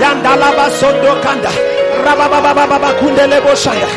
Yandalaba 0.00 0.68
sondo 0.78 1.12
kanda. 1.22 1.50
Rabababababa 2.04 2.90
kundelebo 3.00 3.54
shanda. 3.56 3.88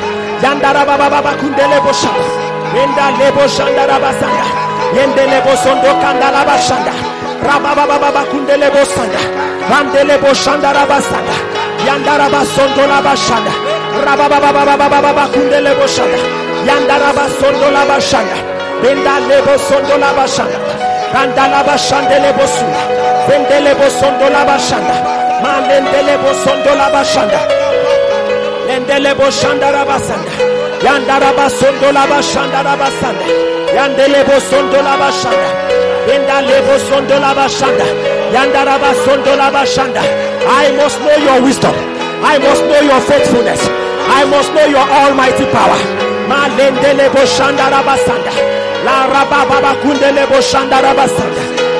Yandarabababa 0.43 1.31
kundelebo 1.41 1.91
shanda. 1.93 2.25
Yenda 2.75 3.05
lebo 3.19 3.43
shanda 3.47 3.83
rabasanda. 3.87 4.45
Yendelebo 4.95 5.53
sondo 5.63 5.91
kanda 6.01 6.27
rabashanda. 6.35 6.93
Rababababa 7.47 8.23
kundelebo 8.31 8.81
sanda. 8.95 9.19
Randelebo 9.71 10.33
shanda 10.33 10.71
rabasanda. 10.73 11.35
Yandaraba 11.87 12.41
sondo 12.55 12.83
rabashanda. 12.87 13.51
Rabababababa 14.05 15.25
kundelebo 15.33 15.85
shanda. 15.87 16.19
Yandaraba 16.67 17.25
sondo 17.39 17.67
rabashanda. 17.75 18.37
Benda 18.81 19.19
lebo 19.27 19.53
sondo 19.67 19.97
labashanda. 19.97 20.59
Kanda 21.11 21.43
labashande 21.51 22.19
lebo 22.23 22.45
sunda. 23.27 23.49
Bende 23.49 23.61
lebo 23.61 23.89
sondo 23.89 24.29
labashanda. 24.29 24.95
Malende 25.43 26.01
lebo 26.03 26.33
sondo 26.43 26.75
labashanda. 26.75 27.39
Lende 28.67 28.99
lebo 28.99 29.31
shanda 29.31 29.71
rabasanda. 29.71 30.31
Yanda 30.83 31.19
rabasondo 31.19 31.91
labashanda 31.91 32.63
rabasanda. 32.63 33.25
Yande 33.75 34.07
lebo 34.07 34.39
sondo 34.49 34.77
labashanda. 34.81 35.49
Benda 36.07 36.41
lebo 36.41 36.73
sondo 36.89 37.15
labashanda. 37.19 37.85
Yanda 38.33 38.65
rabasondo 38.65 39.31
labashanda. 39.41 40.01
I 40.49 40.71
must 40.77 40.99
know 41.01 41.17
your 41.27 41.41
wisdom. 41.43 41.75
I 42.23 42.37
must 42.39 42.63
know 42.63 42.81
your 42.81 43.01
faithfulness. 43.01 43.61
I 44.09 44.25
must 44.25 44.51
know 44.53 44.65
your 44.65 44.87
almighty 44.99 45.45
power. 45.51 45.79
Malende 46.29 46.93
lebo 46.99 47.21
shanda 47.25 47.69
rabasanda. 47.71 48.31
La 48.85 49.07
rababa 49.07 49.71
kundele 49.81 50.25
boshanda 50.27 50.81
rabasanda. 50.81 51.36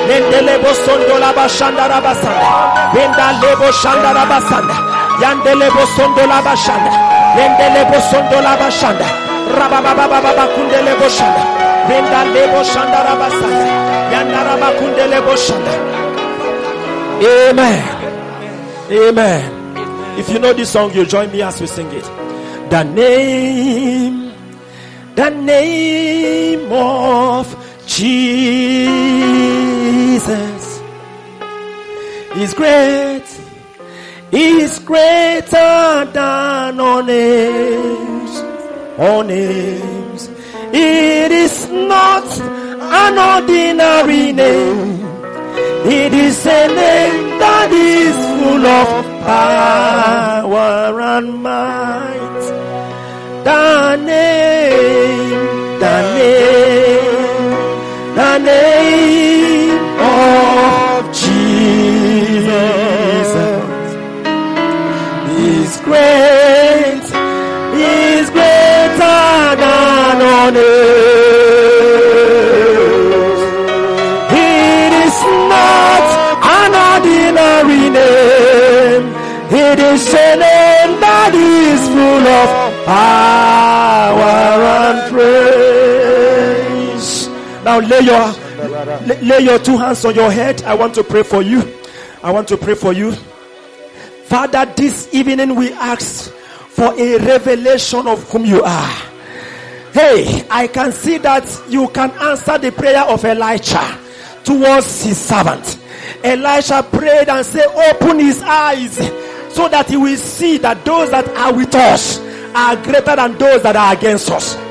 Lendele 0.08 0.58
bosondo 0.58 1.18
la 1.18 1.32
bashanda 1.32 1.86
rabasanda. 1.86 2.48
Benda 2.94 3.26
lebo 3.42 3.70
shanda 3.80 4.10
rabasanda. 4.16 4.74
Yandele 5.22 5.68
bosondo 5.76 6.26
la 6.26 6.40
bashanda. 6.46 6.90
Lendele 7.36 7.82
bosondo 7.90 8.40
la 8.40 8.56
bashanda. 8.56 9.06
Rababa 9.58 10.44
kundele 10.54 10.94
boshanda. 11.00 11.42
Benda 11.88 12.20
lebo 12.34 12.60
shanda 12.64 12.98
rabasanda. 13.06 13.66
Yanda 14.12 14.40
rabakundele 14.48 15.20
boshanda. 15.26 15.72
Amen. 17.20 17.82
Amen. 18.90 20.18
If 20.18 20.30
you 20.30 20.38
know 20.38 20.52
this 20.52 20.70
song, 20.70 20.92
you 20.94 21.04
join 21.04 21.30
me 21.30 21.42
as 21.42 21.60
we 21.60 21.66
sing 21.66 21.88
it. 21.92 22.04
The 22.70 22.82
name 22.84 24.28
the 25.18 25.30
name 25.30 26.72
of 26.72 27.46
Jesus 27.88 29.08
is 32.36 32.52
great, 32.52 33.24
is 34.30 34.78
greater 34.80 36.04
than 36.12 36.80
all 36.80 37.02
names, 37.02 38.30
all 38.98 39.22
names. 39.24 40.28
It 40.70 41.32
is 41.32 41.66
not 41.70 42.28
an 42.38 43.18
ordinary 43.18 44.32
name. 44.32 45.00
It 45.86 46.12
is 46.12 46.44
a 46.44 46.68
name 46.68 47.38
that 47.40 47.72
is 47.72 48.14
full 48.38 48.66
of 48.66 48.88
power 49.24 51.00
and 51.00 51.42
might. 51.42 52.44
The 53.44 53.96
name, 53.96 55.80
the 55.80 56.02
name, 56.14 56.77
name 58.48 59.78
of 60.00 61.00
Jesus 61.22 63.28
is 65.54 65.70
great, 65.88 67.06
is 67.74 68.26
greater 68.36 69.24
than 69.62 70.16
all 70.32 70.50
names. 70.58 70.68
It 74.50 74.92
is 75.06 75.16
not 75.54 76.06
an 76.58 76.72
ordinary 76.90 77.84
name. 77.98 79.06
It 79.66 79.78
is 79.92 80.02
a 80.26 80.28
name 80.46 80.92
that 81.04 81.32
is 81.34 81.80
full 81.94 82.26
of 82.42 82.48
power 82.86 84.40
and 84.86 84.98
praise. 85.12 87.08
Now 87.64 87.78
lay 87.90 88.02
your 88.10 88.28
lay, 89.08 89.20
lay 89.22 89.40
your 89.40 89.58
two 89.58 89.76
hands 89.76 90.04
on 90.04 90.14
your 90.14 90.30
head. 90.30 90.62
I 90.62 90.74
want 90.74 90.94
to 90.94 91.04
pray 91.04 91.22
for 91.22 91.42
you. 91.42 91.62
I 92.22 92.30
want 92.30 92.48
to 92.48 92.56
pray 92.56 92.74
for 92.74 92.92
you. 92.92 93.12
Father, 94.26 94.66
this 94.76 95.12
evening 95.14 95.54
we 95.56 95.72
ask 95.72 96.30
for 96.30 96.92
a 96.98 97.18
revelation 97.18 98.06
of 98.06 98.28
whom 98.30 98.44
you 98.44 98.62
are. 98.62 98.92
Hey, 99.92 100.46
I 100.50 100.66
can 100.66 100.92
see 100.92 101.18
that 101.18 101.44
you 101.68 101.88
can 101.88 102.10
answer 102.10 102.58
the 102.58 102.70
prayer 102.70 103.02
of 103.02 103.24
Elijah 103.24 103.98
towards 104.44 105.02
his 105.02 105.18
servant. 105.18 105.78
Elisha 106.22 106.82
prayed 106.82 107.28
and 107.28 107.44
said, 107.44 107.66
Open 107.68 108.18
his 108.18 108.42
eyes 108.42 108.96
so 109.54 109.68
that 109.68 109.86
he 109.88 109.96
will 109.96 110.16
see 110.16 110.58
that 110.58 110.84
those 110.84 111.10
that 111.10 111.26
are 111.30 111.54
with 111.54 111.74
us 111.74 112.20
are 112.54 112.76
greater 112.82 113.16
than 113.16 113.36
those 113.38 113.62
that 113.62 113.76
are 113.76 113.94
against 113.94 114.30
us. 114.30 114.67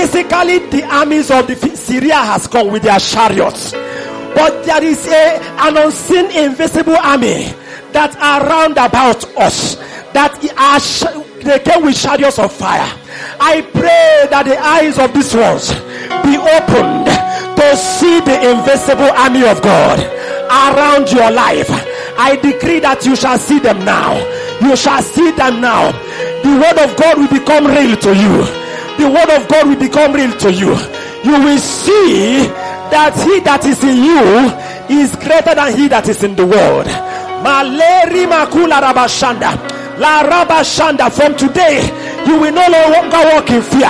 Physically, 0.00 0.60
the 0.70 0.82
armies 0.90 1.30
of 1.30 1.46
the 1.46 1.56
Syria 1.76 2.16
has 2.16 2.46
come 2.46 2.72
with 2.72 2.84
their 2.84 2.98
chariots, 2.98 3.72
but 3.72 4.64
there 4.64 4.82
is 4.82 5.06
a 5.06 5.36
an 5.60 5.76
unseen, 5.76 6.24
invisible 6.30 6.96
army 6.96 7.52
that 7.92 8.16
are 8.16 8.40
round 8.48 8.78
about 8.78 9.22
us. 9.36 9.76
That 10.16 10.40
are 10.56 10.80
they 11.44 11.58
came 11.58 11.84
with 11.84 12.00
chariots 12.00 12.38
of 12.38 12.50
fire. 12.50 12.88
I 13.38 13.60
pray 13.60 14.24
that 14.32 14.48
the 14.48 14.56
eyes 14.56 14.98
of 14.98 15.12
these 15.12 15.36
ones 15.36 15.68
be 16.24 16.40
opened 16.48 17.04
to 17.60 17.76
see 17.76 18.24
the 18.24 18.56
invisible 18.56 19.12
army 19.12 19.44
of 19.44 19.60
God 19.60 20.00
around 20.48 21.12
your 21.12 21.30
life. 21.30 21.68
I 22.16 22.40
decree 22.40 22.80
that 22.80 23.04
you 23.04 23.16
shall 23.16 23.36
see 23.36 23.58
them 23.58 23.84
now. 23.84 24.16
You 24.62 24.74
shall 24.76 25.02
see 25.02 25.30
them 25.32 25.60
now. 25.60 25.92
The 26.40 26.56
word 26.56 26.88
of 26.88 26.96
God 26.96 27.18
will 27.18 27.28
become 27.28 27.66
real 27.66 27.98
to 27.98 28.16
you. 28.16 28.59
The 29.00 29.08
word 29.08 29.30
of 29.32 29.48
God 29.48 29.66
will 29.66 29.78
become 29.80 30.12
real 30.12 30.36
to 30.44 30.52
you. 30.52 30.76
You 31.24 31.32
will 31.40 31.56
see 31.56 32.44
that 32.92 33.16
he 33.16 33.40
that 33.40 33.64
is 33.64 33.80
in 33.80 33.96
you 34.04 35.00
is 35.00 35.16
greater 35.16 35.56
than 35.56 35.72
he 35.72 35.88
that 35.88 36.04
is 36.06 36.22
in 36.22 36.36
the 36.36 36.44
world. 36.44 36.84
Maleri 37.40 38.28
makula 38.28 38.76
rabashanda. 38.84 39.56
La 39.96 40.20
rabashanda. 40.20 41.08
From 41.08 41.32
today, 41.32 41.80
you 42.28 42.44
will 42.44 42.52
no 42.52 42.60
longer 42.68 43.24
walk 43.32 43.48
in 43.48 43.64
fear. 43.64 43.88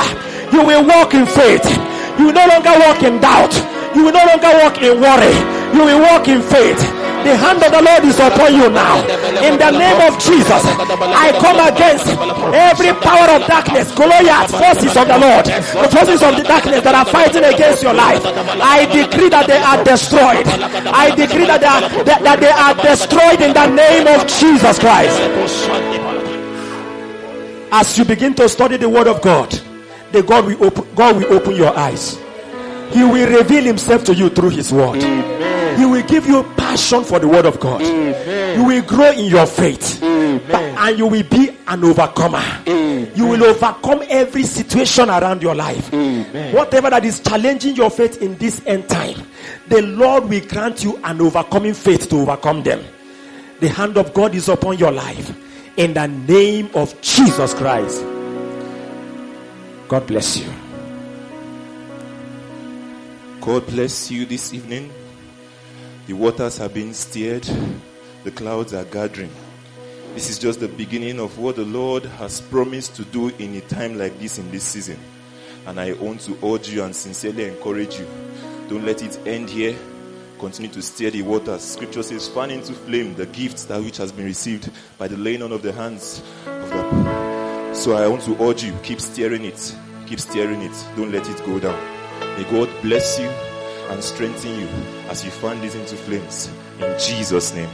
You 0.55 0.63
will 0.63 0.87
walk 0.87 1.11
in 1.15 1.27
faith. 1.27 1.67
You 2.15 2.31
will 2.31 2.39
no 2.39 2.47
longer 2.47 2.75
walk 2.79 3.03
in 3.03 3.19
doubt. 3.19 3.51
You 3.99 4.05
will 4.07 4.15
no 4.15 4.25
longer 4.31 4.53
walk 4.63 4.79
in 4.79 4.95
worry. 4.95 5.35
You 5.75 5.91
will 5.91 6.01
walk 6.07 6.29
in 6.29 6.41
faith. 6.41 6.79
The 7.25 7.37
hand 7.37 7.63
of 7.63 7.71
the 7.71 7.83
Lord 7.85 8.05
is 8.05 8.19
upon 8.19 8.55
you 8.55 8.71
now. 8.71 9.05
In 9.45 9.59
the 9.61 9.71
name 9.71 10.01
of 10.09 10.19
Jesus, 10.19 10.63
I 10.65 11.37
come 11.37 11.61
against 11.61 12.09
every 12.57 12.93
power 12.97 13.37
of 13.37 13.47
darkness, 13.47 13.93
Goliath, 13.95 14.51
forces 14.51 14.97
of 14.97 15.07
the 15.07 15.19
Lord, 15.21 15.45
the 15.47 15.89
forces 15.93 16.23
of 16.23 16.37
the 16.37 16.45
darkness 16.45 16.83
that 16.83 16.95
are 16.95 17.05
fighting 17.05 17.45
against 17.45 17.83
your 17.83 17.93
life. 17.93 18.25
I 18.25 18.87
decree 18.89 19.29
that 19.29 19.47
they 19.47 19.59
are 19.61 19.85
destroyed. 19.85 20.47
I 20.89 21.15
decree 21.15 21.47
that 21.47 21.61
they 21.61 21.69
are, 21.69 22.05
that, 22.05 22.23
that 22.25 22.41
they 22.41 22.51
are 22.51 22.75
destroyed 22.81 23.41
in 23.45 23.53
the 23.53 23.67
name 23.69 24.07
of 24.09 24.27
Jesus 24.27 24.79
Christ. 24.79 25.21
As 27.73 27.97
you 27.99 28.05
begin 28.05 28.35
to 28.35 28.49
study 28.49 28.77
the 28.79 28.89
Word 28.89 29.07
of 29.07 29.21
God, 29.23 29.51
the 30.13 30.23
God 30.23 30.47
will 30.47 30.65
open, 30.65 30.87
God 30.95 31.17
will 31.17 31.33
open 31.33 31.55
your 31.55 31.77
eyes. 31.77 32.19
He 32.91 33.05
will 33.05 33.29
reveal 33.31 33.63
Himself 33.63 34.05
to 34.05 34.15
you 34.15 34.29
through 34.31 34.51
His 34.51 34.73
Word. 34.73 34.99
He 35.79 35.85
will 35.87 36.03
give 36.03 36.27
you 36.27 36.43
passion 36.57 37.05
for 37.05 37.19
the 37.19 37.29
Word 37.29 37.47
of 37.47 37.59
God. 37.61 37.81
You 37.83 38.65
will 38.65 38.83
grow 38.83 39.11
in 39.13 39.27
your 39.27 39.47
faith, 39.47 40.01
But- 40.01 40.61
and 40.61 40.99
you 40.99 41.07
will 41.07 41.23
be 41.25 41.51
an 41.69 41.85
overcomer. 41.85 42.43
You 42.67 43.27
will 43.27 43.45
overcome 43.45 44.03
every 44.09 44.43
situation 44.45 45.09
around 45.11 45.43
your 45.43 45.55
life. 45.55 45.91
Whatever 46.53 46.91
that 46.91 47.05
is 47.05 47.21
challenging 47.21 47.77
your 47.77 47.91
faith 47.91 48.21
in 48.23 48.37
this 48.39 48.61
end 48.67 48.89
time, 48.89 49.23
the 49.69 49.83
Lord 49.83 50.29
will 50.29 50.41
grant 50.47 50.83
you 50.85 50.99
an 51.05 51.21
overcoming 51.21 51.75
faith 51.75 52.09
to 52.11 52.17
overcome 52.23 52.63
them. 52.63 52.83
The 53.61 53.69
hand 53.69 53.97
of 53.99 54.13
God 54.15 54.35
is 54.35 54.49
upon 54.49 54.79
your 54.79 54.91
life 54.93 55.33
in 55.77 55.95
the 55.95 56.07
name 56.07 56.71
of 56.75 56.99
Jesus 57.03 57.53
Christ. 57.55 58.03
God 59.89 60.07
bless 60.07 60.37
you. 60.39 60.47
God 63.41 63.67
bless 63.67 64.11
you 64.11 64.25
this 64.27 64.53
evening. 64.55 64.91
The 66.07 66.15
waters 66.15 66.61
are 66.61 66.69
being 66.69 66.93
stirred, 66.93 67.49
the 68.25 68.31
clouds 68.31 68.75
are 68.75 68.85
gathering. 68.85 69.31
This 70.15 70.29
is 70.29 70.39
just 70.39 70.59
the 70.59 70.69
beginning 70.69 71.21
of 71.21 71.39
what 71.39 71.57
the 71.57 71.65
Lord 71.65 72.05
has 72.05 72.41
promised 72.41 72.97
to 72.97 73.05
do 73.05 73.29
in 73.39 73.55
a 73.55 73.61
time 73.61 73.97
like 73.97 74.19
this 74.19 74.39
in 74.39 74.51
this 74.51 74.65
season. 74.65 74.99
And 75.67 75.79
I 75.79 75.93
want 75.93 76.23
to 76.23 76.37
urge 76.45 76.69
you 76.69 76.83
and 76.83 76.97
sincerely 76.97 77.45
encourage 77.45 77.99
you. 77.99 78.07
Don't 78.69 78.85
let 78.85 79.03
it 79.03 79.21
end 79.25 79.51
here. 79.51 79.79
Continue 80.39 80.71
to 80.73 80.83
stir 80.83 81.11
the 81.11 81.23
waters. 81.23 81.63
Scripture 81.63 82.03
says, 82.03 82.27
fan 82.29 82.51
into 82.51 82.73
flame 82.73 83.15
the 83.15 83.27
gifts 83.27 83.67
that 83.67 83.81
which 83.83 83.99
has 83.99 84.11
been 84.11 84.25
received 84.25 84.71
by 84.99 85.07
the 85.07 85.17
laying 85.17 85.43
on 85.43 85.53
of 85.53 85.63
the 85.63 85.73
hands 85.73 86.23
of 86.47 86.71
the. 86.71 87.75
So 87.75 87.95
I 87.95 88.09
want 88.09 88.23
to 88.23 88.43
urge 88.43 88.65
you, 88.65 88.75
keep 88.83 89.01
stirring 89.01 89.45
it. 89.45 89.77
Keep 90.07 90.19
stirring 90.19 90.63
it. 90.63 90.73
Don't 90.97 91.13
let 91.13 91.29
it 91.29 91.39
go 91.47 91.61
down. 91.61 91.79
May 92.37 92.51
God 92.51 92.69
bless 92.83 93.21
you 93.21 93.29
and 93.29 94.03
strengthen 94.03 94.59
you 94.59 95.00
as 95.11 95.25
you 95.25 95.31
fan 95.31 95.61
this 95.61 95.75
into 95.75 95.97
flames. 95.97 96.49
In 96.79 96.99
Jesus' 96.99 97.53
name. 97.55 97.69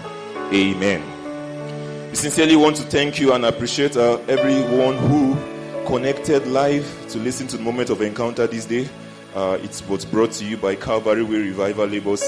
Amen. 0.52 2.10
We 2.10 2.16
sincerely 2.16 2.56
want 2.56 2.76
to 2.76 2.82
thank 2.84 3.20
you 3.20 3.34
and 3.34 3.44
appreciate 3.44 3.96
uh, 3.96 4.18
everyone 4.26 4.96
who 4.96 5.36
connected 5.86 6.46
live 6.46 7.06
to 7.10 7.18
listen 7.18 7.46
to 7.48 7.58
the 7.58 7.62
moment 7.62 7.90
of 7.90 8.00
encounter 8.00 8.46
this 8.46 8.64
day. 8.64 8.88
Uh, 9.34 9.58
it 9.62 9.82
was 9.88 10.04
brought 10.06 10.32
to 10.32 10.44
you 10.46 10.56
by 10.56 10.74
Calvary 10.74 11.22
Way 11.22 11.36
Revival 11.36 11.86
Labels 11.86 12.22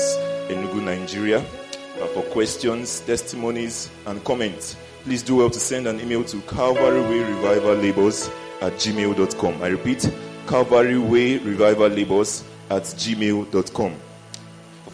Enugu, 0.48 0.82
Nigeria. 0.82 1.39
Uh, 1.39 2.06
for 2.09 2.22
questions, 2.24 3.01
testimonies, 3.01 3.90
and 4.06 4.22
comments, 4.24 4.76
please 5.05 5.22
do 5.22 5.36
well 5.36 5.51
to 5.51 5.59
send 5.59 5.86
an 5.89 5.98
email 6.01 6.22
to 6.22 6.40
Calvary 6.43 7.01
Way 7.01 7.20
Revival 7.32 7.74
Labels 7.74 8.28
at 8.60 8.74
gmail.com. 8.74 9.62
I 9.62 9.68
repeat, 9.68 10.09
Calvary 10.47 10.98
Way 10.98 11.39
Revival 11.39 11.89
Labels 11.89 12.44
at 12.70 12.82
gmail.com. 12.82 13.97